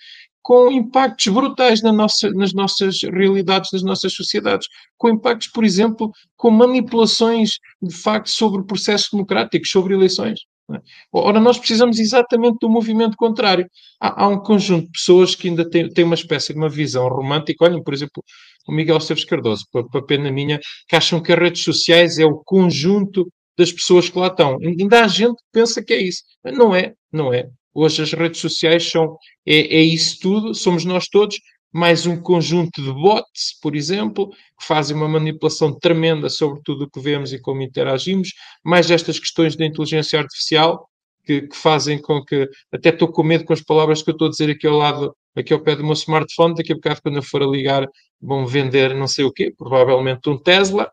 com 0.45 0.71
impactos 0.71 1.34
brutais 1.34 1.81
na 1.81 1.91
nossa, 1.91 2.29
nas 2.29 2.53
nossas 2.53 3.01
realidades, 3.01 3.71
nas 3.73 3.81
nossas 3.81 4.13
sociedades, 4.13 4.67
com 4.95 5.10
impactos, 5.10 5.47
por 5.47 5.63
exemplo, 5.63 6.12
com 6.38 6.51
manipulações 6.51 7.53
de 7.81 7.95
facto 7.95 8.29
sobre 8.29 8.63
processos 8.63 9.10
democráticos, 9.12 9.71
sobre 9.71 9.95
eleições. 9.95 10.41
É? 10.71 10.79
Ora, 11.12 11.39
nós 11.39 11.58
precisamos 11.58 11.97
exatamente 11.97 12.58
do 12.62 12.69
movimento 12.69 13.17
contrário. 13.17 13.67
Há, 13.99 14.23
há 14.23 14.27
um 14.27 14.38
conjunto 14.38 14.86
de 14.86 14.91
pessoas 14.91 15.34
que 15.34 15.49
ainda 15.49 15.67
têm, 15.67 15.89
têm, 15.89 16.05
uma 16.05 16.13
espécie 16.13 16.53
de 16.53 16.60
uma 16.60 16.69
visão 16.69 17.10
romântica. 17.10 17.65
Olhem, 17.65 17.81
por 17.81 17.95
exemplo, 17.95 18.23
o 18.67 18.71
Miguel 18.71 18.97
Esteves 18.97 19.25
Cardoso, 19.25 19.65
para 19.71 20.05
pena 20.05 20.31
minha, 20.31 20.60
que 20.88 20.95
acham 20.95 21.23
que 21.23 21.34
as 21.34 21.39
redes 21.39 21.63
sociais 21.63 22.19
é 22.19 22.25
o 22.25 22.39
conjunto 22.45 23.27
das 23.58 23.71
pessoas 23.71 24.10
que 24.10 24.19
lá 24.19 24.27
estão. 24.27 24.60
Ainda 24.62 25.05
há 25.05 25.08
gente 25.08 25.38
que 25.38 25.49
pensa 25.51 25.84
que 25.84 25.91
é 25.91 26.03
isso. 26.03 26.21
Não 26.43 26.75
é, 26.75 26.93
não 27.12 27.34
é. 27.34 27.49
Hoje 27.75 28.03
as 28.03 28.13
redes 28.13 28.39
sociais 28.39 28.89
são 28.89 29.17
é, 29.45 29.77
é 29.77 29.81
isso 29.81 30.17
tudo, 30.21 30.55
somos 30.55 30.85
nós 30.85 31.09
todos, 31.09 31.38
mais 31.73 32.05
um 32.05 32.15
conjunto 32.15 32.81
de 32.81 32.93
bots, 32.93 33.59
por 33.61 33.75
exemplo, 33.75 34.29
que 34.29 34.65
fazem 34.65 34.95
uma 34.95 35.09
manipulação 35.09 35.77
tremenda 35.77 36.29
sobre 36.29 36.61
tudo 36.63 36.85
o 36.85 36.89
que 36.89 37.01
vemos 37.01 37.33
e 37.33 37.41
como 37.41 37.61
interagimos, 37.61 38.29
mais 38.63 38.89
estas 38.89 39.19
questões 39.19 39.57
da 39.57 39.65
inteligência 39.65 40.17
artificial, 40.17 40.88
que, 41.25 41.41
que, 41.41 41.55
fazem 41.57 42.01
com 42.01 42.23
que 42.23 42.47
até 42.71 42.89
estou 42.89 43.09
com 43.09 43.23
medo 43.23 43.43
com 43.43 43.51
as 43.51 43.61
palavras 43.61 44.01
que 44.01 44.09
eu 44.09 44.13
estou 44.13 44.27
a 44.27 44.31
dizer 44.31 44.49
aqui 44.49 44.65
ao 44.65 44.77
lado, 44.77 45.13
aqui 45.35 45.51
ao 45.51 45.59
pé 45.59 45.75
do 45.75 45.83
meu 45.83 45.93
smartphone, 45.93 46.55
daqui 46.55 46.71
a 46.71 46.75
bocado 46.75 47.01
quando 47.01 47.17
eu 47.17 47.23
for 47.23 47.43
a 47.43 47.47
ligar 47.47 47.85
vão 48.21 48.47
vender 48.47 48.95
não 48.95 49.07
sei 49.07 49.25
o 49.25 49.33
quê, 49.33 49.53
provavelmente 49.57 50.29
um 50.29 50.38
Tesla, 50.38 50.89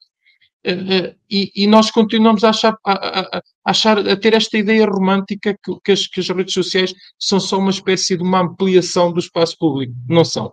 e, 0.64 1.51
e, 1.57 1.66
nós 1.66 1.90
continuamos 1.90 2.44
a 2.44 2.51
achar, 2.51 2.77
a, 2.87 3.38
a, 3.38 3.42
achar, 3.64 3.98
a 3.98 4.16
ter 4.16 4.33
esta 4.35 4.57
ideia 4.57 4.87
romântica 4.87 5.59
que, 5.62 5.72
que, 5.85 5.92
as, 5.92 6.07
que, 6.07 6.20
as, 6.20 6.29
redes 6.29 6.55
sociais 6.55 6.94
são 7.18 7.40
só 7.40 7.59
uma 7.59 7.70
espécie 7.70 8.16
de 8.16 8.22
uma 8.22 8.40
ampliação 8.40 9.12
do 9.12 9.18
espaço 9.18 9.57
público. 9.59 9.92
Não 10.09 10.25
são. 10.25 10.53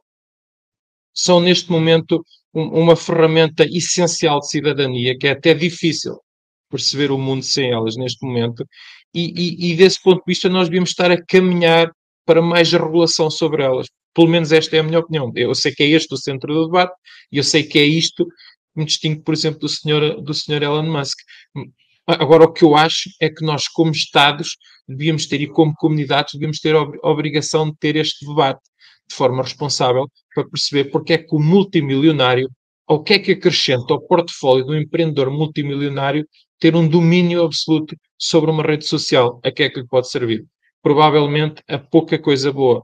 São, 1.13 1.39
neste 1.39 1.69
momento, 1.69 2.23
um, 2.53 2.63
uma 2.81 2.95
ferramenta 2.95 3.65
essencial 3.65 4.39
de 4.39 4.49
cidadania, 4.49 5.15
que 5.17 5.27
é 5.27 5.31
até 5.31 5.53
difícil 5.53 6.17
perceber 6.71 7.11
o 7.11 7.17
mundo 7.17 7.43
sem 7.43 7.71
elas 7.71 7.95
neste 7.95 8.25
momento. 8.25 8.65
E, 9.13 9.33
e, 9.35 9.71
e 9.71 9.75
desse 9.75 10.01
ponto 10.01 10.19
de 10.19 10.25
vista, 10.27 10.49
nós 10.49 10.67
devíamos 10.67 10.89
estar 10.89 11.11
a 11.11 11.23
caminhar 11.23 11.91
para 12.25 12.41
mais 12.41 12.71
regulação 12.71 13.29
sobre 13.29 13.63
elas. 13.63 13.87
Pelo 14.13 14.27
menos 14.27 14.51
esta 14.51 14.75
é 14.75 14.79
a 14.79 14.83
minha 14.83 14.99
opinião. 14.99 15.31
Eu 15.35 15.53
sei 15.53 15.71
que 15.71 15.83
é 15.83 15.87
este 15.87 16.13
o 16.13 16.17
centro 16.17 16.53
do 16.53 16.65
debate, 16.65 16.93
e 17.31 17.37
eu 17.37 17.43
sei 17.43 17.63
que 17.63 17.77
é 17.77 17.83
isto 17.83 18.27
me 18.79 18.85
distingue, 18.85 19.21
por 19.21 19.33
exemplo, 19.33 19.59
do 19.59 19.69
senhor, 19.69 20.21
do 20.21 20.33
senhor 20.33 20.63
Elon 20.63 20.83
Musk. 20.83 21.17
Agora, 22.07 22.45
o 22.45 22.51
que 22.51 22.63
eu 22.63 22.75
acho 22.75 23.09
é 23.21 23.29
que 23.29 23.45
nós, 23.45 23.67
como 23.67 23.91
Estados, 23.91 24.57
devíamos 24.87 25.27
ter, 25.27 25.41
e 25.41 25.47
como 25.47 25.75
comunidades, 25.75 26.33
devíamos 26.33 26.59
ter 26.59 26.75
a 26.75 26.81
obrigação 27.07 27.69
de 27.69 27.77
ter 27.77 27.95
este 27.95 28.25
debate 28.25 28.61
de 29.07 29.15
forma 29.15 29.43
responsável 29.43 30.07
para 30.33 30.47
perceber 30.47 30.85
porque 30.85 31.13
é 31.13 31.17
que 31.17 31.35
o 31.35 31.39
multimilionário, 31.39 32.49
ou 32.87 32.97
o 32.97 33.03
que 33.03 33.13
é 33.13 33.19
que 33.19 33.31
acrescenta 33.33 33.93
ao 33.93 34.01
portfólio 34.01 34.65
do 34.65 34.75
empreendedor 34.75 35.29
multimilionário 35.29 36.27
ter 36.59 36.75
um 36.75 36.87
domínio 36.87 37.43
absoluto 37.43 37.95
sobre 38.17 38.51
uma 38.51 38.63
rede 38.63 38.85
social, 38.85 39.39
a 39.43 39.51
que 39.51 39.63
é 39.63 39.69
que 39.69 39.79
lhe 39.79 39.87
pode 39.87 40.09
servir? 40.09 40.45
Provavelmente 40.81 41.61
a 41.67 41.77
pouca 41.77 42.17
coisa 42.19 42.51
boa. 42.51 42.83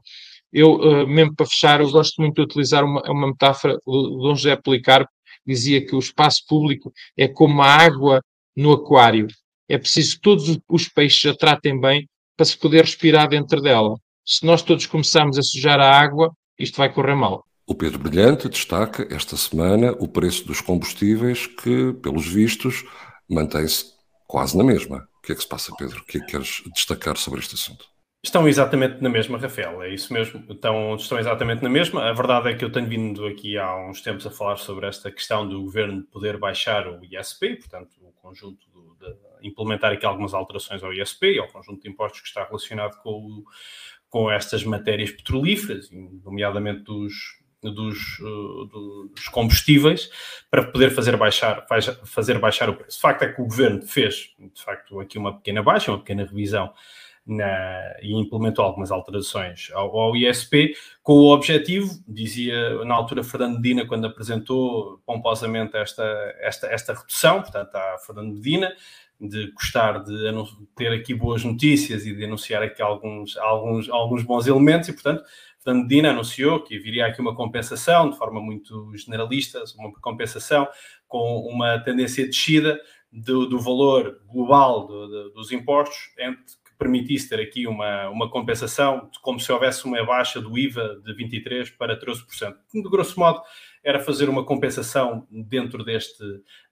Eu, 0.52 0.74
uh, 0.74 1.06
mesmo 1.06 1.34
para 1.34 1.46
fechar, 1.46 1.80
eu 1.80 1.90
gosto 1.90 2.20
muito 2.20 2.36
de 2.36 2.42
utilizar 2.42 2.84
uma, 2.84 3.02
uma 3.10 3.28
metáfora 3.28 3.74
de 3.74 3.80
Dom 3.84 4.34
José 4.34 4.56
Policarpo, 4.56 5.10
dizia 5.46 5.84
que 5.84 5.94
o 5.94 5.98
espaço 5.98 6.42
público 6.48 6.92
é 7.16 7.28
como 7.28 7.62
a 7.62 7.66
água 7.66 8.22
no 8.56 8.72
aquário. 8.72 9.26
É 9.68 9.78
preciso 9.78 10.16
que 10.16 10.22
todos 10.22 10.58
os 10.68 10.88
peixes 10.88 11.30
a 11.30 11.36
tratem 11.36 11.80
bem 11.80 12.08
para 12.36 12.46
se 12.46 12.56
poder 12.56 12.82
respirar 12.82 13.28
dentro 13.28 13.60
dela. 13.60 13.94
Se 14.24 14.44
nós 14.44 14.62
todos 14.62 14.86
começarmos 14.86 15.38
a 15.38 15.42
sujar 15.42 15.80
a 15.80 15.98
água, 15.98 16.32
isto 16.58 16.76
vai 16.76 16.92
correr 16.92 17.14
mal. 17.14 17.44
O 17.66 17.74
Pedro 17.74 17.98
Brilhante 17.98 18.48
destaca 18.48 19.06
esta 19.10 19.36
semana 19.36 19.92
o 19.98 20.06
preço 20.06 20.46
dos 20.46 20.60
combustíveis 20.60 21.46
que, 21.46 21.92
pelos 21.94 22.26
vistos, 22.26 22.84
mantém-se 23.28 23.86
quase 24.26 24.56
na 24.56 24.62
mesma. 24.62 25.08
O 25.18 25.26
que 25.26 25.32
é 25.32 25.34
que 25.34 25.42
se 25.42 25.48
passa, 25.48 25.72
Pedro? 25.76 26.00
O 26.00 26.04
que 26.04 26.18
é 26.18 26.20
que 26.20 26.26
queres 26.26 26.62
destacar 26.74 27.16
sobre 27.16 27.40
este 27.40 27.54
assunto? 27.56 27.84
Estão 28.22 28.48
exatamente 28.48 29.00
na 29.00 29.08
mesma, 29.08 29.38
Rafael, 29.38 29.82
é 29.82 29.94
isso 29.94 30.12
mesmo. 30.12 30.44
Estão, 30.50 30.96
estão 30.96 31.18
exatamente 31.18 31.62
na 31.62 31.68
mesma. 31.68 32.08
A 32.08 32.12
verdade 32.12 32.48
é 32.50 32.54
que 32.54 32.64
eu 32.64 32.72
tenho 32.72 32.88
vindo 32.88 33.24
aqui 33.24 33.56
há 33.56 33.76
uns 33.76 34.00
tempos 34.00 34.26
a 34.26 34.30
falar 34.30 34.56
sobre 34.56 34.86
esta 34.86 35.10
questão 35.12 35.48
do 35.48 35.62
governo 35.62 36.02
poder 36.04 36.36
baixar 36.36 36.88
o 36.88 37.00
ISP, 37.04 37.56
portanto, 37.56 37.90
o 38.00 38.10
conjunto 38.12 38.68
do, 38.70 38.96
de 38.98 39.46
implementar 39.46 39.92
aqui 39.92 40.04
algumas 40.04 40.34
alterações 40.34 40.82
ao 40.82 40.92
ISP 40.92 41.38
ao 41.38 41.48
conjunto 41.48 41.82
de 41.82 41.88
impostos 41.88 42.20
que 42.20 42.26
está 42.26 42.44
relacionado 42.44 42.96
com 43.00 43.10
o, 43.10 43.44
com 44.08 44.30
estas 44.30 44.64
matérias 44.64 45.10
petrolíferas, 45.10 45.88
nomeadamente 46.24 46.82
dos, 46.82 47.12
dos, 47.62 48.18
dos, 49.14 49.28
combustíveis 49.28 50.10
para 50.50 50.64
poder 50.64 50.90
fazer 50.90 51.16
baixar, 51.16 51.66
fazer 52.04 52.38
baixar 52.38 52.70
o 52.70 52.74
preço. 52.74 52.98
O 52.98 53.00
facto 53.00 53.22
é 53.22 53.32
que 53.32 53.40
o 53.40 53.44
governo 53.44 53.82
fez, 53.82 54.34
de 54.38 54.62
facto, 54.62 55.00
aqui 55.00 55.18
uma 55.18 55.36
pequena 55.36 55.62
baixa, 55.62 55.90
uma 55.90 55.98
pequena 55.98 56.24
revisão 56.24 56.72
na, 57.26 57.96
e 58.00 58.14
implementou 58.14 58.64
algumas 58.64 58.92
alterações 58.92 59.68
ao, 59.72 59.98
ao, 59.98 60.16
ISP, 60.16 60.74
com 61.02 61.14
o 61.14 61.32
objetivo, 61.32 61.90
dizia 62.06 62.84
na 62.84 62.94
altura 62.94 63.24
Fernando 63.24 63.56
Medina, 63.56 63.86
quando 63.86 64.06
apresentou 64.06 65.00
pomposamente 65.04 65.76
esta, 65.76 66.04
esta, 66.40 66.66
esta 66.68 66.94
redução, 66.94 67.42
portanto, 67.42 67.74
a 67.74 67.98
Fernando 67.98 68.34
Medina, 68.34 68.72
de 69.20 69.50
gostar 69.52 70.04
de 70.04 70.14
ter 70.76 70.92
aqui 70.92 71.14
boas 71.14 71.42
notícias 71.42 72.06
e 72.06 72.14
de 72.14 72.24
anunciar 72.24 72.62
aqui 72.62 72.82
alguns, 72.82 73.36
alguns, 73.38 73.88
alguns 73.88 74.22
bons 74.22 74.46
elementos, 74.46 74.88
e 74.88 74.92
portanto, 74.92 75.24
Fernando 75.58 75.82
Medina 75.82 76.10
anunciou 76.10 76.62
que 76.62 76.78
viria 76.78 77.06
aqui 77.06 77.20
uma 77.20 77.34
compensação, 77.34 78.10
de 78.10 78.16
forma 78.16 78.40
muito 78.40 78.92
generalista, 78.94 79.64
uma 79.76 79.92
compensação 79.94 80.68
com 81.08 81.40
uma 81.40 81.78
tendência 81.80 82.22
de 82.22 82.30
descida 82.30 82.80
do, 83.10 83.46
do 83.46 83.58
valor 83.58 84.20
global 84.28 84.86
do, 84.86 85.08
do, 85.08 85.30
dos 85.30 85.50
impostos, 85.50 85.96
entre 86.18 86.44
permitisse 86.78 87.28
ter 87.28 87.40
aqui 87.40 87.66
uma, 87.66 88.08
uma 88.08 88.30
compensação, 88.30 89.10
como 89.22 89.40
se 89.40 89.50
houvesse 89.50 89.84
uma 89.84 90.04
baixa 90.04 90.40
do 90.40 90.58
IVA 90.58 91.00
de 91.04 91.14
23% 91.14 91.76
para 91.76 91.98
13%. 91.98 92.54
De 92.74 92.82
grosso 92.82 93.18
modo, 93.18 93.42
era 93.82 94.00
fazer 94.00 94.28
uma 94.28 94.44
compensação 94.44 95.26
dentro, 95.30 95.84
deste, 95.84 96.22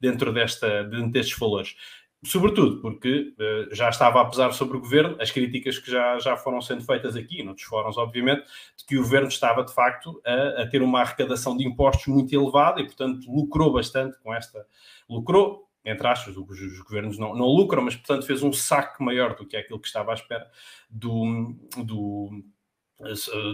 dentro, 0.00 0.32
desta, 0.32 0.84
dentro 0.84 1.10
destes 1.10 1.38
valores. 1.38 1.76
Sobretudo 2.24 2.80
porque 2.80 3.34
uh, 3.38 3.74
já 3.74 3.90
estava 3.90 4.20
a 4.20 4.24
pesar 4.24 4.50
sobre 4.52 4.78
o 4.78 4.80
governo 4.80 5.16
as 5.20 5.30
críticas 5.30 5.78
que 5.78 5.90
já, 5.90 6.18
já 6.18 6.36
foram 6.36 6.60
sendo 6.60 6.82
feitas 6.82 7.14
aqui, 7.16 7.42
noutros 7.42 7.66
fóruns, 7.66 7.98
obviamente, 7.98 8.44
de 8.78 8.84
que 8.86 8.96
o 8.96 9.02
governo 9.02 9.28
estava, 9.28 9.62
de 9.62 9.74
facto, 9.74 10.20
a, 10.24 10.62
a 10.62 10.66
ter 10.66 10.82
uma 10.82 11.00
arrecadação 11.00 11.54
de 11.56 11.66
impostos 11.66 12.06
muito 12.06 12.34
elevada 12.34 12.80
e, 12.80 12.84
portanto, 12.84 13.30
lucrou 13.30 13.72
bastante 13.72 14.18
com 14.20 14.32
esta. 14.32 14.66
Lucrou, 15.08 15.68
entre 15.84 16.06
aspas, 16.06 16.36
os, 16.36 16.48
os 16.48 16.80
governos 16.80 17.18
não, 17.18 17.34
não, 17.34 17.46
lucram, 17.46 17.82
mas 17.82 17.94
portanto 17.94 18.26
fez 18.26 18.42
um 18.42 18.52
saque 18.52 19.02
maior 19.02 19.34
do 19.34 19.46
que 19.46 19.56
aquilo 19.56 19.78
que 19.78 19.86
estava 19.86 20.12
à 20.12 20.14
espera 20.14 20.50
do, 20.88 21.54
do 21.84 22.42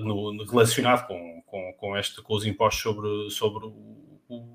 no, 0.04 0.44
relacionado 0.44 1.06
com, 1.06 1.42
com, 1.46 1.72
com, 1.74 1.96
este, 1.96 2.22
com 2.22 2.34
os 2.34 2.44
impostos 2.46 2.80
sobre, 2.80 3.30
sobre 3.30 3.66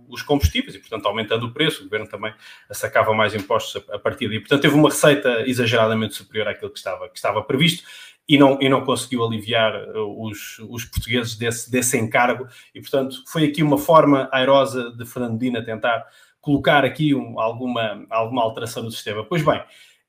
os 0.07 0.21
combustíveis 0.21 0.75
e, 0.75 0.79
portanto, 0.79 1.05
aumentando 1.07 1.47
o 1.47 1.53
preço, 1.53 1.81
o 1.81 1.83
governo 1.85 2.07
também 2.07 2.33
sacava 2.71 3.13
mais 3.13 3.35
impostos 3.35 3.83
a, 3.89 3.95
a 3.95 3.99
partir 3.99 4.29
daí. 4.29 4.39
Portanto, 4.39 4.61
teve 4.61 4.75
uma 4.75 4.89
receita 4.89 5.43
exageradamente 5.47 6.15
superior 6.15 6.47
àquilo 6.47 6.71
que 6.71 6.77
estava, 6.77 7.09
que 7.09 7.17
estava 7.17 7.43
previsto 7.43 7.83
e 8.27 8.37
não, 8.37 8.57
e 8.61 8.69
não 8.69 8.83
conseguiu 8.83 9.23
aliviar 9.23 9.75
uh, 9.89 10.23
os, 10.23 10.59
os 10.69 10.85
portugueses 10.85 11.35
desse, 11.35 11.69
desse 11.69 11.97
encargo 11.97 12.47
e, 12.73 12.81
portanto, 12.81 13.23
foi 13.27 13.45
aqui 13.45 13.61
uma 13.61 13.77
forma 13.77 14.29
airosa 14.31 14.91
de 14.91 15.05
Fernandina 15.05 15.63
tentar 15.63 16.05
colocar 16.45 16.85
aqui 16.85 17.15
um, 17.15 17.39
alguma, 17.39 18.05
alguma 18.07 18.43
alteração 18.43 18.83
no 18.83 18.91
sistema. 18.91 19.25
Pois 19.25 19.43
bem, 19.43 19.63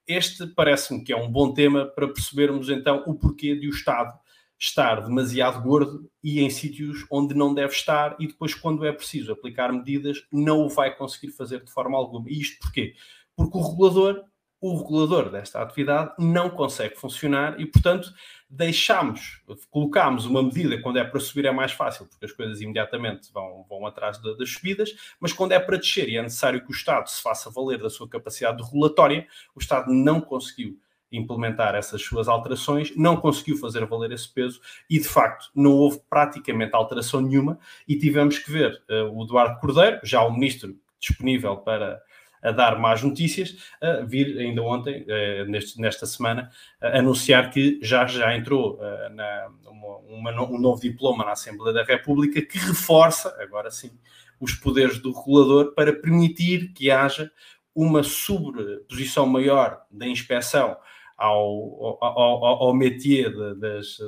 este 0.07 0.47
parece-me 0.47 1.03
que 1.03 1.11
é 1.11 1.17
um 1.17 1.31
bom 1.31 1.55
tema 1.55 1.87
para 1.87 2.07
percebermos 2.07 2.69
então 2.69 3.03
o 3.07 3.15
porquê 3.15 3.57
de 3.57 3.67
o 3.67 3.71
Estado 3.71 4.13
estar 4.59 5.01
demasiado 5.01 5.63
gordo 5.63 6.11
e 6.23 6.41
em 6.41 6.51
sítios 6.51 7.07
onde 7.11 7.35
não 7.35 7.55
deve 7.55 7.73
estar 7.73 8.17
e 8.21 8.27
depois, 8.27 8.55
quando 8.55 8.85
é 8.85 8.93
preciso 8.93 9.33
aplicar 9.33 9.73
medidas, 9.73 10.27
não 10.31 10.67
o 10.67 10.69
vai 10.69 10.95
conseguir 10.95 11.33
fazer 11.33 11.65
de 11.65 11.73
forma 11.73 11.97
alguma. 11.97 12.29
E 12.29 12.39
isto 12.39 12.59
porquê? 12.61 12.95
Porque 13.35 13.57
o 13.57 13.63
regulador 13.63 14.23
o 14.61 14.77
regulador 14.77 15.31
desta 15.31 15.61
atividade 15.61 16.13
não 16.19 16.49
consegue 16.49 16.97
funcionar 16.97 17.61
e, 17.61 17.67
portanto, 17.67 18.13
deixamos, 18.49 19.43
colocamos 19.71 20.25
uma 20.25 20.43
medida 20.43 20.81
quando 20.81 20.99
é 20.99 21.05
para 21.05 21.21
subir 21.21 21.45
é 21.45 21.51
mais 21.51 21.73
fácil, 21.73 22.07
porque 22.07 22.25
as 22.25 22.33
coisas 22.33 22.61
imediatamente 22.61 23.33
vão, 23.33 23.65
vão 23.69 23.87
atrás 23.87 24.21
de, 24.21 24.37
das 24.37 24.51
subidas, 24.51 24.95
mas 25.21 25.33
quando 25.33 25.53
é 25.53 25.59
para 25.59 25.77
descer 25.77 26.09
e 26.09 26.17
é 26.17 26.23
necessário 26.23 26.65
que 26.65 26.71
o 26.71 26.75
Estado 26.75 27.09
se 27.09 27.23
faça 27.23 27.51
valer 27.51 27.79
da 27.79 27.91
sua 27.91 28.09
capacidade 28.09 28.63
regulatória, 28.63 29.27
o 29.55 29.61
Estado 29.61 29.93
não 29.93 30.21
conseguiu 30.21 30.79
implementar 31.13 31.75
essas 31.75 32.03
suas 32.03 32.29
alterações, 32.29 32.95
não 32.97 33.17
conseguiu 33.17 33.57
fazer 33.57 33.85
valer 33.87 34.13
esse 34.13 34.29
peso 34.29 34.61
e, 34.89 34.99
de 34.99 35.09
facto, 35.09 35.51
não 35.55 35.73
houve 35.73 36.01
praticamente 36.11 36.75
alteração 36.75 37.21
nenhuma. 37.21 37.59
E 37.87 37.97
tivemos 37.97 38.39
que 38.39 38.51
ver 38.51 38.83
uh, 38.91 39.17
o 39.17 39.25
Eduardo 39.25 39.61
Cordeiro, 39.61 40.01
já 40.03 40.23
o 40.23 40.33
ministro 40.33 40.77
disponível 40.99 41.57
para 41.59 42.03
a 42.47 42.53
dar 42.53 42.79
más 42.79 43.03
notícias, 43.03 43.57
a 43.81 44.03
vir 44.03 44.39
ainda 44.39 44.63
ontem, 44.63 45.05
eh, 45.09 45.45
neste, 45.47 45.81
nesta 45.81 46.07
semana, 46.07 46.51
anunciar 46.81 47.51
que 47.51 47.81
já, 47.83 48.07
já 48.07 48.37
entrou 48.37 48.79
eh, 48.81 49.09
na, 49.11 49.49
uma, 49.67 50.31
uma, 50.31 50.43
um 50.51 50.59
novo 50.59 50.81
diploma 50.81 51.25
na 51.25 51.33
Assembleia 51.33 51.75
da 51.75 51.83
República 51.83 52.41
que 52.41 52.57
reforça, 52.59 53.37
agora 53.41 53.71
sim, 53.71 53.91
os 54.39 54.55
poderes 54.55 55.01
do 55.01 55.11
regulador 55.11 55.75
para 55.75 55.93
permitir 55.93 56.73
que 56.73 56.89
haja 56.91 57.31
uma 57.75 58.03
sobreposição 58.03 59.27
maior 59.27 59.83
da 59.91 60.07
inspeção 60.07 60.77
ao, 61.17 61.99
ao, 62.03 62.45
ao, 62.45 62.75
métier 62.75 63.33
das, 63.57 63.99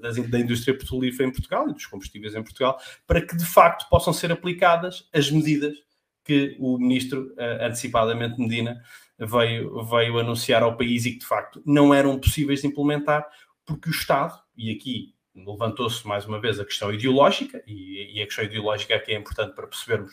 das, 0.00 0.16
da 0.28 0.38
indústria 0.38 0.76
petrolífera 0.76 1.28
em 1.28 1.32
Portugal 1.32 1.68
e 1.68 1.72
dos 1.72 1.86
combustíveis 1.86 2.34
em 2.34 2.42
Portugal, 2.42 2.78
para 3.06 3.20
que 3.20 3.36
de 3.36 3.44
facto 3.44 3.88
possam 3.90 4.12
ser 4.12 4.30
aplicadas 4.30 5.08
as 5.12 5.30
medidas 5.30 5.76
que 6.24 6.56
o 6.60 6.78
ministro, 6.78 7.32
uh, 7.32 7.64
antecipadamente 7.64 8.40
Medina, 8.40 8.82
veio, 9.18 9.84
veio 9.84 10.18
anunciar 10.18 10.62
ao 10.62 10.76
país 10.76 11.04
e 11.04 11.12
que 11.12 11.18
de 11.18 11.26
facto 11.26 11.62
não 11.64 11.92
eram 11.92 12.18
possíveis 12.18 12.60
de 12.60 12.68
implementar, 12.68 13.26
porque 13.64 13.88
o 13.88 13.92
Estado, 13.92 14.38
e 14.56 14.70
aqui 14.70 15.14
levantou-se 15.34 16.06
mais 16.06 16.26
uma 16.26 16.40
vez 16.40 16.60
a 16.60 16.64
questão 16.64 16.92
ideológica, 16.92 17.62
e, 17.66 18.18
e, 18.18 18.22
a 18.22 18.26
questão 18.26 18.44
ideológica 18.44 18.94
aqui 18.94 19.12
é 19.12 19.16
importante 19.16 19.54
para 19.54 19.66
percebermos 19.66 20.12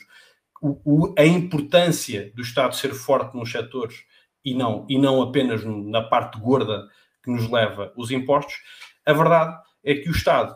o, 0.62 0.80
o, 0.86 1.16
a 1.18 1.26
importância 1.26 2.32
do 2.36 2.42
Estado 2.42 2.76
ser 2.76 2.94
forte 2.94 3.36
nos 3.36 3.52
setores 3.52 4.04
e 4.44 4.54
não, 4.54 4.86
e 4.90 4.98
não 4.98 5.22
apenas 5.22 5.64
na 5.64 6.02
parte 6.02 6.40
gorda 6.40 6.88
que 7.24 7.32
nos 7.32 7.50
leva 7.50 7.92
os 7.98 8.12
impostos, 8.12 8.56
a 9.06 9.14
verdade 9.14 9.58
é 9.84 9.96
que 9.96 10.10
o 10.10 10.12
Estado, 10.12 10.56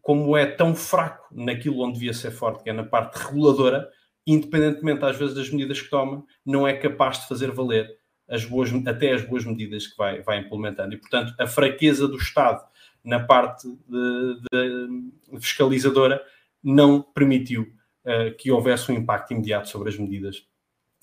como 0.00 0.36
é 0.36 0.46
tão 0.46 0.74
fraco 0.74 1.26
naquilo 1.32 1.80
onde 1.80 1.94
devia 1.94 2.12
ser 2.12 2.30
forte, 2.30 2.62
que 2.62 2.70
é 2.70 2.72
na 2.72 2.84
parte 2.84 3.16
reguladora, 3.16 3.88
independentemente 4.26 5.04
às 5.04 5.16
vezes 5.16 5.34
das 5.34 5.50
medidas 5.50 5.80
que 5.80 5.90
toma, 5.90 6.24
não 6.44 6.66
é 6.66 6.74
capaz 6.74 7.20
de 7.20 7.28
fazer 7.28 7.50
valer 7.50 7.88
as 8.28 8.44
boas, 8.44 8.70
até 8.86 9.12
as 9.12 9.22
boas 9.22 9.44
medidas 9.44 9.86
que 9.86 9.96
vai, 9.96 10.22
vai 10.22 10.38
implementando. 10.38 10.94
E, 10.94 10.98
portanto, 10.98 11.34
a 11.38 11.46
fraqueza 11.46 12.08
do 12.08 12.16
Estado 12.16 12.64
na 13.04 13.20
parte 13.20 13.68
de, 13.68 14.40
de 14.50 15.40
fiscalizadora 15.40 16.22
não 16.62 17.02
permitiu 17.02 17.62
uh, 17.62 18.34
que 18.38 18.50
houvesse 18.50 18.90
um 18.90 18.94
impacto 18.94 19.32
imediato 19.32 19.68
sobre 19.68 19.90
as 19.90 19.98
medidas 19.98 20.46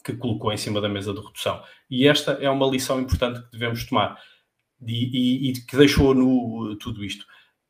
que 0.04 0.16
colocou 0.16 0.52
em 0.52 0.58
cima 0.58 0.82
da 0.82 0.90
mesa 0.90 1.14
de 1.14 1.20
redução. 1.20 1.62
E 1.90 2.08
esta 2.08 2.34
é 2.34 2.50
uma 2.50 2.66
lição 2.66 3.00
importante 3.00 3.42
que 3.44 3.52
devemos 3.52 3.86
tomar 3.86 4.20
e, 4.82 5.48
e, 5.48 5.52
e 5.52 5.54
que 5.54 5.78
deixou 5.78 6.16
no 6.16 6.76
tudo 6.78 7.04
isto. 7.04 7.26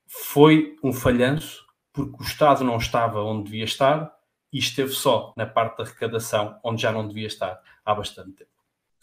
Foi 0.08 0.78
um 0.82 0.94
falhanço 0.94 1.66
porque 1.92 2.24
o 2.24 2.26
Estado 2.26 2.64
não 2.64 2.78
estava 2.78 3.22
onde 3.22 3.46
devia 3.46 3.66
estar, 3.66 4.10
e 4.52 4.60
esteve 4.60 4.92
só 4.92 5.34
na 5.36 5.46
parte 5.46 5.78
da 5.78 5.84
arrecadação, 5.84 6.58
onde 6.64 6.82
já 6.82 6.92
não 6.92 7.08
devia 7.08 7.28
estar 7.28 7.60
há 7.86 7.96
bastante 7.96 8.32
tempo. 8.32 8.52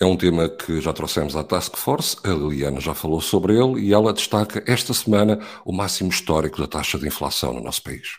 É 0.01 0.05
um 0.05 0.17
tema 0.17 0.49
que 0.49 0.81
já 0.81 0.93
trouxemos 0.93 1.35
à 1.35 1.43
Task 1.43 1.77
Force, 1.77 2.17
a 2.23 2.29
Liliana 2.29 2.81
já 2.81 2.95
falou 2.95 3.21
sobre 3.21 3.55
ele 3.55 3.81
e 3.81 3.93
ela 3.93 4.13
destaca 4.13 4.63
esta 4.65 4.95
semana 4.95 5.41
o 5.65 5.73
máximo 5.73 6.09
histórico 6.09 6.61
da 6.61 6.69
taxa 6.69 6.99
de 6.99 7.09
inflação 7.09 7.53
no 7.53 7.61
nosso 7.61 7.83
país. 7.83 8.19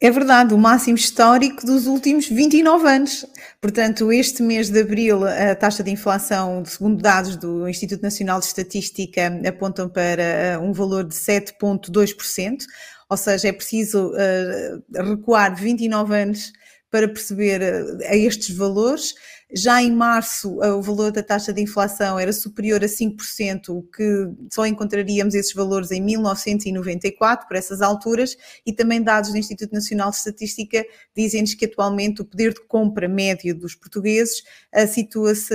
É 0.00 0.10
verdade, 0.10 0.52
o 0.52 0.58
máximo 0.58 0.96
histórico 0.96 1.64
dos 1.64 1.86
últimos 1.86 2.28
29 2.28 2.86
anos. 2.88 3.24
Portanto, 3.60 4.12
este 4.12 4.42
mês 4.42 4.68
de 4.68 4.80
abril, 4.80 5.24
a 5.24 5.54
taxa 5.54 5.84
de 5.84 5.90
inflação, 5.90 6.64
segundo 6.64 7.00
dados 7.00 7.36
do 7.36 7.68
Instituto 7.68 8.02
Nacional 8.02 8.40
de 8.40 8.46
Estatística, 8.46 9.40
apontam 9.48 9.88
para 9.88 10.58
um 10.60 10.72
valor 10.72 11.04
de 11.04 11.14
7,2% 11.14 12.64
ou 13.08 13.16
seja, 13.16 13.48
é 13.48 13.52
preciso 13.52 14.12
uh, 14.12 15.02
recuar 15.02 15.54
29 15.54 16.14
anos 16.14 16.52
para 16.90 17.08
perceber 17.08 17.60
uh, 17.60 17.98
a 18.06 18.16
estes 18.16 18.56
valores. 18.56 19.14
Já 19.52 19.82
em 19.82 19.92
março, 19.92 20.58
uh, 20.60 20.76
o 20.76 20.82
valor 20.82 21.12
da 21.12 21.22
taxa 21.22 21.52
de 21.52 21.60
inflação 21.60 22.18
era 22.18 22.32
superior 22.32 22.82
a 22.82 22.86
5%, 22.86 23.68
o 23.68 23.82
que 23.82 24.28
só 24.52 24.66
encontraríamos 24.66 25.34
esses 25.34 25.52
valores 25.52 25.90
em 25.90 26.00
1994, 26.00 27.46
por 27.46 27.56
essas 27.56 27.82
alturas, 27.82 28.36
e 28.64 28.72
também 28.72 29.02
dados 29.02 29.32
do 29.32 29.38
Instituto 29.38 29.72
Nacional 29.72 30.10
de 30.10 30.16
Estatística 30.16 30.84
dizem-nos 31.16 31.54
que 31.54 31.66
atualmente 31.66 32.22
o 32.22 32.24
poder 32.24 32.54
de 32.54 32.60
compra 32.66 33.08
médio 33.08 33.54
dos 33.54 33.74
portugueses 33.74 34.42
situa-se 34.88 35.54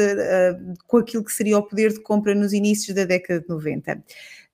com 0.87 0.97
aquilo 0.97 1.23
que 1.23 1.31
seria 1.31 1.57
o 1.57 1.63
poder 1.63 1.91
de 1.91 2.01
compra 2.01 2.35
nos 2.35 2.53
inícios 2.53 2.95
da 2.95 3.05
década 3.05 3.41
de 3.41 3.49
90. 3.49 4.03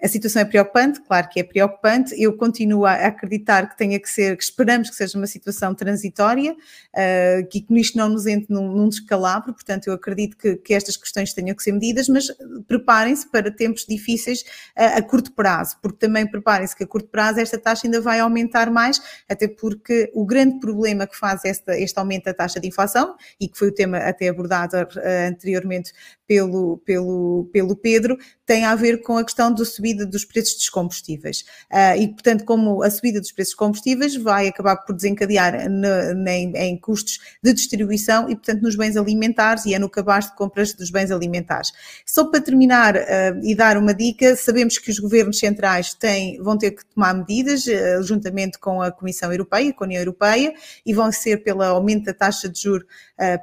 A 0.05 0.07
situação 0.07 0.43
é 0.43 0.45
preocupante, 0.45 1.01
claro 1.01 1.27
que 1.27 1.39
é 1.39 1.43
preocupante. 1.43 2.13
Eu 2.15 2.37
continuo 2.37 2.85
a 2.85 2.93
acreditar 2.93 3.67
que 3.67 3.75
tenha 3.75 3.99
que 3.99 4.07
ser, 4.07 4.37
que 4.37 4.43
esperamos 4.43 4.87
que 4.87 4.95
seja 4.95 5.17
uma 5.17 5.25
situação 5.25 5.73
transitória, 5.73 6.51
uh, 6.53 7.47
que, 7.49 7.65
isto 7.71 7.97
não 7.97 8.09
nos 8.09 8.27
entre 8.27 8.53
num, 8.53 8.71
num 8.71 8.87
descalabro. 8.87 9.51
Portanto, 9.51 9.87
eu 9.87 9.93
acredito 9.93 10.37
que, 10.37 10.57
que, 10.57 10.75
estas 10.75 10.95
questões 10.95 11.33
tenham 11.33 11.55
que 11.55 11.63
ser 11.63 11.71
medidas, 11.71 12.07
mas 12.07 12.27
preparem-se 12.67 13.27
para 13.31 13.49
tempos 13.49 13.83
difíceis 13.83 14.41
uh, 14.77 14.99
a 14.99 15.01
curto 15.01 15.31
prazo, 15.31 15.75
porque 15.81 15.97
também 15.97 16.27
preparem-se 16.27 16.75
que 16.75 16.83
a 16.83 16.87
curto 16.87 17.09
prazo 17.09 17.39
esta 17.39 17.57
taxa 17.57 17.87
ainda 17.87 17.99
vai 17.99 18.19
aumentar 18.19 18.69
mais, 18.69 19.01
até 19.27 19.47
porque 19.47 20.11
o 20.13 20.23
grande 20.23 20.59
problema 20.59 21.07
que 21.07 21.17
faz 21.17 21.43
esta, 21.45 21.75
este 21.79 21.97
aumento 21.97 22.25
da 22.25 22.33
taxa 22.35 22.59
de 22.59 22.67
inflação, 22.67 23.15
e 23.41 23.47
que 23.47 23.57
foi 23.57 23.69
o 23.69 23.73
tema 23.73 23.97
até 23.97 24.27
abordado 24.27 24.77
uh, 24.77 25.27
anteriormente 25.27 25.93
pelo, 26.27 26.77
pelo, 26.79 27.49
pelo 27.51 27.75
Pedro, 27.75 28.17
tem 28.45 28.63
a 28.65 28.75
ver 28.75 29.01
com 29.01 29.17
a 29.17 29.23
questão 29.23 29.53
da 29.53 29.65
subida 29.65 30.05
dos 30.05 30.23
preços 30.23 30.55
dos 30.55 30.69
combustíveis. 30.69 31.45
Uh, 31.71 31.99
e, 31.99 32.07
portanto, 32.07 32.45
como 32.45 32.83
a 32.83 32.89
subida 32.89 33.19
dos 33.19 33.31
preços 33.31 33.53
dos 33.53 33.59
combustíveis 33.59 34.15
vai 34.15 34.47
acabar 34.47 34.77
por 34.77 34.95
desencadear 34.95 35.69
na, 35.69 36.31
em 36.33 36.77
custos 36.79 37.19
de 37.43 37.53
distribuição 37.53 38.29
e, 38.29 38.35
portanto, 38.35 38.61
nos 38.61 38.75
bens 38.75 38.97
alimentares 38.97 39.65
e 39.65 39.73
é 39.73 39.79
no 39.79 39.89
cabaz 39.89 40.25
de 40.29 40.35
compras 40.35 40.73
dos 40.73 40.91
bens 40.91 41.11
alimentares. 41.11 41.71
Só 42.05 42.25
para 42.25 42.41
terminar 42.41 42.95
uh, 42.95 42.99
e 43.43 43.55
dar 43.55 43.77
uma 43.77 43.93
dica, 43.93 44.35
sabemos 44.35 44.77
que 44.77 44.91
os 44.91 44.99
governos 44.99 45.39
centrais 45.39 45.93
têm, 45.93 46.41
vão 46.41 46.57
ter 46.57 46.71
que 46.71 46.85
tomar 46.85 47.13
medidas, 47.13 47.65
uh, 47.65 48.03
juntamente 48.03 48.59
com 48.59 48.81
a 48.81 48.91
Comissão 48.91 49.31
Europeia, 49.31 49.73
com 49.73 49.83
a 49.83 49.87
União 49.87 50.01
Europeia, 50.01 50.53
e 50.85 50.93
vão 50.93 51.11
ser 51.11 51.43
pelo 51.43 51.63
aumento 51.63 52.05
da 52.05 52.13
taxa 52.13 52.47
de 52.49 52.61
juros 52.61 52.85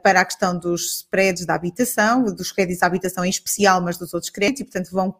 para 0.03 0.20
a 0.20 0.24
questão 0.24 0.59
dos 0.59 0.99
spreads 0.99 1.47
da 1.47 1.55
habitação, 1.55 2.24
dos 2.24 2.53
créditos 2.53 2.72
à 2.81 2.87
habitação 2.87 3.25
em 3.25 3.31
especial, 3.31 3.83
mas 3.83 3.99
dos 3.99 4.14
outros 4.14 4.31
créditos, 4.31 4.61
e, 4.61 4.64
portanto, 4.64 4.91
vão, 4.93 5.14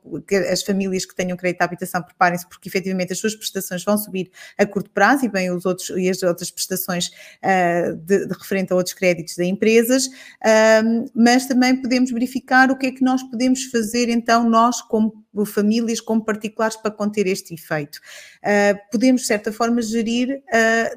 as 0.51 0.63
famílias 0.63 1.05
que 1.05 1.15
tenham 1.15 1.37
crédito 1.37 1.63
à 1.63 1.65
habitação 1.65 2.01
preparem-se 2.03 2.49
porque 2.49 2.69
efetivamente 2.69 3.13
as 3.13 3.19
suas 3.19 3.35
prestações 3.35 3.83
vão 3.83 3.99
subir 3.99 4.31
a 4.57 4.65
curto 4.65 4.91
prazo 4.91 5.25
e 5.25 5.29
bem 5.29 5.51
os 5.51 5.67
outros 5.67 5.91
e 5.91 6.09
as 6.09 6.23
outras 6.23 6.51
prestações 6.51 7.09
uh, 7.09 7.97
de, 7.97 8.27
de, 8.27 8.35
referente 8.35 8.73
a 8.73 8.77
outros 8.77 8.95
créditos 8.95 9.35
de 9.35 9.45
empresas, 9.45 10.07
uh, 10.07 11.11
mas 11.15 11.47
também 11.47 11.75
podemos 11.77 12.11
verificar 12.11 12.71
o 12.71 12.79
que 12.79 12.87
é 12.87 12.93
que 12.93 13.03
nós 13.03 13.23
podemos 13.25 13.65
fazer 13.65 14.09
então 14.09 14.49
nós 14.49 14.81
como 14.81 15.22
famílias, 15.47 16.01
como 16.01 16.25
particulares 16.25 16.77
para 16.77 16.91
conter 16.91 17.27
este 17.27 17.55
efeito. 17.55 17.99
Uh, 18.43 18.79
podemos 18.91 19.23
de 19.23 19.27
certa 19.29 19.53
forma 19.53 19.81
gerir 19.83 20.43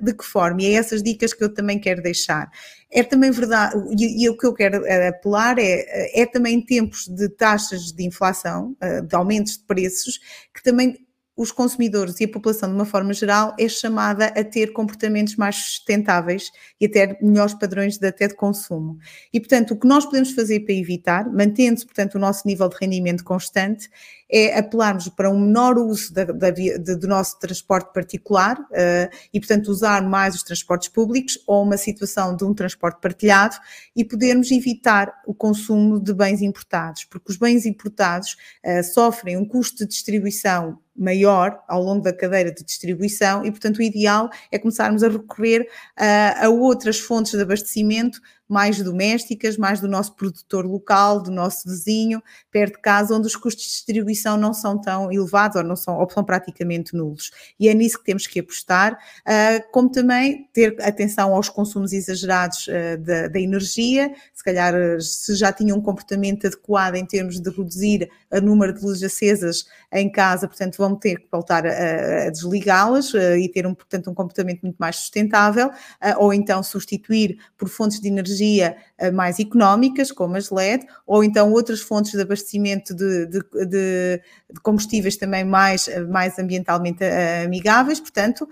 de 0.02 0.14
que 0.14 0.26
forma 0.26 0.62
e 0.62 0.68
é 0.68 0.74
essas 0.74 1.02
dicas 1.02 1.34
que 1.34 1.44
eu 1.44 1.54
também 1.54 1.80
quero 1.80 2.02
deixar. 2.02 2.50
É 2.92 3.04
também 3.04 3.32
verdade, 3.32 3.76
e, 3.98 4.24
e 4.24 4.30
o 4.30 4.38
que 4.38 4.46
eu 4.46 4.54
quero 4.54 4.84
apelar 5.08 5.58
é, 5.60 6.22
é 6.22 6.26
também 6.26 6.62
tempos 6.62 7.08
de 7.08 7.30
taxas 7.30 7.92
de 7.92 8.06
inflação, 8.06 8.76
de 9.08 9.16
aumentos 9.16 9.58
de 9.58 9.64
preços, 9.64 10.20
que 10.54 10.64
também 10.64 11.05
os 11.36 11.52
consumidores 11.52 12.20
e 12.20 12.24
a 12.24 12.30
população, 12.30 12.70
de 12.70 12.76
uma 12.76 12.86
forma 12.86 13.14
geral, 13.14 13.54
é 13.60 13.68
chamada 13.68 14.28
a 14.28 14.44
ter 14.44 14.72
comportamentos 14.72 15.36
mais 15.36 15.56
sustentáveis 15.56 16.50
e 16.80 16.86
até 16.86 17.18
melhores 17.22 17.54
padrões 17.54 17.98
de, 17.98 18.08
até 18.08 18.28
de 18.28 18.36
consumo. 18.36 18.98
E, 19.34 19.40
portanto, 19.40 19.72
o 19.72 19.80
que 19.80 19.88
nós 19.88 20.06
podemos 20.06 20.32
fazer 20.32 20.62
para 20.62 20.74
evitar, 20.74 21.30
mantendo-se, 21.30 21.86
portanto, 21.86 22.16
o 22.16 22.20
nosso 22.20 22.48
nível 22.48 22.70
de 22.70 22.78
rendimento 22.80 23.24
constante, 23.24 23.90
é 24.32 24.58
apelarmos 24.58 25.10
para 25.10 25.30
um 25.30 25.40
menor 25.40 25.78
uso 25.78 26.14
da, 26.14 26.24
da, 26.24 26.50
de, 26.50 26.78
do 26.80 27.08
nosso 27.08 27.38
transporte 27.40 27.94
particular 27.94 28.58
uh, 28.60 29.16
e, 29.34 29.40
portanto, 29.40 29.68
usar 29.68 30.02
mais 30.02 30.36
os 30.36 30.44
transportes 30.44 30.90
públicos 30.90 31.38
ou 31.46 31.64
uma 31.64 31.78
situação 31.78 32.36
de 32.36 32.44
um 32.44 32.54
transporte 32.54 33.00
partilhado 33.02 33.56
e 33.96 34.04
podermos 34.04 34.52
evitar 34.52 35.14
o 35.28 35.34
consumo 35.34 36.00
de 36.00 36.14
bens 36.14 36.42
importados, 36.42 37.04
porque 37.04 37.32
os 37.32 37.38
bens 37.38 37.66
importados 37.66 38.36
uh, 38.66 38.84
sofrem 38.84 39.38
um 39.38 39.46
custo 39.46 39.84
de 39.84 39.90
distribuição 39.90 40.80
maior 40.96 41.62
ao 41.68 41.82
longo 41.84 42.04
da 42.04 42.14
cadeira 42.14 42.52
de 42.52 42.64
distribuição 42.64 43.46
e, 43.46 43.52
portanto, 43.52 43.78
o 43.78 43.82
ideal 43.82 44.30
é 44.52 44.58
começarmos 44.58 45.04
a 45.04 45.10
recorrer 45.10 45.62
uh, 45.62 46.46
a 46.46 46.50
outras 46.50 47.00
fontes 47.00 47.34
de 47.34 47.42
abastecimento 47.42 48.20
mais 48.48 48.82
domésticas, 48.82 49.58
mais 49.58 49.80
do 49.80 49.88
nosso 49.88 50.16
produtor 50.16 50.66
local, 50.66 51.22
do 51.22 51.32
nosso 51.32 51.68
vizinho, 51.68 52.22
perto 52.52 52.76
de 52.76 52.82
casa, 52.82 53.16
onde 53.16 53.28
os 53.28 53.36
custos 53.36 53.64
de 53.64 53.72
distribuição 53.72 54.38
não 54.38 54.54
são 54.54 54.80
tão 54.80 55.12
elevados 55.12 55.58
ou 55.58 55.64
não 55.64 55.76
são, 55.76 55.98
ou 55.98 56.10
são 56.10 56.24
praticamente 56.24 56.96
nulos. 56.96 57.32
E 57.60 57.68
é 57.68 57.74
nisso 57.74 57.98
que 57.98 58.06
temos 58.06 58.28
que 58.28 58.40
apostar, 58.40 58.94
uh, 58.94 59.72
como 59.72 59.90
também 59.90 60.48
ter 60.54 60.76
atenção 60.82 61.34
aos 61.34 61.50
consumos 61.50 61.92
exagerados 61.92 62.68
uh, 62.68 62.98
da, 63.00 63.28
da, 63.28 63.40
energia, 63.40 64.14
se 64.34 64.44
calhar 64.44 64.74
se 65.02 65.36
já 65.36 65.52
tinham 65.52 65.78
um 65.78 65.82
comportamento 65.82 66.46
adequado 66.46 66.96
em 66.96 67.06
termos 67.06 67.40
de 67.40 67.50
reduzir 67.50 68.10
o 68.32 68.42
número 68.42 68.74
de 68.74 68.84
luzes 68.84 69.04
acesas 69.04 69.66
em 69.92 70.12
casa, 70.12 70.48
portanto 70.48 70.78
vão 70.78 70.96
ter 70.96 71.20
que 71.20 71.28
voltar 71.32 71.66
a, 71.66 72.28
a 72.28 72.30
desligá-las 72.30 73.14
e 73.14 73.50
ter 73.50 73.66
um, 73.66 73.74
portanto, 73.74 74.10
um 74.10 74.14
comportamento 74.14 74.62
muito 74.62 74.78
mais 74.78 74.98
sustentável, 74.98 75.72
ou 76.18 76.34
então 76.34 76.62
substituir 76.62 77.38
por 77.58 77.70
fontes 77.70 78.00
de 78.00 78.08
energia 78.08 78.35
energia 78.36 78.76
eh, 78.98 79.12
mais 79.12 79.40
económicas, 79.40 80.12
como 80.12 80.36
as 80.36 80.50
LED, 80.50 80.86
ou 81.06 81.24
então 81.24 81.52
outras 81.52 81.82
fontes 81.82 82.12
de 82.12 82.22
abastecimento 82.22 82.94
de, 82.94 83.26
de, 83.28 83.40
de, 83.66 84.22
de 84.52 84.62
combustíveis 84.62 85.16
também 85.16 85.44
mais, 85.44 85.88
eh, 85.88 86.02
mais 86.02 86.38
ambientalmente 86.38 87.04
eh, 87.04 87.44
amigáveis, 87.46 88.00
portanto, 88.00 88.48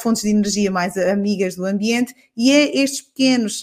fontes 0.00 0.22
de 0.22 0.30
energia 0.30 0.70
mais 0.70 0.96
amigas 0.96 1.56
do 1.56 1.64
ambiente, 1.64 2.14
e 2.36 2.50
é 2.50 2.76
estes 2.78 3.02
pequenos 3.02 3.62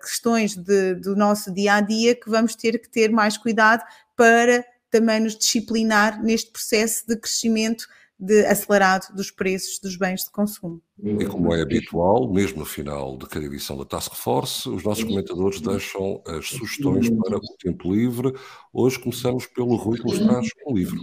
questões 0.00 0.56
do 0.56 1.16
nosso 1.16 1.52
dia 1.52 1.74
a 1.74 1.80
dia 1.80 2.14
que 2.14 2.28
vamos 2.28 2.54
ter 2.54 2.78
que 2.78 2.88
ter 2.88 3.10
mais 3.10 3.36
cuidado 3.38 3.82
para 4.16 4.64
também 4.90 5.20
nos 5.20 5.36
disciplinar 5.36 6.22
neste 6.22 6.50
processo 6.50 7.06
de 7.06 7.16
crescimento 7.16 7.86
de 8.20 8.44
acelerado 8.44 9.14
dos 9.14 9.30
preços 9.30 9.78
dos 9.78 9.96
bens 9.96 10.24
de 10.24 10.30
consumo. 10.30 10.82
E 11.02 11.24
como 11.24 11.54
é 11.54 11.62
habitual, 11.62 12.30
mesmo 12.30 12.58
no 12.58 12.66
final 12.66 13.16
de 13.16 13.26
cada 13.26 13.46
edição 13.46 13.78
da 13.78 13.86
Task 13.86 14.14
Force, 14.14 14.68
os 14.68 14.84
nossos 14.84 15.04
comentadores 15.04 15.60
deixam 15.62 16.22
as 16.26 16.48
sugestões 16.48 17.08
para 17.08 17.38
o 17.38 17.56
tempo 17.58 17.94
livre. 17.94 18.34
Hoje 18.72 18.98
começamos 18.98 19.46
pelo 19.46 19.74
Rui 19.76 19.98
que 19.98 20.04
nos 20.04 20.18
traz 20.18 20.48
um 20.66 20.74
livro. 20.74 21.00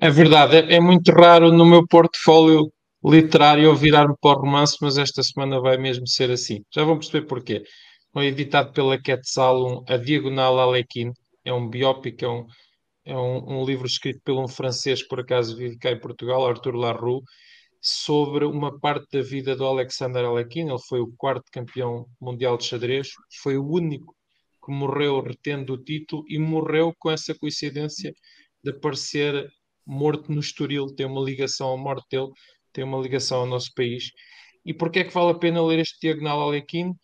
É 0.00 0.10
verdade, 0.10 0.56
é, 0.56 0.76
é 0.76 0.80
muito 0.80 1.12
raro 1.12 1.52
no 1.52 1.66
meu 1.66 1.86
portfólio 1.86 2.72
literário 3.04 3.64
eu 3.64 3.76
virar-me 3.76 4.14
para 4.18 4.38
o 4.38 4.40
romance, 4.40 4.78
mas 4.80 4.96
esta 4.96 5.22
semana 5.22 5.60
vai 5.60 5.76
mesmo 5.76 6.08
ser 6.08 6.30
assim. 6.30 6.64
Já 6.74 6.82
vão 6.82 6.98
perceber 6.98 7.26
porquê. 7.26 7.62
Foi 8.10 8.26
editado 8.26 8.72
pela 8.72 8.98
Quetzal, 8.98 9.84
A 9.86 9.98
Diagonal 9.98 10.58
Alequim, 10.58 11.12
é 11.44 11.52
um 11.52 11.68
biópico, 11.68 12.24
é 12.24 12.28
um, 12.28 12.46
é 13.04 13.16
um, 13.16 13.60
um, 13.60 13.64
livro 13.64 13.86
escrito 13.86 14.20
por 14.24 14.34
um 14.42 14.48
francês 14.48 15.06
por 15.06 15.20
acaso 15.20 15.56
vive 15.56 15.78
cá 15.78 15.90
em 15.90 16.00
Portugal, 16.00 16.46
Arthur 16.46 16.74
Larue, 16.74 17.22
sobre 17.80 18.46
uma 18.46 18.78
parte 18.80 19.06
da 19.12 19.22
vida 19.22 19.54
do 19.54 19.64
Alexander 19.64 20.24
Alekhine. 20.24 20.70
Ele 20.70 20.82
foi 20.88 21.00
o 21.00 21.12
quarto 21.16 21.44
campeão 21.52 22.06
mundial 22.20 22.56
de 22.56 22.64
xadrez, 22.64 23.08
foi 23.42 23.58
o 23.58 23.66
único 23.66 24.16
que 24.64 24.72
morreu 24.72 25.20
retendo 25.20 25.74
o 25.74 25.82
título 25.82 26.24
e 26.28 26.38
morreu 26.38 26.94
com 26.98 27.10
essa 27.10 27.34
coincidência 27.34 28.14
de 28.62 28.70
aparecer 28.70 29.50
morto 29.86 30.32
no 30.32 30.40
Estoril, 30.40 30.86
tem 30.94 31.04
uma 31.04 31.20
ligação 31.20 31.74
à 31.74 31.76
morte 31.76 32.06
dele, 32.10 32.30
tem 32.72 32.84
uma 32.84 32.98
ligação 32.98 33.40
ao 33.40 33.46
nosso 33.46 33.70
país. 33.74 34.10
E 34.64 34.72
porquê 34.72 35.00
é 35.00 35.04
que 35.04 35.12
vale 35.12 35.32
a 35.32 35.38
pena 35.38 35.62
ler 35.62 35.80
este 35.80 35.98
Diagonal 36.00 36.40
Alekhine? 36.40 36.94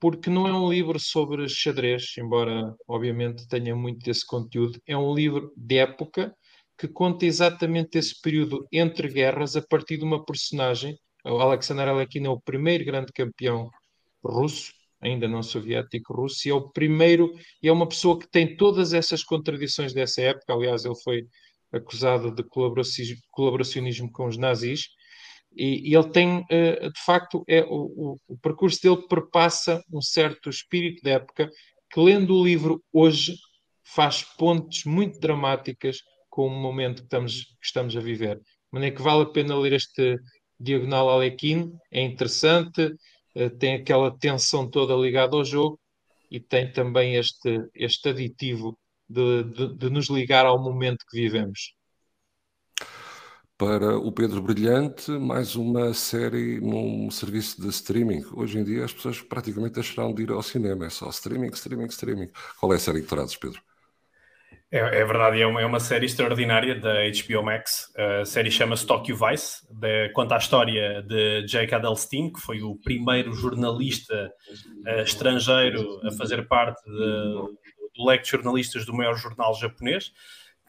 Porque 0.00 0.30
não 0.30 0.48
é 0.48 0.52
um 0.52 0.70
livro 0.70 0.98
sobre 0.98 1.46
xadrez, 1.48 2.14
embora 2.18 2.74
obviamente 2.88 3.46
tenha 3.46 3.76
muito 3.76 4.02
desse 4.04 4.26
conteúdo, 4.26 4.80
é 4.86 4.96
um 4.96 5.14
livro 5.14 5.52
de 5.56 5.76
época 5.76 6.34
que 6.78 6.88
conta 6.88 7.26
exatamente 7.26 7.98
esse 7.98 8.18
período 8.22 8.66
entre 8.72 9.08
guerras 9.08 9.54
a 9.54 9.62
partir 9.62 9.98
de 9.98 10.04
uma 10.04 10.24
personagem. 10.24 10.96
O 11.24 11.38
Alexander 11.38 11.86
Alekhine 11.86 12.26
é 12.26 12.30
o 12.30 12.40
primeiro 12.40 12.84
grande 12.86 13.12
campeão 13.12 13.68
russo, 14.24 14.72
ainda 15.02 15.28
não 15.28 15.42
soviético 15.42 16.14
russo, 16.14 16.48
e 16.48 16.50
é 16.50 16.54
o 16.54 16.70
primeiro, 16.70 17.30
e 17.62 17.68
é 17.68 17.72
uma 17.72 17.86
pessoa 17.86 18.18
que 18.18 18.26
tem 18.30 18.56
todas 18.56 18.94
essas 18.94 19.22
contradições 19.22 19.92
dessa 19.92 20.22
época. 20.22 20.54
Aliás, 20.54 20.86
ele 20.86 20.96
foi 21.04 21.26
acusado 21.70 22.34
de 22.34 22.42
colaboracionismo 23.30 24.10
com 24.10 24.26
os 24.26 24.38
nazis, 24.38 24.88
e, 25.52 25.90
e 25.90 25.94
ele 25.94 26.08
tem, 26.10 26.38
uh, 26.40 26.92
de 26.92 27.00
facto, 27.04 27.44
é, 27.48 27.62
o, 27.64 27.68
o, 27.68 28.16
o, 28.28 28.38
percurso 28.38 28.80
dele 28.82 29.06
perpassa 29.08 29.82
um 29.92 30.00
certo 30.00 30.48
espírito 30.48 31.02
da 31.02 31.12
época 31.12 31.50
que, 31.90 32.00
lendo 32.00 32.34
o 32.34 32.44
livro 32.44 32.82
hoje, 32.92 33.34
faz 33.82 34.22
pontes 34.22 34.84
muito 34.84 35.18
dramáticas 35.18 35.98
com 36.28 36.46
o 36.46 36.50
momento 36.50 36.98
que 36.98 37.06
estamos, 37.06 37.42
que 37.42 37.66
estamos 37.66 37.96
a 37.96 38.00
viver. 38.00 38.36
De 38.36 38.42
maneira 38.72 38.94
que 38.94 39.02
vale 39.02 39.22
a 39.22 39.26
pena 39.26 39.58
ler 39.58 39.72
este 39.72 40.16
Diagonal 40.58 41.08
Alequim, 41.08 41.72
é 41.90 42.02
interessante, 42.02 42.84
uh, 43.34 43.50
tem 43.58 43.74
aquela 43.74 44.16
tensão 44.16 44.70
toda 44.70 44.94
ligada 44.94 45.36
ao 45.36 45.44
jogo 45.44 45.80
e 46.30 46.38
tem 46.38 46.70
também 46.70 47.16
este, 47.16 47.58
este 47.74 48.10
aditivo 48.10 48.78
de, 49.08 49.42
de, 49.44 49.76
de 49.76 49.90
nos 49.90 50.08
ligar 50.08 50.46
ao 50.46 50.62
momento 50.62 51.04
que 51.10 51.20
vivemos. 51.20 51.74
Para 53.60 53.98
o 53.98 54.10
Pedro 54.10 54.40
Brilhante, 54.40 55.10
mais 55.10 55.54
uma 55.54 55.92
série 55.92 56.58
num 56.62 57.10
serviço 57.10 57.60
de 57.60 57.68
streaming. 57.68 58.24
Hoje 58.32 58.58
em 58.58 58.64
dia 58.64 58.86
as 58.86 58.90
pessoas 58.94 59.20
praticamente 59.20 59.74
deixarão 59.74 60.14
de 60.14 60.22
ir 60.22 60.30
ao 60.30 60.42
cinema, 60.42 60.86
é 60.86 60.88
só 60.88 61.10
streaming, 61.10 61.48
streaming, 61.48 61.84
streaming. 61.88 62.30
Qual 62.58 62.72
é 62.72 62.76
a 62.76 62.78
série 62.78 63.02
que 63.02 63.06
trazes, 63.06 63.36
Pedro? 63.36 63.60
É, 64.72 64.78
é, 64.78 65.04
verdade, 65.04 65.42
é 65.42 65.46
uma, 65.46 65.60
é 65.60 65.66
uma 65.66 65.78
série 65.78 66.06
extraordinária 66.06 66.74
da 66.74 67.00
HBO 67.10 67.42
Max. 67.42 67.92
A 67.94 68.24
série 68.24 68.50
chama-se 68.50 68.86
Tokyo 68.86 69.14
Vice, 69.14 69.58
de, 69.70 70.08
conta 70.14 70.36
a 70.36 70.38
história 70.38 71.02
de 71.02 71.42
Jake 71.42 71.74
Adelstein, 71.74 72.32
que 72.32 72.40
foi 72.40 72.62
o 72.62 72.76
primeiro 72.76 73.34
jornalista 73.34 74.32
uh, 74.86 75.02
estrangeiro 75.02 76.00
a 76.06 76.10
fazer 76.12 76.48
parte 76.48 76.82
de, 76.82 76.92
do 77.94 78.06
leque 78.06 78.24
de 78.24 78.30
jornalistas 78.30 78.86
do 78.86 78.94
maior 78.94 79.16
jornal 79.16 79.54
japonês 79.54 80.14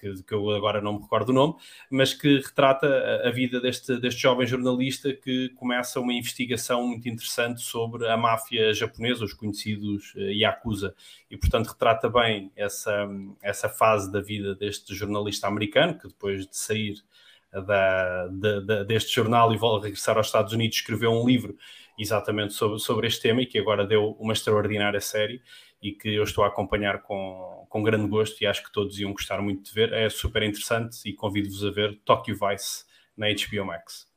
que, 0.01 0.23
que, 0.23 0.33
eu 0.33 0.49
agora 0.49 0.81
não 0.81 0.93
me 0.93 1.01
recordo 1.01 1.29
o 1.29 1.33
nome, 1.33 1.53
mas 1.89 2.13
que 2.13 2.37
retrata 2.37 2.87
a, 2.87 3.29
a 3.29 3.31
vida 3.31 3.61
deste, 3.61 3.97
deste 3.99 4.19
jovem 4.19 4.47
jornalista 4.47 5.13
que 5.13 5.49
começa 5.49 5.99
uma 5.99 6.13
investigação 6.13 6.87
muito 6.87 7.07
interessante 7.07 7.61
sobre 7.61 8.07
a 8.07 8.17
máfia 8.17 8.73
japonesa, 8.73 9.23
os 9.23 9.33
conhecidos 9.33 10.13
uh, 10.15 10.19
Yakuza, 10.19 10.95
e 11.29 11.37
portanto 11.37 11.67
retrata 11.67 12.09
bem 12.09 12.51
essa, 12.55 13.07
essa 13.41 13.69
fase 13.69 14.11
da 14.11 14.19
vida 14.19 14.55
deste 14.55 14.95
jornalista 14.95 15.47
americano, 15.47 15.97
que 15.97 16.07
depois 16.07 16.47
de 16.47 16.57
sair 16.57 16.95
da, 17.51 18.27
deste 18.87 19.13
jornal 19.13 19.53
e 19.53 19.57
regressar 19.57 20.17
aos 20.17 20.27
Estados 20.27 20.53
Unidos, 20.53 20.77
escreveu 20.77 21.11
um 21.11 21.27
livro 21.27 21.57
exatamente 21.99 22.53
sobre, 22.53 22.79
sobre 22.79 23.07
este 23.07 23.21
tema 23.21 23.41
e 23.41 23.45
que 23.45 23.59
agora 23.59 23.85
deu 23.85 24.11
uma 24.19 24.33
extraordinária 24.33 25.01
série 25.01 25.41
e 25.81 25.91
que 25.91 26.13
eu 26.13 26.23
estou 26.23 26.43
a 26.43 26.47
acompanhar 26.47 27.01
com, 27.01 27.65
com 27.69 27.83
grande 27.83 28.07
gosto 28.07 28.41
e 28.41 28.45
acho 28.45 28.63
que 28.63 28.71
todos 28.71 28.99
iam 28.99 29.11
gostar 29.11 29.41
muito 29.41 29.63
de 29.63 29.73
ver. 29.73 29.91
É 29.93 30.09
super 30.09 30.43
interessante 30.43 30.97
e 31.05 31.13
convido-vos 31.13 31.63
a 31.65 31.71
ver 31.71 31.99
Tokyo 32.05 32.35
Vice 32.35 32.83
na 33.17 33.27
HBO 33.27 33.65
Max. 33.65 34.11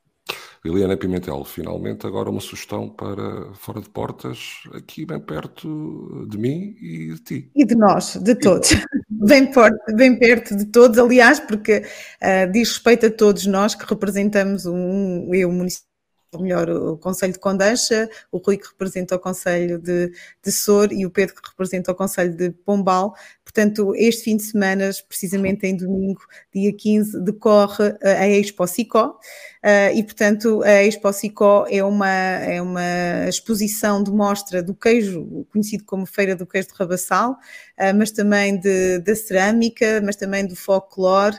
Liliana 0.63 0.97
Pimentel, 0.97 1.43
finalmente 1.45 2.07
agora 2.07 2.29
uma 2.29 2.41
sugestão 2.41 2.89
para 2.89 3.53
fora 3.53 3.79
de 3.79 3.87
portas, 3.87 4.63
aqui 4.73 5.05
bem 5.05 5.19
perto 5.19 6.25
de 6.27 6.37
mim 6.39 6.75
e 6.81 7.13
de 7.13 7.19
ti. 7.19 7.51
E 7.55 7.63
de 7.63 7.75
nós, 7.75 8.15
de 8.15 8.33
todos. 8.33 8.69
bem, 9.07 9.51
bem 9.95 10.17
perto 10.17 10.55
de 10.55 10.65
todos, 10.65 10.97
aliás, 10.97 11.39
porque 11.39 11.83
uh, 12.21 12.51
diz 12.51 12.69
respeito 12.69 13.05
a 13.05 13.11
todos 13.11 13.45
nós 13.45 13.75
que 13.75 13.85
representamos 13.85 14.65
um, 14.65 15.31
eu, 15.33 15.51
município 15.51 15.94
ou 16.33 16.41
melhor, 16.41 16.69
o 16.69 16.97
Conselho 16.97 17.33
de 17.33 17.39
Condancha, 17.39 18.09
o 18.31 18.37
Rui 18.37 18.57
que 18.57 18.67
representa 18.67 19.15
o 19.15 19.19
Conselho 19.19 19.79
de, 19.79 20.11
de 20.43 20.51
Sor 20.51 20.91
e 20.91 21.05
o 21.05 21.09
Pedro 21.09 21.35
que 21.35 21.49
representa 21.49 21.91
o 21.91 21.95
Conselho 21.95 22.35
de 22.35 22.51
Pombal. 22.51 23.15
Portanto, 23.43 23.93
este 23.95 24.23
fim 24.23 24.37
de 24.37 24.43
semana, 24.43 24.89
precisamente 25.07 25.65
em 25.65 25.77
domingo, 25.77 26.21
dia 26.53 26.73
15, 26.75 27.23
decorre 27.23 27.95
a 28.03 28.27
Expo 28.27 28.67
Sicó. 28.67 29.17
Uh, 29.63 29.95
e, 29.95 30.03
portanto, 30.03 30.61
a 30.63 30.83
Expo 30.83 31.11
Sicó 31.13 31.65
é 31.69 31.83
uma, 31.83 32.09
é 32.09 32.61
uma 32.61 33.27
exposição 33.27 34.03
de 34.03 34.11
mostra 34.11 34.61
do 34.61 34.75
queijo, 34.75 35.45
conhecido 35.51 35.85
como 35.85 36.05
Feira 36.05 36.35
do 36.35 36.45
Queijo 36.45 36.67
de 36.67 36.73
Rabassal, 36.75 37.31
uh, 37.31 37.95
mas 37.95 38.11
também 38.11 38.59
de, 38.59 38.99
da 38.99 39.15
cerâmica, 39.15 40.01
mas 40.03 40.15
também 40.15 40.45
do 40.45 40.55
folclore 40.55 41.37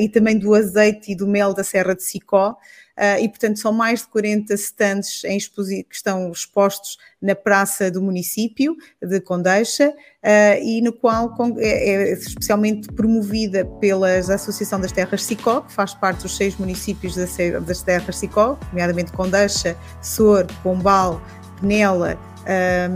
e 0.00 0.08
também 0.08 0.36
do 0.36 0.54
azeite 0.54 1.12
e 1.12 1.14
do 1.14 1.26
mel 1.26 1.54
da 1.54 1.62
Serra 1.62 1.94
de 1.94 2.02
Sicó. 2.02 2.56
Uh, 2.98 3.22
e, 3.22 3.28
portanto, 3.28 3.60
são 3.60 3.72
mais 3.72 4.00
de 4.00 4.08
40 4.08 4.52
stands 4.54 5.22
que 5.22 5.94
estão 5.94 6.32
expostos 6.32 6.98
na 7.22 7.32
praça 7.32 7.92
do 7.92 8.02
município 8.02 8.76
de 9.00 9.20
Condeixa 9.20 9.90
uh, 9.90 10.60
e 10.60 10.82
no 10.82 10.92
qual 10.92 11.32
é, 11.58 11.90
é, 11.90 12.12
especialmente 12.14 12.88
promovida 12.88 13.64
pela 13.80 14.18
Associação 14.18 14.80
das 14.80 14.90
Terras 14.90 15.22
Sicó, 15.22 15.60
que 15.60 15.72
faz 15.72 15.94
parte 15.94 16.22
dos 16.22 16.36
seis 16.36 16.56
municípios 16.56 17.14
das 17.14 17.82
Terras 17.82 18.18
Sicó, 18.18 18.58
nomeadamente 18.72 19.12
Condeixa, 19.12 19.76
Sor, 20.02 20.44
Pombal, 20.64 21.22
Penela, 21.60 22.18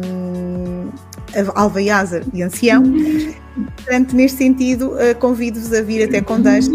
um, 0.05 0.91
Alvaiaza 1.55 2.23
e 2.35 2.43
Ancião. 2.43 2.83
Portanto, 3.55 4.15
neste 4.17 4.39
sentido, 4.39 4.93
uh, 4.93 5.15
convido-vos 5.19 5.73
a 5.73 5.83
vir 5.83 6.05
até 6.05 6.21
Condeixa 6.21 6.71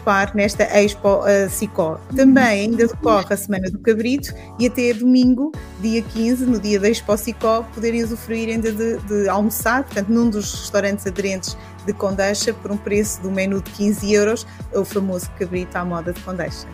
participar 0.00 0.34
nesta 0.34 0.64
Expo 0.64 1.18
uh, 1.18 1.50
Sicó. 1.50 2.00
Também 2.14 2.42
ainda 2.44 2.86
decorre 2.86 3.26
a 3.32 3.36
Semana 3.36 3.70
do 3.70 3.78
Cabrito 3.78 4.32
e 4.58 4.66
até 4.66 4.92
domingo, 4.94 5.52
dia 5.80 6.02
15, 6.02 6.46
no 6.46 6.58
dia 6.58 6.78
da 6.78 6.88
Expo 6.88 7.16
Sicó, 7.16 7.62
poderem 7.74 8.02
usufruir 8.02 8.48
ainda 8.48 8.72
de, 8.72 8.98
de 8.98 9.28
almoçar, 9.28 9.84
portanto, 9.84 10.08
num 10.08 10.30
dos 10.30 10.52
restaurantes 10.54 11.06
aderentes 11.06 11.56
de 11.86 11.92
Condeixa, 11.92 12.52
por 12.54 12.70
um 12.70 12.76
preço 12.76 13.20
do 13.22 13.30
menu 13.30 13.60
de 13.60 13.70
15 13.72 14.12
euros, 14.12 14.46
o 14.72 14.84
famoso 14.84 15.30
cabrito 15.38 15.76
à 15.76 15.84
moda 15.84 16.12
de 16.12 16.20
Condeixa. 16.20 16.66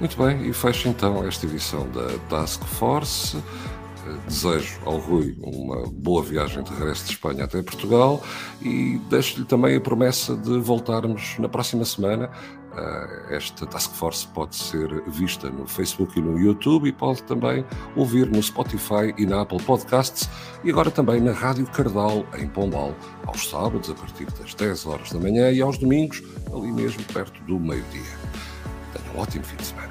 Muito 0.00 0.16
bem, 0.16 0.48
e 0.48 0.52
fecho 0.52 0.88
então 0.88 1.26
esta 1.26 1.44
edição 1.44 1.88
da 1.90 2.08
Task 2.28 2.62
Force 2.64 3.36
desejo 4.26 4.78
ao 4.84 4.98
Rui 4.98 5.36
uma 5.40 5.86
boa 5.88 6.22
viagem 6.22 6.62
de 6.62 6.72
regresso 6.72 7.04
de 7.04 7.12
Espanha 7.12 7.44
até 7.44 7.62
Portugal 7.62 8.22
e 8.62 9.00
deixo-lhe 9.08 9.44
também 9.44 9.76
a 9.76 9.80
promessa 9.80 10.36
de 10.36 10.58
voltarmos 10.58 11.36
na 11.38 11.48
próxima 11.48 11.84
semana. 11.84 12.30
Uh, 12.72 13.34
esta 13.34 13.66
Task 13.66 13.90
Force 13.92 14.26
pode 14.28 14.54
ser 14.54 15.02
vista 15.08 15.50
no 15.50 15.66
Facebook 15.66 16.16
e 16.16 16.22
no 16.22 16.38
YouTube 16.38 16.88
e 16.88 16.92
pode 16.92 17.22
também 17.24 17.64
ouvir 17.96 18.30
no 18.30 18.40
Spotify 18.40 19.12
e 19.16 19.26
na 19.26 19.40
Apple 19.40 19.60
Podcasts 19.62 20.28
e 20.62 20.70
agora 20.70 20.90
também 20.90 21.20
na 21.20 21.32
Rádio 21.32 21.66
Cardal 21.66 22.24
em 22.38 22.46
Pombal, 22.46 22.94
aos 23.26 23.48
sábados 23.48 23.90
a 23.90 23.94
partir 23.94 24.26
das 24.26 24.54
10 24.54 24.86
horas 24.86 25.10
da 25.10 25.18
manhã 25.18 25.50
e 25.50 25.60
aos 25.60 25.78
domingos 25.78 26.22
ali 26.54 26.70
mesmo 26.70 27.02
perto 27.04 27.42
do 27.44 27.58
meio-dia. 27.58 28.02
Tenha 28.92 29.16
um 29.16 29.20
ótimo 29.20 29.44
fim 29.44 29.56
de 29.56 29.66
semana. 29.66 29.88